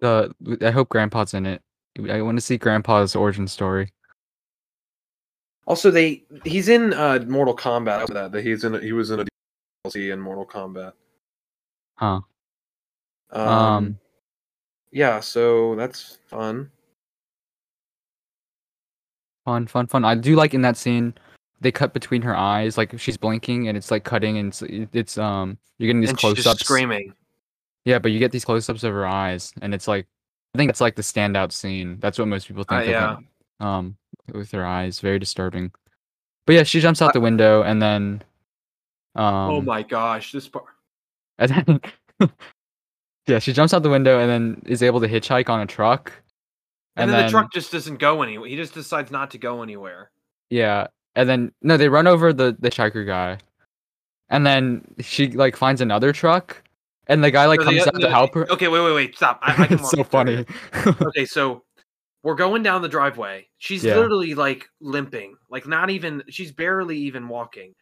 the. 0.00 0.32
I 0.62 0.70
hope 0.70 0.88
Grandpa's 0.88 1.34
in 1.34 1.46
it. 1.46 1.62
I 2.10 2.22
want 2.22 2.36
to 2.38 2.42
see 2.42 2.58
Grandpa's 2.58 3.14
origin 3.16 3.46
story. 3.48 3.92
Also, 5.66 5.90
they 5.90 6.22
he's 6.44 6.68
in 6.68 6.92
uh, 6.92 7.24
Mortal 7.28 7.56
Kombat. 7.56 8.06
That 8.08 8.32
that 8.32 8.44
he's 8.44 8.64
in. 8.64 8.74
A, 8.74 8.80
he 8.80 8.92
was 8.92 9.10
in 9.10 9.20
a 9.20 9.24
DLC 9.86 10.12
in 10.12 10.20
Mortal 10.20 10.46
Kombat. 10.46 10.92
Huh. 11.96 12.20
Um, 13.30 13.48
Um. 13.48 13.98
yeah, 14.90 15.20
so 15.20 15.74
that's 15.76 16.18
fun. 16.26 16.70
Fun, 19.44 19.66
fun, 19.66 19.86
fun. 19.86 20.04
I 20.04 20.14
do 20.14 20.36
like 20.36 20.54
in 20.54 20.62
that 20.62 20.76
scene. 20.76 21.14
They 21.60 21.70
cut 21.72 21.92
between 21.94 22.22
her 22.22 22.34
eyes, 22.36 22.76
like 22.76 22.98
she's 22.98 23.16
blinking, 23.16 23.68
and 23.68 23.76
it's 23.76 23.90
like 23.90 24.02
cutting, 24.04 24.38
and 24.38 24.48
it's, 24.48 24.62
it's 24.92 25.16
um 25.18 25.56
you're 25.78 25.86
getting 25.86 26.00
these 26.00 26.10
and 26.10 26.18
she's 26.20 26.28
close 26.30 26.36
just 26.36 26.46
ups. 26.48 26.60
screaming. 26.64 27.14
Yeah, 27.84 27.98
but 27.98 28.10
you 28.12 28.18
get 28.18 28.32
these 28.32 28.44
close 28.44 28.68
ups 28.68 28.82
of 28.84 28.92
her 28.92 29.06
eyes, 29.06 29.52
and 29.62 29.72
it's 29.74 29.86
like 29.88 30.06
I 30.54 30.58
think 30.58 30.68
that's 30.68 30.80
like 30.80 30.96
the 30.96 31.02
standout 31.02 31.52
scene. 31.52 31.98
That's 32.00 32.18
what 32.18 32.26
most 32.28 32.48
people 32.48 32.64
think 32.64 32.80
Uh, 32.80 32.84
of. 32.84 32.88
yeah. 32.88 33.16
it, 33.18 33.64
Um, 33.64 33.96
with 34.32 34.50
her 34.52 34.64
eyes, 34.64 35.00
very 35.00 35.18
disturbing. 35.18 35.72
But 36.46 36.54
yeah, 36.54 36.62
she 36.64 36.80
jumps 36.80 37.00
out 37.02 37.12
the 37.12 37.20
window, 37.20 37.62
and 37.62 37.80
then. 37.80 38.22
Um, 39.14 39.50
oh 39.50 39.60
my 39.60 39.82
gosh, 39.82 40.32
this 40.32 40.48
part. 40.48 40.64
And 41.38 41.50
then, 42.20 42.30
yeah, 43.26 43.38
she 43.38 43.52
jumps 43.52 43.74
out 43.74 43.82
the 43.82 43.90
window 43.90 44.20
and 44.20 44.30
then 44.30 44.62
is 44.66 44.82
able 44.82 45.00
to 45.00 45.08
hitchhike 45.08 45.48
on 45.48 45.60
a 45.60 45.66
truck. 45.66 46.12
And, 46.94 47.10
then, 47.10 47.24
the 47.24 47.30
truck 47.30 47.52
just 47.52 47.72
doesn't 47.72 47.96
go 47.96 48.22
anywhere. 48.22 48.48
He 48.48 48.54
just 48.54 48.74
decides 48.74 49.10
not 49.10 49.30
to 49.32 49.38
go 49.38 49.62
anywhere. 49.62 50.10
yeah, 50.50 50.88
and 51.14 51.28
then 51.28 51.52
no, 51.62 51.76
they 51.76 51.88
run 51.88 52.06
over 52.06 52.32
the 52.32 52.56
the 52.58 52.70
hiker 52.74 53.04
guy, 53.04 53.38
and 54.28 54.46
then 54.46 54.84
she 55.00 55.28
like 55.28 55.56
finds 55.56 55.80
another 55.80 56.12
truck, 56.12 56.62
and 57.06 57.24
the 57.24 57.30
guy 57.30 57.46
like 57.46 57.60
comes 57.60 57.80
o- 57.80 57.86
out 57.88 58.00
to 58.00 58.10
help 58.10 58.34
her. 58.34 58.50
Okay, 58.52 58.68
wait, 58.68 58.84
wait, 58.84 58.94
wait. 58.94 59.16
Stop. 59.16 59.38
I, 59.42 59.62
I 59.62 59.66
can 59.66 59.78
it's 59.80 59.90
so 59.90 60.04
funny. 60.04 60.44
Okay, 61.00 61.24
so 61.24 61.64
we're 62.22 62.34
going 62.34 62.62
down 62.62 62.82
the 62.82 62.88
driveway. 62.88 63.48
She's 63.58 63.84
Yeah. 63.84 63.96
literally 63.96 64.34
like 64.34 64.68
limping, 64.80 65.36
like 65.50 65.66
not 65.66 65.90
even. 65.90 66.22
She's 66.28 66.52
barely 66.52 66.98
even 66.98 67.28
walking. 67.28 67.74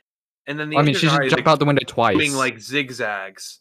And 0.47 0.59
then 0.59 0.71
the 0.71 0.79
I 0.79 0.83
mean, 0.83 0.95
she 0.95 1.07
just 1.07 1.17
jumped 1.17 1.33
like, 1.37 1.47
out 1.47 1.59
the 1.59 1.65
window 1.65 1.83
twice. 1.87 2.17
doing 2.17 2.33
like 2.35 2.59
zigzags, 2.59 3.61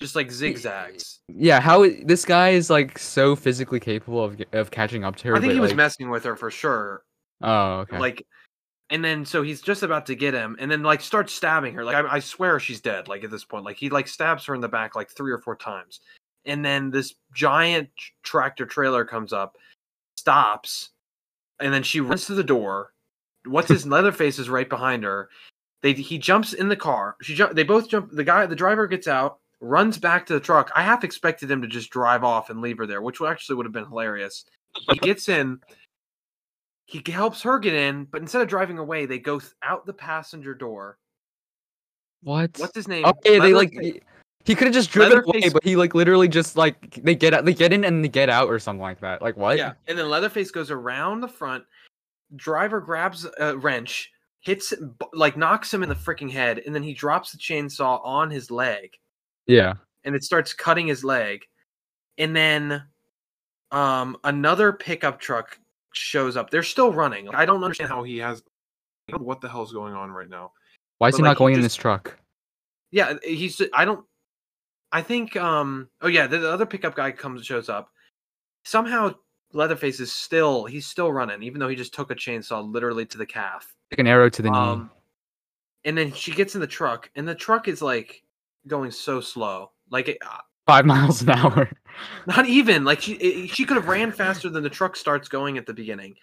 just 0.00 0.16
like 0.16 0.30
zigzags. 0.30 1.20
yeah, 1.28 1.60
how 1.60 1.88
this 2.04 2.24
guy 2.24 2.50
is 2.50 2.68
like 2.68 2.98
so 2.98 3.36
physically 3.36 3.80
capable 3.80 4.24
of 4.24 4.40
of 4.52 4.70
catching 4.70 5.04
up 5.04 5.16
to 5.16 5.28
her. 5.28 5.36
I 5.36 5.40
think 5.40 5.50
but, 5.50 5.54
he 5.54 5.60
was 5.60 5.70
like, 5.70 5.76
messing 5.76 6.10
with 6.10 6.24
her 6.24 6.36
for 6.36 6.50
sure. 6.50 7.02
Oh, 7.42 7.80
okay. 7.80 7.98
Like, 7.98 8.26
and 8.90 9.04
then 9.04 9.24
so 9.24 9.42
he's 9.42 9.60
just 9.60 9.82
about 9.82 10.06
to 10.06 10.14
get 10.14 10.34
him, 10.34 10.56
and 10.58 10.70
then 10.70 10.82
like 10.82 11.00
starts 11.00 11.32
stabbing 11.32 11.74
her. 11.74 11.84
Like 11.84 11.94
I, 11.96 12.16
I 12.16 12.18
swear 12.18 12.58
she's 12.58 12.80
dead. 12.80 13.08
Like 13.08 13.22
at 13.24 13.30
this 13.30 13.44
point, 13.44 13.64
like 13.64 13.76
he 13.76 13.88
like 13.88 14.08
stabs 14.08 14.44
her 14.46 14.54
in 14.54 14.60
the 14.60 14.68
back 14.68 14.96
like 14.96 15.10
three 15.10 15.32
or 15.32 15.38
four 15.38 15.56
times, 15.56 16.00
and 16.44 16.64
then 16.64 16.90
this 16.90 17.14
giant 17.34 17.88
tractor 18.24 18.66
trailer 18.66 19.04
comes 19.04 19.32
up, 19.32 19.56
stops, 20.26 20.90
and 21.60 21.72
then 21.72 21.84
she 21.84 22.00
runs 22.00 22.26
to 22.26 22.34
the 22.34 22.42
door. 22.42 22.92
What's 23.46 23.68
his 23.68 23.86
Leatherface 23.86 24.40
is 24.40 24.50
right 24.50 24.68
behind 24.68 25.04
her. 25.04 25.28
They 25.82 25.92
he 25.92 26.18
jumps 26.18 26.52
in 26.52 26.68
the 26.68 26.74
car. 26.76 27.14
She 27.22 27.34
jump. 27.36 27.54
They 27.54 27.62
both 27.62 27.88
jump. 27.88 28.10
The 28.10 28.24
guy, 28.24 28.44
the 28.46 28.56
driver, 28.56 28.88
gets 28.88 29.06
out, 29.06 29.38
runs 29.60 29.98
back 29.98 30.26
to 30.26 30.32
the 30.32 30.40
truck. 30.40 30.72
I 30.74 30.82
half 30.82 31.04
expected 31.04 31.48
him 31.48 31.62
to 31.62 31.68
just 31.68 31.90
drive 31.90 32.24
off 32.24 32.50
and 32.50 32.60
leave 32.60 32.78
her 32.78 32.86
there, 32.88 33.02
which 33.02 33.20
actually 33.20 33.54
would 33.56 33.66
have 33.66 33.72
been 33.72 33.86
hilarious. 33.86 34.44
He 34.90 34.98
gets 34.98 35.28
in. 35.28 35.60
He 36.86 37.02
helps 37.10 37.42
her 37.42 37.58
get 37.60 37.74
in, 37.74 38.04
but 38.04 38.20
instead 38.20 38.42
of 38.42 38.48
driving 38.48 38.78
away, 38.78 39.06
they 39.06 39.18
go 39.18 39.38
th- 39.38 39.52
out 39.62 39.86
the 39.86 39.92
passenger 39.92 40.54
door. 40.54 40.98
what? 42.22 42.50
What's 42.58 42.74
his 42.76 42.88
name? 42.88 43.04
Okay, 43.04 43.38
they 43.38 43.54
like 43.54 43.74
Leatherface- 43.74 44.02
he, 44.46 44.52
he 44.52 44.54
could 44.56 44.66
have 44.68 44.74
just 44.74 44.90
driven 44.90 45.18
away, 45.24 45.48
but 45.52 45.62
he 45.64 45.76
like 45.76 45.94
literally 45.94 46.28
just 46.28 46.56
like 46.56 47.00
they 47.02 47.14
get 47.14 47.34
out, 47.34 47.44
they 47.44 47.54
get 47.54 47.72
in 47.72 47.84
and 47.84 48.04
they 48.04 48.08
get 48.08 48.30
out 48.30 48.48
or 48.48 48.58
something 48.58 48.80
like 48.80 49.00
that. 49.00 49.20
Like 49.22 49.36
what? 49.36 49.58
Yeah, 49.58 49.72
and 49.88 49.98
then 49.98 50.08
Leatherface 50.08 50.50
goes 50.50 50.70
around 50.70 51.20
the 51.20 51.28
front. 51.28 51.64
Driver 52.34 52.80
grabs 52.80 53.26
a 53.38 53.56
wrench, 53.56 54.10
hits 54.40 54.72
like 55.12 55.36
knocks 55.36 55.72
him 55.72 55.82
in 55.82 55.88
the 55.88 55.94
freaking 55.94 56.30
head, 56.30 56.62
and 56.64 56.74
then 56.74 56.82
he 56.82 56.92
drops 56.94 57.32
the 57.32 57.38
chainsaw 57.38 58.00
on 58.04 58.30
his 58.30 58.50
leg, 58.50 58.90
Yeah. 59.46 59.74
and 60.04 60.14
it 60.14 60.24
starts 60.24 60.52
cutting 60.52 60.86
his 60.86 61.04
leg. 61.04 61.42
And 62.18 62.34
then, 62.34 62.82
um, 63.70 64.16
another 64.24 64.72
pickup 64.72 65.20
truck 65.20 65.58
shows 65.92 66.36
up. 66.36 66.50
They're 66.50 66.62
still 66.62 66.92
running. 66.92 67.28
I 67.34 67.44
don't 67.44 67.62
understand 67.62 67.90
how 67.90 68.02
he 68.02 68.18
has. 68.18 68.42
I 69.08 69.12
don't 69.12 69.20
know 69.20 69.26
what 69.26 69.40
the 69.40 69.48
hell's 69.48 69.72
going 69.72 69.94
on 69.94 70.10
right 70.10 70.28
now? 70.28 70.52
Why 70.98 71.08
is 71.08 71.12
But, 71.12 71.16
he 71.18 71.22
like, 71.22 71.28
not 71.28 71.36
he 71.36 71.38
going 71.38 71.54
in 71.54 71.60
just- 71.62 71.76
his 71.76 71.80
truck? 71.80 72.18
Yeah, 72.90 73.14
he's. 73.22 73.60
I 73.74 73.84
don't. 73.84 74.04
I 74.92 75.02
think. 75.02 75.36
Um. 75.36 75.88
Oh 76.00 76.08
yeah, 76.08 76.26
the, 76.26 76.38
the 76.38 76.50
other 76.50 76.66
pickup 76.66 76.94
guy 76.94 77.10
comes 77.12 77.44
shows 77.44 77.68
up. 77.68 77.90
Somehow 78.64 79.14
Leatherface 79.52 80.00
is 80.00 80.12
still. 80.12 80.64
He's 80.64 80.86
still 80.86 81.12
running, 81.12 81.42
even 81.42 81.60
though 81.60 81.68
he 81.68 81.76
just 81.76 81.94
took 81.94 82.10
a 82.10 82.14
chainsaw 82.14 82.66
literally 82.66 83.06
to 83.06 83.18
the 83.18 83.26
calf. 83.26 83.74
Like 83.90 84.00
an 84.00 84.06
arrow 84.06 84.28
to 84.30 84.42
the 84.42 84.50
knee. 84.50 84.56
Um. 84.56 84.90
And 85.84 85.96
then 85.96 86.12
she 86.12 86.32
gets 86.32 86.54
in 86.54 86.60
the 86.60 86.66
truck, 86.66 87.10
and 87.14 87.28
the 87.28 87.34
truck 87.34 87.68
is 87.68 87.80
like 87.80 88.22
going 88.66 88.90
so 88.90 89.20
slow. 89.20 89.70
Like 89.90 90.08
it, 90.08 90.18
uh, 90.20 90.38
Five 90.66 90.84
miles 90.86 91.22
an 91.22 91.30
hour. 91.30 91.70
not 92.26 92.46
even 92.46 92.84
like 92.84 93.00
she 93.00 93.14
it, 93.14 93.50
she 93.50 93.64
could 93.64 93.76
have 93.76 93.88
ran 93.88 94.12
faster 94.12 94.48
than 94.50 94.62
the 94.62 94.70
truck 94.70 94.96
starts 94.96 95.28
going 95.28 95.58
at 95.58 95.66
the 95.66 95.74
beginning, 95.74 96.16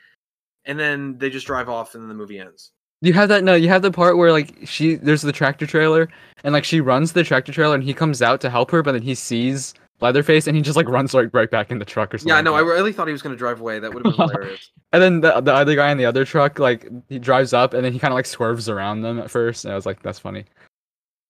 and 0.66 0.80
then 0.80 1.18
they 1.18 1.30
just 1.30 1.48
drive 1.48 1.70
off, 1.70 1.96
and 1.96 2.04
then 2.04 2.10
the 2.10 2.16
movie 2.16 2.40
ends. 2.40 2.72
You 3.04 3.12
have 3.12 3.28
that 3.28 3.44
no, 3.44 3.54
you 3.54 3.68
have 3.68 3.82
the 3.82 3.92
part 3.92 4.16
where 4.18 4.32
like 4.32 4.56
she 4.64 4.96
there's 4.96 5.22
the 5.22 5.34
tractor 5.34 5.68
trailer 5.68 6.08
and 6.46 6.54
like 6.54 6.64
she 6.64 6.80
runs 6.80 7.12
the 7.12 7.24
tractor 7.24 7.52
trailer 7.52 7.76
and 7.76 7.84
he 7.84 7.94
comes 7.94 8.22
out 8.22 8.40
to 8.42 8.50
help 8.50 8.72
her, 8.72 8.82
but 8.82 8.94
then 8.94 9.02
he 9.02 9.14
sees 9.14 9.74
Leatherface 10.00 10.48
and 10.48 10.56
he 10.56 10.62
just 10.62 10.78
like 10.78 10.88
runs 10.88 11.14
like 11.14 11.30
right 11.34 11.52
back 11.52 11.70
in 11.70 11.80
the 11.80 11.86
truck 11.86 12.14
or 12.14 12.18
something. 12.18 12.34
Yeah, 12.34 12.40
no, 12.40 12.54
I 12.54 12.62
like 12.62 12.72
really 12.72 12.94
thought 12.94 13.08
he 13.08 13.12
was 13.12 13.22
going 13.22 13.36
to 13.36 13.38
drive 13.38 13.60
away. 13.60 13.80
That 13.80 13.94
would 13.94 14.06
have 14.06 14.16
been 14.16 14.28
hilarious. 14.30 14.72
And 14.94 15.04
then 15.04 15.20
the 15.20 15.42
the 15.42 15.54
other 15.54 15.76
guy 15.76 15.92
in 15.92 15.98
the 15.98 16.06
other 16.06 16.24
truck, 16.24 16.60
like 16.60 16.90
he 17.10 17.20
drives 17.20 17.52
up 17.52 17.74
and 17.74 17.84
then 17.84 17.92
he 17.92 18.00
kind 18.00 18.14
of 18.14 18.16
like 18.16 18.26
swerves 18.26 18.70
around 18.70 19.02
them 19.02 19.20
at 19.20 19.30
first. 19.30 19.66
And 19.66 19.74
I 19.74 19.76
was 19.76 19.86
like, 19.86 20.02
that's 20.02 20.20
funny. 20.20 20.46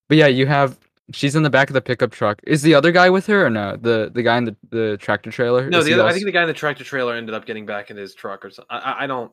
But 0.10 0.18
yeah, 0.18 0.28
you 0.28 0.46
have 0.46 0.78
she's 1.12 1.36
in 1.36 1.42
the 1.42 1.50
back 1.50 1.72
of 1.72 1.74
the 1.74 1.82
pickup 1.82 2.12
truck. 2.12 2.40
Is 2.46 2.62
the 2.62 2.76
other 2.76 2.92
guy 2.92 3.10
with 3.10 3.26
her 3.28 3.48
or 3.48 3.50
no? 3.50 3.78
The 3.78 4.12
the 4.14 4.22
guy 4.22 4.38
in 4.38 4.46
the, 4.46 4.56
the 4.70 4.98
tractor 4.98 5.32
trailer? 5.32 5.70
No, 5.70 5.82
the 5.82 5.94
other, 5.94 6.06
I 6.06 6.14
think 6.14 6.26
the 6.26 6.32
guy 6.32 6.44
in 6.44 6.48
the 6.48 6.54
tractor 6.54 6.84
trailer 6.84 7.16
ended 7.16 7.34
up 7.34 7.46
getting 7.48 7.66
back 7.66 7.90
in 7.90 7.98
his 7.98 8.14
truck 8.14 8.46
or 8.46 8.52
something. 8.52 8.70
I, 8.70 9.04
I 9.04 9.08
don't. 9.08 9.32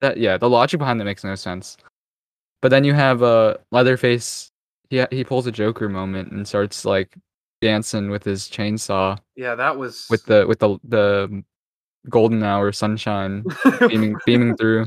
That 0.00 0.16
yeah, 0.16 0.36
the 0.36 0.48
logic 0.48 0.78
behind 0.78 1.00
that 1.00 1.04
makes 1.04 1.24
no 1.24 1.34
sense. 1.34 1.76
But 2.62 2.70
then 2.70 2.84
you 2.84 2.94
have 2.94 3.22
uh 3.22 3.56
Leatherface. 3.70 4.50
He 4.88 5.04
he 5.10 5.24
pulls 5.24 5.46
a 5.46 5.52
Joker 5.52 5.88
moment 5.88 6.32
and 6.32 6.46
starts 6.46 6.84
like 6.84 7.14
dancing 7.60 8.10
with 8.10 8.24
his 8.24 8.48
chainsaw 8.48 9.18
Yeah, 9.36 9.54
that 9.54 9.76
was 9.76 10.06
with 10.10 10.24
the 10.24 10.46
with 10.46 10.58
the 10.58 10.78
the 10.84 11.44
golden 12.08 12.42
hour 12.42 12.72
sunshine 12.72 13.44
beaming 13.80 14.16
beaming 14.26 14.56
through. 14.56 14.86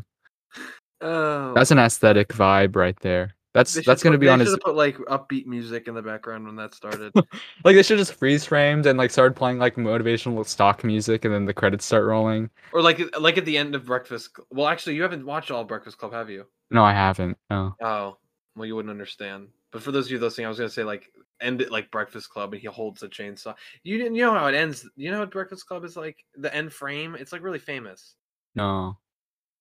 oh, 1.02 1.54
That's 1.54 1.72
an 1.72 1.80
aesthetic 1.80 2.30
vibe 2.30 2.76
right 2.76 3.00
there. 3.02 3.36
That's 3.54 3.74
that's 3.86 4.02
gonna 4.02 4.18
be 4.18 4.26
they 4.26 4.32
on 4.32 4.40
his 4.40 4.58
put 4.64 4.76
like 4.76 4.98
upbeat 4.98 5.46
music 5.46 5.88
in 5.88 5.94
the 5.94 6.02
background 6.02 6.46
when 6.46 6.56
that 6.56 6.74
started. 6.74 7.14
like 7.64 7.76
they 7.76 7.84
should 7.84 8.00
just 8.00 8.16
freeze 8.16 8.44
framed 8.44 8.88
and 8.88 8.98
like 8.98 9.12
started 9.12 9.36
playing 9.36 9.60
like 9.60 9.76
motivational 9.76 10.44
stock 10.46 10.84
music 10.84 11.24
and 11.24 11.34
then 11.34 11.46
the 11.46 11.54
credits 11.54 11.86
start 11.86 12.06
rolling. 12.06 12.50
or 12.72 12.82
like 12.82 13.00
uh, 13.00 13.20
like 13.20 13.38
at 13.38 13.46
the 13.46 13.56
end 13.56 13.76
of 13.76 13.86
Breakfast. 13.86 14.32
Well, 14.50 14.68
actually, 14.68 14.96
you 14.96 15.04
haven't 15.04 15.24
watched 15.24 15.52
all 15.52 15.64
Breakfast 15.64 16.00
Club, 16.00 16.14
have 16.14 16.32
you? 16.32 16.48
No, 16.72 16.84
I 16.84 16.94
haven't. 16.94 17.38
No. 17.52 17.76
Oh, 17.80 18.18
well, 18.56 18.66
you 18.66 18.76
wouldn't 18.76 18.92
understand. 18.92 19.50
But 19.72 19.84
for 19.84 19.92
those 19.92 20.08
of 20.08 20.12
you 20.12 20.20
listening, 20.20 20.48
I 20.48 20.50
was 20.50 20.58
gonna 20.58 20.70
say 20.70 20.84
like 20.84 21.12
end 21.40 21.62
it 21.62 21.72
like 21.72 21.92
Breakfast 21.92 22.32
Club, 22.32 22.54
and 22.54 22.62
he 22.62 22.68
holds 22.68 23.04
a 23.04 23.08
chainsaw. 23.08 23.54
You 23.84 24.00
didn't. 24.00 24.16
You 24.16 24.24
know 24.24 24.34
how 24.34 24.48
it 24.48 24.56
ends. 24.56 24.90
You 24.96 25.12
know 25.12 25.20
what 25.20 25.32
Breakfast 25.32 25.68
Club 25.68 25.84
is 25.84 25.96
like. 25.96 26.18
The 26.38 26.54
end 26.56 26.74
frame. 26.74 27.16
It's 27.20 27.32
like 27.32 27.44
really 27.44 27.60
famous. 27.60 28.16
No. 28.56 28.98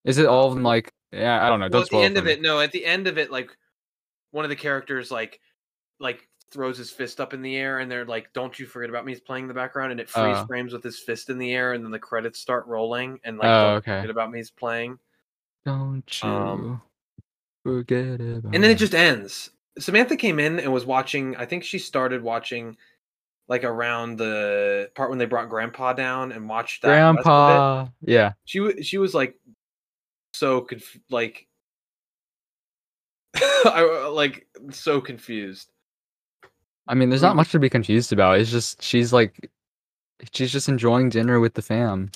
Is 0.05 0.17
it 0.17 0.25
uh, 0.25 0.31
all 0.31 0.49
of 0.49 0.55
them 0.55 0.63
like 0.63 0.95
yeah, 1.13 1.45
I 1.45 1.51
don't 1.51 1.61
know. 1.61 1.69
well, 1.71 1.83
at 1.83 1.91
the 1.91 1.99
end 1.99 2.17
of 2.17 2.27
it, 2.27 2.41
no. 2.41 2.61
At 2.61 2.73
the 2.73 2.87
end 2.87 3.07
of 3.07 3.19
it, 3.19 3.31
like 3.31 3.51
one 4.33 4.45
of 4.45 4.49
the 4.51 4.57
characters 4.57 5.11
like 5.11 5.41
like 6.01 6.29
throws 6.51 6.77
his 6.77 6.91
fist 6.91 7.21
up 7.21 7.33
in 7.33 7.41
the 7.41 7.57
air, 7.57 7.79
and 7.79 7.91
they're 7.91 8.05
like, 8.05 8.33
"Don't 8.35 8.59
you 8.59 8.67
forget 8.67 8.91
about 8.91 9.05
me." 9.07 9.13
He's 9.13 9.21
playing 9.21 9.45
in 9.45 9.49
the 9.49 9.55
background, 9.55 9.93
and 9.93 10.01
it 10.01 10.09
freeze 10.11 10.37
Oh. 10.37 10.47
frames 10.47 10.73
with 10.73 10.83
his 10.83 10.99
fist 10.99 11.31
in 11.31 11.39
the 11.39 11.53
air, 11.55 11.73
and 11.73 11.83
then 11.85 11.91
the 11.93 11.99
credits 11.99 12.39
start 12.41 12.67
rolling, 12.67 13.21
and 13.25 13.39
like, 13.39 13.47
Oh, 13.47 13.63
"Don't 13.69 13.77
okay. 13.79 13.97
forget 13.99 14.11
about 14.11 14.31
me." 14.31 14.39
He's 14.41 14.51
playing, 14.51 14.99
Don't 15.65 16.23
you 16.23 16.29
Um, 16.29 16.83
forget 17.65 18.21
about 18.21 18.53
and 18.55 18.65
then 18.65 18.71
it 18.71 18.79
just 18.79 18.95
ends. 18.95 19.51
Samantha 19.79 20.17
came 20.17 20.39
in 20.41 20.59
and 20.61 20.73
was 20.73 20.85
watching. 20.85 21.37
I 21.37 21.47
think 21.47 21.63
she 21.65 21.79
started 21.79 22.23
watching. 22.23 22.77
Like 23.49 23.65
around 23.65 24.17
the 24.17 24.91
part 24.95 25.11
when 25.11 25.19
they 25.19 25.27
brought 25.27 25.49
Grandpa 25.51 25.93
down 25.93 26.33
and 26.33 26.49
watched 26.49 26.83
that 26.83 26.89
rest 26.89 27.03
of 27.03 27.17
it. 27.17 27.23
Grandpa. 27.25 27.87
Yeah. 28.01 28.33
she 28.45 28.61
wa- 28.61 28.81
she 28.81 28.99
was 28.99 29.15
like 29.15 29.37
so 30.33 30.61
conf- 30.63 30.99
like 31.11 31.49
I 33.65 34.05
uh, 34.05 34.11
like 34.11 34.47
so 34.71 35.01
confused. 35.01 35.71
I 36.89 36.95
mean, 36.95 37.09
there's 37.09 37.23
not 37.23 37.35
mm. 37.35 37.37
much 37.37 37.53
to 37.53 37.59
be 37.59 37.71
confused 37.71 38.13
about. 38.13 38.39
It's 38.39 38.51
just 38.51 38.83
she's 38.83 39.13
like 39.13 39.51
she's 40.33 40.53
just 40.53 40.69
enjoying 40.69 41.09
dinner 41.09 41.41
with 41.41 41.55
the 41.55 41.63
fam. 41.63 42.11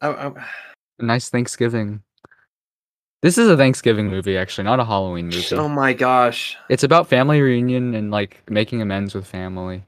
I, 0.00 0.32
A 0.98 1.04
nice 1.04 1.30
Thanksgiving. 1.30 2.02
This 3.22 3.38
is 3.38 3.48
a 3.48 3.56
Thanksgiving 3.56 4.08
movie, 4.08 4.36
actually, 4.36 4.64
not 4.64 4.80
a 4.80 4.84
Halloween 4.84 5.26
movie. 5.26 5.54
oh 5.54 5.68
my 5.68 5.92
gosh! 5.92 6.56
It's 6.68 6.82
about 6.82 7.06
family 7.06 7.40
reunion 7.40 7.94
and 7.94 8.10
like 8.10 8.42
making 8.50 8.82
amends 8.82 9.14
with 9.14 9.26
family. 9.26 9.84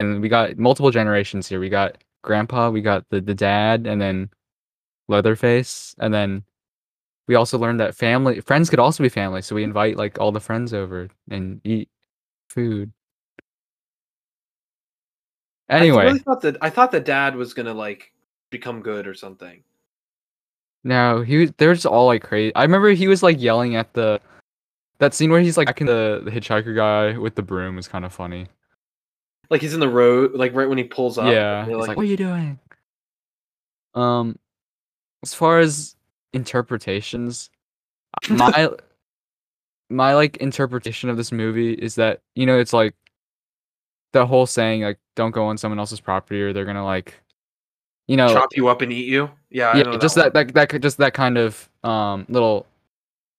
And 0.00 0.20
we 0.20 0.28
got 0.28 0.58
multiple 0.58 0.90
generations 0.90 1.48
here. 1.48 1.60
We 1.60 1.68
got 1.68 1.96
grandpa, 2.22 2.70
we 2.70 2.82
got 2.82 3.08
the, 3.10 3.20
the 3.20 3.34
dad, 3.34 3.86
and 3.86 4.00
then 4.00 4.30
Leatherface. 5.08 5.94
And 6.00 6.12
then 6.12 6.42
we 7.28 7.34
also 7.34 7.58
learned 7.58 7.80
that 7.80 7.94
family 7.94 8.40
friends 8.40 8.68
could 8.70 8.78
also 8.78 9.02
be 9.02 9.08
family. 9.08 9.42
So 9.42 9.54
we 9.54 9.62
invite 9.64 9.96
like 9.96 10.18
all 10.18 10.32
the 10.32 10.40
friends 10.40 10.74
over 10.74 11.08
and 11.30 11.60
eat 11.64 11.88
food. 12.48 12.92
I 15.68 15.76
Anyway, 15.78 16.04
really 16.04 16.18
thought 16.18 16.40
that 16.42 16.56
I 16.60 16.70
thought 16.70 16.90
the 16.90 17.00
dad 17.00 17.34
was 17.36 17.54
gonna 17.54 17.72
like 17.74 18.12
become 18.50 18.82
good 18.82 19.06
or 19.06 19.14
something. 19.14 19.62
no, 20.84 21.22
he 21.22 21.38
was 21.38 21.52
they're 21.56 21.74
just 21.74 21.86
all 21.86 22.06
like 22.06 22.22
crazy. 22.22 22.54
I 22.54 22.62
remember 22.62 22.90
he 22.90 23.08
was 23.08 23.22
like 23.22 23.40
yelling 23.40 23.76
at 23.76 23.92
the 23.94 24.20
that 24.98 25.14
scene 25.14 25.30
where 25.30 25.40
he's 25.40 25.56
like 25.56 25.76
the, 25.78 26.20
the 26.24 26.30
hitchhiker 26.30 26.76
guy 26.76 27.18
with 27.18 27.34
the 27.34 27.42
broom 27.42 27.76
was 27.76 27.88
kind 27.88 28.04
of 28.04 28.12
funny. 28.12 28.46
Like 29.50 29.60
he's 29.60 29.74
in 29.74 29.80
the 29.80 29.88
road, 29.88 30.34
like 30.34 30.54
right 30.54 30.68
when 30.68 30.78
he 30.78 30.84
pulls 30.84 31.18
up. 31.18 31.32
yeah, 31.32 31.64
they're 31.64 31.76
like, 31.76 31.96
"What 31.96 32.04
are 32.04 32.04
you 32.04 32.16
doing?" 32.16 32.58
Um, 33.94 34.38
as 35.22 35.34
far 35.34 35.58
as 35.58 35.96
interpretations, 36.32 37.50
my 38.28 38.70
my 39.90 40.14
like 40.14 40.38
interpretation 40.38 41.10
of 41.10 41.16
this 41.16 41.32
movie 41.32 41.74
is 41.74 41.94
that 41.96 42.20
you 42.34 42.46
know 42.46 42.58
it's 42.58 42.72
like 42.72 42.94
the 44.12 44.26
whole 44.26 44.46
saying 44.46 44.82
like 44.82 44.98
don't 45.16 45.32
go 45.32 45.44
on 45.46 45.56
someone 45.58 45.78
else's 45.78 46.00
property 46.00 46.40
or 46.42 46.52
they're 46.52 46.64
gonna 46.64 46.84
like 46.84 47.20
you 48.06 48.16
know 48.16 48.32
chop 48.32 48.50
you 48.56 48.68
up 48.68 48.82
and 48.82 48.92
eat 48.92 49.06
you. 49.06 49.30
Yeah, 49.50 49.70
I 49.70 49.76
yeah 49.78 49.82
know 49.82 49.98
just 49.98 50.14
that, 50.16 50.32
that, 50.34 50.54
that 50.54 50.68
that 50.70 50.80
just 50.80 50.98
that 50.98 51.14
kind 51.14 51.38
of 51.38 51.68
um 51.84 52.26
little 52.28 52.66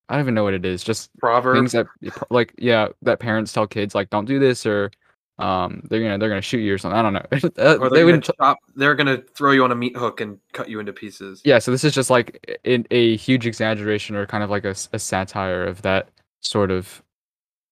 I 0.10 0.16
don't 0.16 0.26
even 0.26 0.34
know 0.36 0.44
what 0.44 0.54
it 0.54 0.66
is 0.66 0.84
just 0.84 1.10
one. 1.20 1.20
proverb. 1.20 1.56
things 1.58 1.72
that 1.72 1.88
like 2.30 2.54
yeah 2.58 2.90
that 3.02 3.20
parents 3.20 3.54
tell 3.54 3.68
kids 3.68 3.96
like 3.96 4.10
don't 4.10 4.26
do 4.26 4.40
this 4.40 4.66
or 4.66 4.92
um 5.40 5.82
they're 5.90 6.00
gonna 6.02 6.18
they're 6.20 6.30
gonna 6.30 6.42
shoot 6.42 6.60
you 6.60 6.74
or 6.74 6.78
something 6.78 6.98
I 6.98 7.02
don't 7.02 7.14
know 7.14 7.26
Uh, 7.58 7.78
or 7.80 7.90
they 7.90 7.96
they're 7.96 8.06
gonna 8.06 8.06
wouldn't 8.06 8.24
chop. 8.40 8.58
They're 8.76 8.94
gonna 8.96 9.18
throw 9.34 9.52
you 9.52 9.64
on 9.64 9.72
a 9.72 9.76
meat 9.76 9.96
hook 9.98 10.22
and 10.22 10.38
cut 10.54 10.70
you 10.70 10.80
into 10.80 10.94
pieces. 10.94 11.42
yeah 11.44 11.58
so 11.60 11.72
this 11.72 11.84
is 11.84 11.94
just 11.94 12.10
like 12.12 12.60
a, 12.66 12.84
a 12.92 13.16
huge 13.18 13.48
exaggeration 13.48 14.16
or 14.16 14.26
kind 14.28 14.44
of 14.44 14.50
like 14.52 14.64
a 14.66 14.76
satire 14.76 15.64
of 15.66 15.82
that 15.82 16.10
sort 16.42 16.70
of 16.70 17.02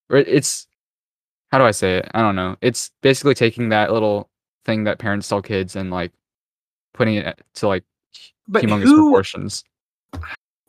it's 0.10 0.68
how 1.52 1.58
do 1.60 1.64
i 1.64 1.72
say 1.72 1.98
it 1.98 2.10
i 2.14 2.22
don't 2.22 2.36
know 2.36 2.56
it's 2.62 2.92
basically 3.02 3.36
taking 3.36 3.70
that 3.70 3.92
little 3.94 4.30
thing 4.66 4.84
that 4.86 4.98
parents 5.00 5.28
tell 5.28 5.42
kids 5.42 5.76
and 5.76 5.92
like 5.92 6.12
putting 6.94 7.16
it 7.16 7.42
to 7.56 7.68
like 7.68 7.84
But 8.48 8.64
humongous 8.64 8.84
who? 8.86 8.96
proportions 9.04 9.64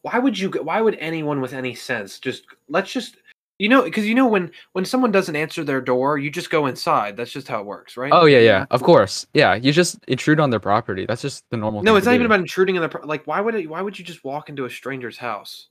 Why 0.02 0.18
would 0.18 0.36
you? 0.38 0.50
Why 0.50 0.80
would 0.80 0.96
anyone 0.96 1.40
with 1.40 1.52
any 1.52 1.74
sense 1.74 2.18
just 2.18 2.44
let's 2.68 2.92
just 2.92 3.16
you 3.62 3.68
know 3.68 3.82
because 3.82 4.04
you 4.04 4.16
know 4.16 4.26
when 4.26 4.50
when 4.72 4.84
someone 4.84 5.12
doesn't 5.12 5.36
answer 5.36 5.62
their 5.62 5.80
door, 5.80 6.18
you 6.18 6.32
just 6.32 6.50
go 6.50 6.66
inside. 6.66 7.16
That's 7.16 7.30
just 7.30 7.46
how 7.46 7.60
it 7.60 7.66
works, 7.66 7.96
right? 7.96 8.10
oh 8.12 8.24
yeah 8.24 8.40
yeah 8.40 8.66
of 8.72 8.82
course 8.82 9.24
yeah 9.34 9.54
you 9.54 9.72
just 9.72 10.00
intrude 10.08 10.40
on 10.40 10.50
their 10.50 10.58
property 10.58 11.06
that's 11.06 11.22
just 11.22 11.44
the 11.50 11.56
normal 11.56 11.80
No, 11.84 11.94
it's 11.94 12.04
not 12.06 12.14
even 12.14 12.22
do. 12.26 12.26
about 12.26 12.40
intruding 12.40 12.74
in 12.74 12.82
the 12.82 12.88
pro- 12.88 13.06
like. 13.06 13.24
Why 13.24 13.40
would 13.40 13.54
it? 13.54 13.70
Why 13.70 13.80
would 13.80 13.96
you 13.96 14.04
just 14.04 14.24
walk 14.24 14.48
into 14.48 14.64
a 14.64 14.70
stranger's 14.70 15.16
house? 15.16 15.68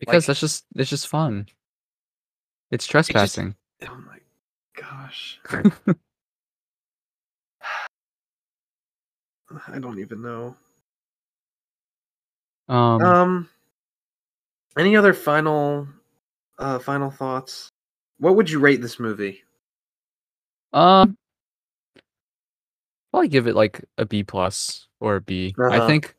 because 0.00 0.24
like- 0.24 0.26
that's 0.26 0.40
just 0.40 0.64
it's 0.74 0.90
just 0.90 1.06
fun 1.08 1.46
it's 2.70 2.86
trespassing 2.86 3.54
Oh 3.88 3.98
my 4.06 4.18
gosh. 4.76 5.40
I 9.68 9.78
don't 9.78 9.98
even 10.00 10.22
know. 10.22 10.56
um 12.68 13.00
Um 13.02 13.48
any 14.76 14.96
other 14.96 15.14
final 15.14 15.86
uh 16.58 16.78
final 16.78 17.10
thoughts? 17.10 17.68
What 18.18 18.36
would 18.36 18.50
you 18.50 18.58
rate 18.58 18.80
this 18.82 18.98
movie? 18.98 19.42
Um, 20.72 21.16
probably 23.10 23.28
give 23.28 23.46
it 23.46 23.54
like 23.54 23.84
a 23.96 24.04
B 24.04 24.22
plus 24.22 24.86
or 25.00 25.16
a 25.16 25.20
B. 25.20 25.54
I 25.58 25.76
Uh-huh. 25.76 25.86
think 25.86 26.14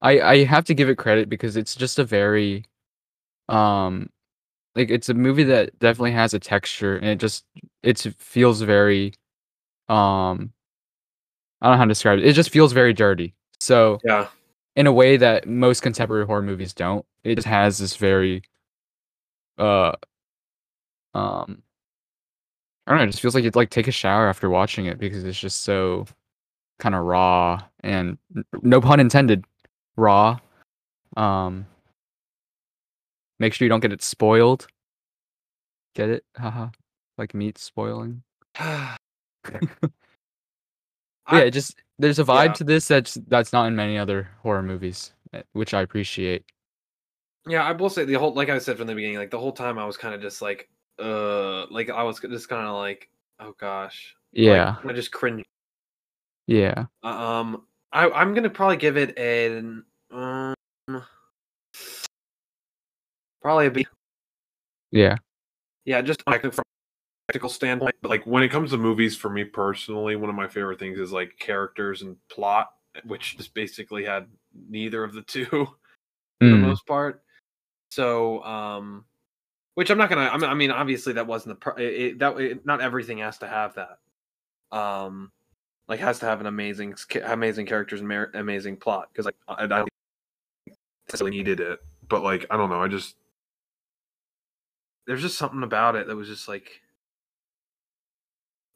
I 0.00 0.20
I 0.20 0.44
have 0.44 0.64
to 0.66 0.74
give 0.74 0.88
it 0.88 0.96
credit 0.98 1.28
because 1.28 1.56
it's 1.56 1.74
just 1.74 1.98
a 1.98 2.04
very 2.04 2.64
um 3.48 4.08
like 4.74 4.90
it's 4.90 5.08
a 5.08 5.14
movie 5.14 5.44
that 5.44 5.78
definitely 5.78 6.12
has 6.12 6.34
a 6.34 6.38
texture 6.38 6.96
and 6.96 7.06
it 7.06 7.16
just 7.16 7.44
it 7.82 7.98
feels 8.18 8.62
very 8.62 9.14
um 9.88 10.52
I 11.60 11.66
don't 11.66 11.74
know 11.74 11.78
how 11.78 11.84
to 11.84 11.88
describe 11.90 12.18
it. 12.18 12.26
It 12.26 12.32
just 12.32 12.50
feels 12.50 12.72
very 12.72 12.92
dirty. 12.92 13.34
So 13.60 14.00
Yeah. 14.04 14.28
in 14.74 14.86
a 14.88 14.92
way 14.92 15.16
that 15.16 15.46
most 15.46 15.80
contemporary 15.82 16.26
horror 16.26 16.42
movies 16.42 16.74
don't. 16.74 17.04
It 17.24 17.36
just 17.36 17.46
has 17.46 17.78
this 17.78 17.94
very 17.96 18.42
uh 19.58 19.92
um 21.14 21.62
I 22.86 22.90
don't 22.90 22.98
know, 22.98 23.04
it 23.04 23.08
just 23.08 23.20
feels 23.20 23.34
like 23.34 23.44
you'd 23.44 23.56
like 23.56 23.70
take 23.70 23.88
a 23.88 23.92
shower 23.92 24.28
after 24.28 24.50
watching 24.50 24.86
it 24.86 24.98
because 24.98 25.24
it's 25.24 25.38
just 25.38 25.62
so 25.62 26.06
kind 26.78 26.94
of 26.94 27.04
raw 27.04 27.62
and 27.80 28.18
no 28.62 28.80
pun 28.80 29.00
intended, 29.00 29.44
raw. 29.96 30.38
Um 31.16 31.66
make 33.38 33.54
sure 33.54 33.64
you 33.64 33.70
don't 33.70 33.80
get 33.80 33.92
it 33.92 34.02
spoiled. 34.02 34.66
Get 35.94 36.08
it? 36.08 36.24
Haha. 36.36 36.68
Like 37.18 37.34
meat 37.34 37.58
spoiling. 37.58 38.22
Yeah, 41.30 41.40
it 41.40 41.52
just 41.52 41.76
there's 41.98 42.18
a 42.18 42.24
vibe 42.24 42.46
yeah. 42.46 42.52
to 42.54 42.64
this 42.64 42.88
that's 42.88 43.14
that's 43.28 43.52
not 43.52 43.66
in 43.66 43.76
many 43.76 43.96
other 43.96 44.28
horror 44.42 44.62
movies, 44.62 45.12
eh, 45.32 45.42
which 45.52 45.72
I 45.72 45.82
appreciate. 45.82 46.44
Yeah, 47.46 47.64
I 47.64 47.72
will 47.72 47.90
say 47.90 48.04
the 48.04 48.14
whole 48.14 48.34
like 48.34 48.48
I 48.48 48.58
said 48.58 48.78
from 48.78 48.86
the 48.86 48.94
beginning, 48.94 49.18
like 49.18 49.30
the 49.30 49.38
whole 49.38 49.52
time 49.52 49.78
I 49.78 49.84
was 49.84 49.96
kind 49.96 50.14
of 50.14 50.20
just 50.20 50.42
like, 50.42 50.68
uh, 50.98 51.66
like 51.66 51.90
I 51.90 52.02
was 52.04 52.20
just 52.20 52.48
kind 52.48 52.66
of 52.66 52.76
like, 52.76 53.08
oh 53.40 53.54
gosh, 53.58 54.14
Yeah. 54.32 54.76
I 54.86 54.92
just 54.92 55.10
cringe. 55.10 55.44
Yeah. 56.46 56.84
Um, 57.02 57.64
I 57.92 58.08
I'm 58.10 58.34
gonna 58.34 58.50
probably 58.50 58.76
give 58.76 58.96
it 58.96 59.18
an 59.18 59.84
um, 60.12 60.54
probably 63.40 63.66
a 63.66 63.70
B. 63.70 63.86
Yeah. 64.92 65.16
Yeah, 65.84 66.00
just 66.02 66.22
like 66.28 66.42
from 66.42 66.50
a 66.50 66.62
practical 67.26 67.48
standpoint. 67.48 67.96
But, 68.02 68.10
like 68.10 68.24
when 68.24 68.44
it 68.44 68.50
comes 68.50 68.70
to 68.70 68.78
movies 68.78 69.16
for 69.16 69.30
me 69.30 69.42
personally 69.44 70.14
one 70.14 70.30
of 70.30 70.36
my 70.36 70.46
favorite 70.46 70.78
things 70.78 70.98
is 71.00 71.12
like 71.12 71.36
characters 71.40 72.02
and 72.02 72.16
plot 72.28 72.70
which 73.04 73.36
just 73.36 73.54
basically 73.54 74.04
had 74.04 74.26
neither 74.68 75.02
of 75.02 75.14
the 75.14 75.22
two 75.22 75.46
for 75.50 75.68
the 76.40 76.46
Mm, 76.46 76.60
most 76.60 76.86
part. 76.86 77.22
So, 77.92 78.42
um, 78.44 79.04
which 79.74 79.90
I'm 79.90 79.98
not 79.98 80.08
gonna. 80.08 80.46
I 80.46 80.54
mean, 80.54 80.70
obviously 80.70 81.12
that 81.14 81.26
wasn't 81.26 81.56
the 81.56 81.60
pro- 81.60 81.76
it, 81.76 82.18
that. 82.20 82.38
It, 82.38 82.64
not 82.64 82.80
everything 82.80 83.18
has 83.18 83.38
to 83.38 83.46
have 83.46 83.74
that. 83.74 83.98
Um, 84.76 85.30
like 85.88 86.00
has 86.00 86.18
to 86.20 86.26
have 86.26 86.40
an 86.40 86.46
amazing, 86.46 86.94
amazing 87.24 87.66
characters 87.66 88.00
and 88.00 88.08
mer- 88.08 88.30
amazing 88.32 88.78
plot 88.78 89.08
because 89.12 89.26
like 89.26 89.36
I, 89.46 89.64
I 89.64 89.84
necessarily 91.08 91.36
needed 91.36 91.60
it 91.60 91.80
but 92.08 92.22
like 92.22 92.46
i 92.50 92.56
don't 92.56 92.70
know 92.70 92.80
i 92.80 92.88
just 92.88 93.16
there's 95.06 95.20
just 95.20 95.36
something 95.36 95.62
about 95.62 95.96
it 95.96 96.06
that 96.06 96.16
was 96.16 96.28
just 96.28 96.48
like 96.48 96.80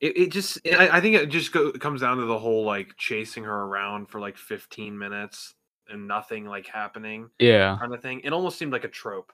it, 0.01 0.19
it 0.19 0.31
just 0.31 0.59
I, 0.67 0.91
I 0.91 1.01
think 1.01 1.17
it 1.17 1.27
just 1.31 1.53
go, 1.53 1.73
comes 1.73 2.03
down 2.03 2.19
to 2.19 2.27
the 2.27 2.39
whole 2.39 2.65
like 2.65 2.97
chasing 2.99 3.45
her 3.45 3.63
around 3.63 4.11
for 4.11 4.21
like 4.21 4.37
15 4.37 4.99
minutes 4.99 5.55
and 5.89 6.07
nothing 6.09 6.45
like 6.47 6.67
happening 6.67 7.29
yeah. 7.39 7.77
kind 7.79 7.95
of 7.95 8.01
thing 8.03 8.21
it 8.25 8.33
almost 8.33 8.59
seemed 8.59 8.73
like 8.73 8.85
a 8.85 8.89
trope 8.89 9.33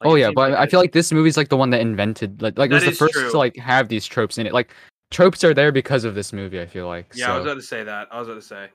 Like, 0.00 0.10
Oh 0.10 0.14
yeah, 0.14 0.30
but 0.34 0.52
I 0.54 0.64
a- 0.64 0.66
feel 0.68 0.80
like 0.80 0.92
this 0.92 1.10
movie's 1.12 1.36
like 1.36 1.48
the 1.48 1.56
one 1.56 1.70
that 1.70 1.80
invented 1.80 2.42
like 2.42 2.58
like 2.58 2.70
it 2.70 2.74
was 2.74 2.84
the 2.84 2.92
first 2.92 3.14
true. 3.14 3.30
to 3.30 3.38
like 3.38 3.56
have 3.56 3.88
these 3.88 4.06
tropes 4.06 4.38
in 4.38 4.46
it. 4.46 4.52
Like 4.52 4.72
tropes 5.10 5.42
are 5.44 5.54
there 5.54 5.72
because 5.72 6.04
of 6.04 6.14
this 6.14 6.32
movie. 6.32 6.60
I 6.60 6.66
feel 6.66 6.86
like. 6.86 7.06
yeah 7.14 7.32
i 7.32 7.36
was 7.36 7.44
so 7.44 7.50
about 7.50 7.54
to 7.60 7.66
say 7.66 7.82
that 7.84 8.08
i 8.10 8.18
was 8.18 8.28
about 8.28 8.40
to 8.40 8.46
say 8.46 8.68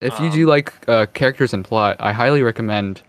if 0.00 0.18
you 0.20 0.30
do 0.30 0.42
um, 0.44 0.48
like 0.50 0.88
uh, 0.88 1.06
characters 1.06 1.52
and 1.52 1.64
plot, 1.64 1.96
I 1.98 2.12
highly 2.12 2.42
recommend 2.44 3.02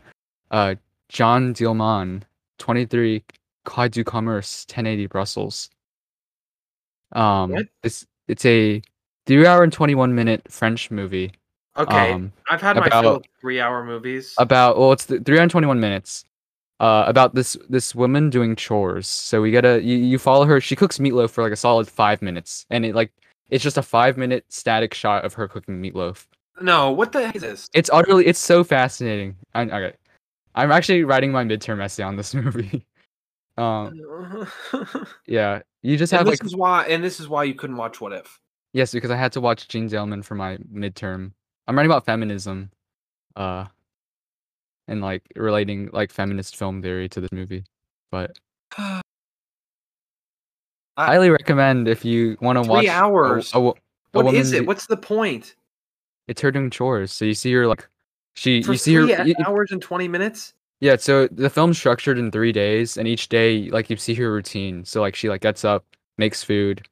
uh, 0.50 0.74
Jeanne 1.10 1.54
Dielman, 1.54 2.24
Twenty 2.58 2.86
Three 2.86 3.24
Quai 3.66 3.88
du 3.90 4.04
Commerce, 4.04 4.66
Ten 4.68 4.88
Eighty 4.88 5.06
Brussels. 5.06 5.70
Um, 7.12 7.52
What? 7.52 7.68
it's 7.84 8.08
it's 8.28 8.46
a 8.46 8.82
three 9.28 9.46
hour 9.46 9.64
and 9.64 9.72
twenty 9.74 9.94
one 9.96 10.16
minute 10.16 10.42
French 10.52 10.90
movie. 10.90 11.32
Okay 11.78 12.14
Um, 12.14 12.32
i've 12.50 12.62
had 12.62 12.76
my 12.76 12.90
fill 12.90 13.22
three 13.40 13.60
hour 13.60 13.84
movies. 13.84 14.34
About 14.38 14.78
well 14.78 14.92
it's 14.92 15.06
the 15.06 15.20
321 15.20 15.80
minutes 15.80 16.26
uh 16.80 17.04
about 17.08 17.36
this 17.36 17.58
this 17.70 17.94
woman 17.94 18.30
doing 18.30 18.56
chores. 18.56 19.08
So 19.08 19.42
we 19.42 19.52
gotta 19.52 19.82
you, 19.82 19.98
you 19.98 20.18
follow 20.18 20.46
her. 20.46 20.60
She 20.60 20.76
cooks 20.76 20.98
meatloaf 20.98 21.30
for 21.30 21.44
like 21.44 21.54
a 21.54 21.58
solid 21.58 21.88
five 21.88 22.22
minutes 22.22 22.66
and 22.70 22.86
it 22.86 22.96
like 22.96 23.12
it's 23.50 23.64
just 23.64 23.78
a 23.78 23.82
five 23.82 24.18
minute 24.18 24.46
static 24.50 24.94
shot 24.94 25.26
of 25.26 25.34
her 25.34 25.48
cooking 25.48 25.82
meatloaf. 25.82 26.26
No 26.62 26.92
what 26.92 27.12
the 27.12 27.26
heck 27.26 27.36
is 27.36 27.42
this? 27.42 27.70
It's 27.74 27.90
utterly 27.94 28.26
it's 28.26 28.40
so 28.40 28.64
fascinating. 28.64 29.36
I, 29.54 29.64
okay 29.64 29.94
i'm 30.56 30.72
actually 30.72 31.04
writing 31.04 31.32
my 31.32 31.44
midterm 31.44 31.82
essay 31.82 32.04
on 32.04 32.16
this 32.16 32.34
movie. 32.34 32.86
Um 33.58 34.02
yeah 35.28 35.62
you 35.82 35.96
just 35.98 36.12
have 36.12 36.22
and 36.22 36.30
this 36.30 36.42
like 36.42 36.46
is 36.46 36.56
why 36.56 36.84
and 36.86 37.04
this 37.04 37.20
is 37.20 37.30
why 37.30 37.44
you 37.44 37.54
couldn't 37.54 37.78
watch 37.78 38.02
what 38.02 38.14
if. 38.14 38.40
Yes 38.74 38.92
because 38.92 39.12
i 39.12 39.16
had 39.16 39.32
to 39.34 39.42
watch 39.42 39.68
Jeanne 39.68 39.90
Dielman 39.90 40.24
for 40.24 40.36
my 40.36 40.58
midterm 40.74 41.34
i'm 41.70 41.78
writing 41.78 41.90
about 41.92 42.04
feminism 42.06 42.70
uh 43.36 43.64
and 44.88 45.02
like 45.02 45.22
relating 45.36 45.88
like 45.94 46.12
feminist 46.12 46.58
film 46.58 46.82
theory 46.82 47.08
to 47.08 47.22
this 47.22 47.32
movie 47.32 47.64
but 48.12 48.36
I- 48.78 49.02
highly 50.98 51.30
recommend 51.30 51.88
if 51.88 52.04
you 52.04 52.38
want 52.42 52.62
to 52.62 52.70
watch 52.70 52.82
Three 52.82 52.90
hours? 52.90 53.52
A, 53.54 53.62
wo- 53.62 53.76
a 54.16 54.20
What 54.22 54.34
is 54.36 54.52
it? 54.52 54.66
what's 54.66 54.88
the 54.88 54.98
point? 54.98 55.56
It's 56.28 56.42
her 56.42 56.52
doing 56.52 56.70
chores 56.72 57.12
so 57.14 57.24
you 57.24 57.34
see 57.36 57.54
her 57.54 57.68
like 57.68 57.88
she 58.36 58.62
for 58.64 58.72
you 58.74 58.78
see 58.78 58.96
her 58.96 59.06
three 59.06 59.16
you- 59.30 59.36
you- 59.38 59.46
hours 59.46 59.72
and 59.72 59.82
20 59.82 60.08
minutes? 60.08 60.56
Yeah 60.82 60.96
so 60.96 61.28
the 61.28 61.50
film's 61.50 61.78
structured 61.78 62.18
in 62.18 62.32
three 62.32 62.52
days 62.52 62.98
and 62.98 63.08
each 63.08 63.30
day 63.30 63.70
like 63.70 63.90
you 63.92 63.96
see 63.98 64.16
her 64.16 64.32
routine 64.32 64.84
so 64.86 65.02
like 65.02 65.16
she 65.16 65.30
like 65.30 65.42
gets 65.42 65.64
up 65.64 65.86
makes 66.18 66.44
food 66.44 66.86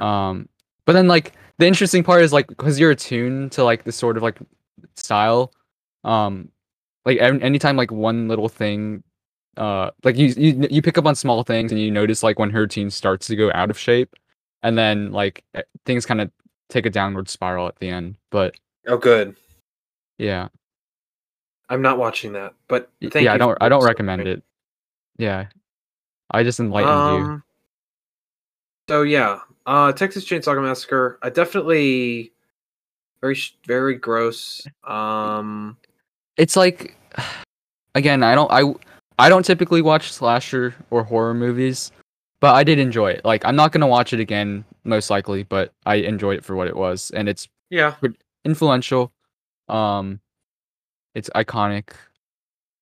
um 0.00 0.48
but 0.84 0.92
then 0.92 1.08
like 1.08 1.32
the 1.60 1.66
interesting 1.66 2.02
part 2.02 2.22
is 2.22 2.32
like 2.32 2.48
because 2.48 2.80
you're 2.80 2.90
attuned 2.90 3.52
to 3.52 3.62
like 3.62 3.84
this 3.84 3.94
sort 3.96 4.16
of 4.16 4.22
like 4.22 4.38
style 4.96 5.52
um 6.04 6.48
like 7.04 7.18
an- 7.20 7.42
anytime 7.42 7.76
like 7.76 7.92
one 7.92 8.28
little 8.28 8.48
thing 8.48 9.02
uh 9.56 9.90
like 10.04 10.16
you, 10.16 10.28
you 10.36 10.66
you 10.70 10.82
pick 10.82 10.96
up 10.98 11.06
on 11.06 11.14
small 11.14 11.42
things 11.44 11.70
and 11.70 11.80
you 11.80 11.90
notice 11.90 12.22
like 12.22 12.38
when 12.38 12.50
her 12.50 12.60
routine 12.60 12.90
starts 12.90 13.26
to 13.26 13.36
go 13.36 13.50
out 13.54 13.70
of 13.70 13.78
shape 13.78 14.14
and 14.62 14.76
then 14.78 15.12
like 15.12 15.44
eh, 15.54 15.62
things 15.84 16.06
kind 16.06 16.20
of 16.20 16.30
take 16.68 16.86
a 16.86 16.90
downward 16.90 17.28
spiral 17.28 17.66
at 17.66 17.76
the 17.76 17.88
end 17.88 18.16
but 18.30 18.54
oh 18.86 18.96
good. 18.96 19.36
Yeah. 20.18 20.48
I'm 21.68 21.82
not 21.82 21.98
watching 21.98 22.32
that 22.32 22.54
but 22.68 22.90
thank 23.00 23.14
yeah 23.14 23.20
you 23.22 23.30
i 23.30 23.38
don't 23.38 23.58
i 23.60 23.68
don't 23.68 23.84
recommend 23.84 24.26
it. 24.26 24.42
Yeah. 25.18 25.46
I 26.30 26.42
just 26.44 26.60
enlightened 26.60 27.18
you. 27.18 27.24
Um, 27.32 27.42
So 28.88 29.02
yeah, 29.02 29.40
uh, 29.70 29.92
Texas 29.92 30.24
Chainsaw 30.24 30.60
Massacre. 30.62 31.18
I 31.22 31.30
definitely 31.30 32.32
very 33.20 33.38
very 33.66 33.94
gross. 33.94 34.66
Um, 34.84 35.76
it's 36.36 36.56
like 36.56 36.96
again 37.94 38.22
i 38.22 38.34
don't 38.34 38.50
i 38.52 38.62
i 39.18 39.28
don't 39.28 39.44
typically 39.44 39.82
watch 39.82 40.12
slasher 40.12 40.74
or 40.90 41.02
horror 41.02 41.34
movies 41.34 41.90
but 42.40 42.54
i 42.54 42.62
did 42.62 42.78
enjoy 42.78 43.10
it 43.10 43.24
like 43.24 43.44
i'm 43.44 43.56
not 43.56 43.72
gonna 43.72 43.86
watch 43.86 44.12
it 44.12 44.20
again 44.20 44.64
most 44.84 45.10
likely 45.10 45.42
but 45.42 45.72
i 45.86 45.96
enjoyed 45.96 46.38
it 46.38 46.44
for 46.44 46.54
what 46.54 46.68
it 46.68 46.76
was 46.76 47.10
and 47.10 47.28
it's 47.28 47.48
yeah. 47.68 47.96
influential 48.44 49.10
um 49.68 50.20
it's 51.16 51.28
iconic 51.30 51.90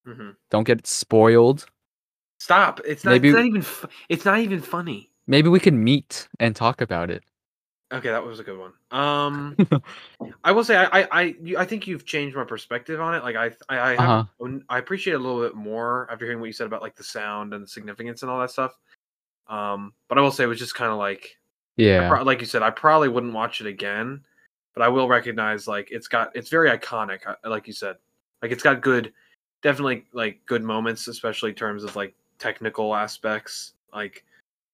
hmm 0.06 0.30
don't 0.50 0.64
get 0.64 0.86
spoiled 0.86 1.66
Stop! 2.40 2.80
It's 2.86 3.04
not. 3.04 3.10
Maybe- 3.10 3.30
It's 3.30 3.36
not 3.36 3.44
even. 3.46 3.64
It's 4.08 4.24
not 4.24 4.38
even 4.38 4.60
funny. 4.60 5.07
Maybe 5.28 5.48
we 5.48 5.60
can 5.60 5.82
meet 5.82 6.26
and 6.40 6.56
talk 6.56 6.80
about 6.80 7.10
it 7.10 7.22
Okay, 7.90 8.10
that 8.10 8.22
was 8.22 8.38
a 8.38 8.42
good 8.44 8.58
one. 8.58 8.72
Um, 8.90 9.56
I 10.44 10.52
will 10.52 10.62
say 10.62 10.76
I 10.76 11.00
I 11.00 11.08
I, 11.10 11.34
you, 11.42 11.56
I 11.56 11.64
think 11.64 11.86
you've 11.86 12.04
changed 12.04 12.36
my 12.36 12.44
perspective 12.44 13.00
on 13.00 13.14
it. 13.14 13.22
Like 13.22 13.34
I 13.36 13.46
I 13.70 13.78
I, 13.78 13.90
have, 13.92 14.00
Uh-huh. 14.00 14.58
I 14.68 14.78
appreciate 14.78 15.14
it 15.14 15.16
a 15.16 15.22
little 15.22 15.40
bit 15.40 15.54
more 15.54 16.06
after 16.10 16.26
hearing 16.26 16.38
what 16.40 16.46
you 16.48 16.52
said 16.52 16.66
about 16.66 16.82
like 16.82 16.96
the 16.96 17.02
sound 17.04 17.54
and 17.54 17.64
the 17.64 17.68
significance 17.68 18.20
and 18.22 18.30
all 18.30 18.38
that 18.40 18.50
stuff. 18.50 18.76
Um, 19.46 19.94
but 20.08 20.18
I 20.18 20.20
will 20.20 20.30
say 20.30 20.44
it 20.44 20.48
was 20.48 20.58
just 20.58 20.74
kind 20.74 20.92
of 20.92 20.98
like 20.98 21.38
yeah 21.76 22.08
pro- 22.08 22.24
like 22.24 22.40
you 22.40 22.46
said, 22.46 22.62
I 22.62 22.68
probably 22.70 23.08
wouldn't 23.08 23.32
watch 23.32 23.62
it 23.62 23.66
again, 23.66 24.22
but 24.74 24.82
I 24.82 24.88
will 24.88 25.08
recognize 25.08 25.66
like 25.66 25.88
it's 25.90 26.08
got 26.08 26.30
it's 26.36 26.50
very 26.50 26.68
iconic. 26.70 27.20
uh, 27.26 27.36
Like 27.48 27.66
you 27.66 27.72
said, 27.72 27.96
like 28.42 28.52
it's 28.52 28.62
got 28.62 28.82
good, 28.82 29.14
definitely 29.62 30.04
like 30.12 30.44
good 30.44 30.62
moments, 30.62 31.08
especially 31.08 31.50
in 31.50 31.56
terms 31.56 31.84
of 31.84 31.96
like 31.96 32.14
technical 32.38 32.94
aspects, 32.94 33.72
like 33.94 34.24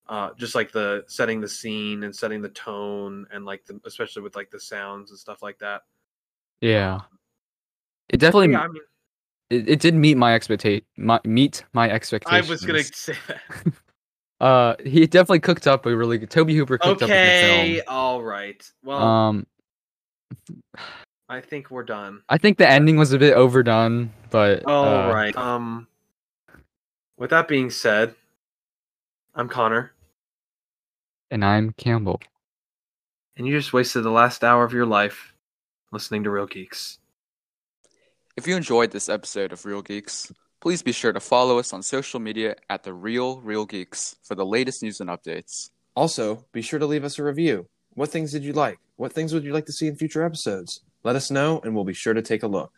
uh 0.09 0.31
just 0.37 0.55
like 0.55 0.71
the 0.73 1.05
setting 1.07 1.41
the 1.41 1.49
scene 1.49 2.03
and 2.05 2.15
setting 2.15 2.43
the 2.43 2.49
tone 2.51 3.27
and 3.33 3.45
like 3.45 3.65
the 3.65 3.81
especially 3.87 4.23
with 4.23 4.37
like 4.37 4.51
the 4.51 4.61
sounds 4.61 5.11
and 5.11 5.19
stuff 5.19 5.43
like 5.43 5.59
that. 5.59 5.83
yeah 6.61 7.01
it 8.11 8.19
definitely 8.19 8.53
Yeah, 8.53 8.61
I 8.61 8.69
mean, 8.69 8.83
it, 9.51 9.69
it 9.69 9.81
did 9.81 9.95
meet 9.95 10.17
my 10.17 10.35
expectate 10.35 10.85
my, 10.97 11.21
meet 11.25 11.65
my 11.73 11.91
expectations. 11.91 12.49
I 12.49 12.51
was 12.51 12.65
gonna 12.65 12.83
say 12.83 13.15
that. 13.29 13.41
uh 14.41 14.75
he 14.85 15.07
definitely 15.07 15.41
cooked 15.41 15.67
up 15.67 15.87
a 15.87 15.97
really 15.97 16.19
good 16.19 16.31
Tobe 16.31 16.51
Hooper 16.51 16.79
cooked 16.79 17.03
up 17.03 17.09
a 17.09 17.13
Okay, 17.13 17.77
good 17.77 17.85
all 17.89 18.23
right. 18.23 18.71
Well, 18.83 19.03
um 19.03 19.47
I 21.29 21.41
think 21.41 21.71
we're 21.71 21.85
done. 21.85 22.23
I 22.29 22.37
think 22.39 22.59
the 22.59 22.69
ending 22.69 22.97
was 22.97 23.13
a 23.13 23.19
bit 23.19 23.35
overdone, 23.35 24.13
but 24.31 24.65
All 24.67 24.85
uh, 24.85 25.13
right. 25.13 25.37
Um. 25.37 25.89
With 27.17 27.31
that 27.31 27.49
being 27.49 27.71
said, 27.71 28.15
I'm 29.35 29.49
Connor. 29.49 29.93
And 31.31 31.45
I'm 31.45 31.73
Campbell. 31.73 32.21
and 33.37 33.47
you 33.47 33.57
just 33.59 33.73
wasted 33.73 34.05
the 34.05 34.11
last 34.11 34.45
hour 34.45 34.63
of 34.65 34.73
your 34.73 34.87
life 34.87 35.35
listening 35.91 36.23
to 36.25 36.31
Real 36.31 36.47
Geeks. 36.47 36.99
If 38.37 38.47
you 38.47 38.57
enjoyed 38.57 38.91
this 38.93 39.09
episode 39.09 39.53
of 39.53 39.65
Real 39.65 39.83
Geeks, 39.83 40.33
please 40.61 40.83
be 40.83 40.93
sure 40.93 41.13
to 41.13 41.21
follow 41.21 41.59
us 41.59 41.73
on 41.73 41.83
social 41.83 42.21
media 42.21 42.55
at 42.71 42.85
the 42.85 42.93
Real 42.93 43.41
Real 43.41 43.67
Geeks 43.67 44.17
for 44.23 44.35
the 44.35 44.47
latest 44.47 44.83
news 44.83 45.01
and 45.01 45.11
updates. 45.11 45.71
Also, 45.97 46.45
be 46.53 46.63
sure 46.63 46.79
to 46.79 46.87
leave 46.87 47.05
us 47.05 47.19
a 47.19 47.25
review. 47.25 47.67
What 47.95 48.11
things 48.11 48.33
did 48.33 48.45
you 48.45 48.53
like? 48.53 48.79
What 48.97 49.13
things 49.13 49.33
would 49.33 49.45
you 49.45 49.53
like 49.53 49.67
to 49.67 49.73
see 49.73 49.87
in 49.89 49.97
future 49.97 50.25
episodes? 50.25 50.81
Let 51.03 51.17
us 51.17 51.31
know, 51.31 51.61
and 51.65 51.75
we'll 51.75 51.85
be 51.85 51.93
sure 51.95 52.15
to 52.15 52.23
take 52.23 52.43
a 52.43 52.49
look. 52.49 52.73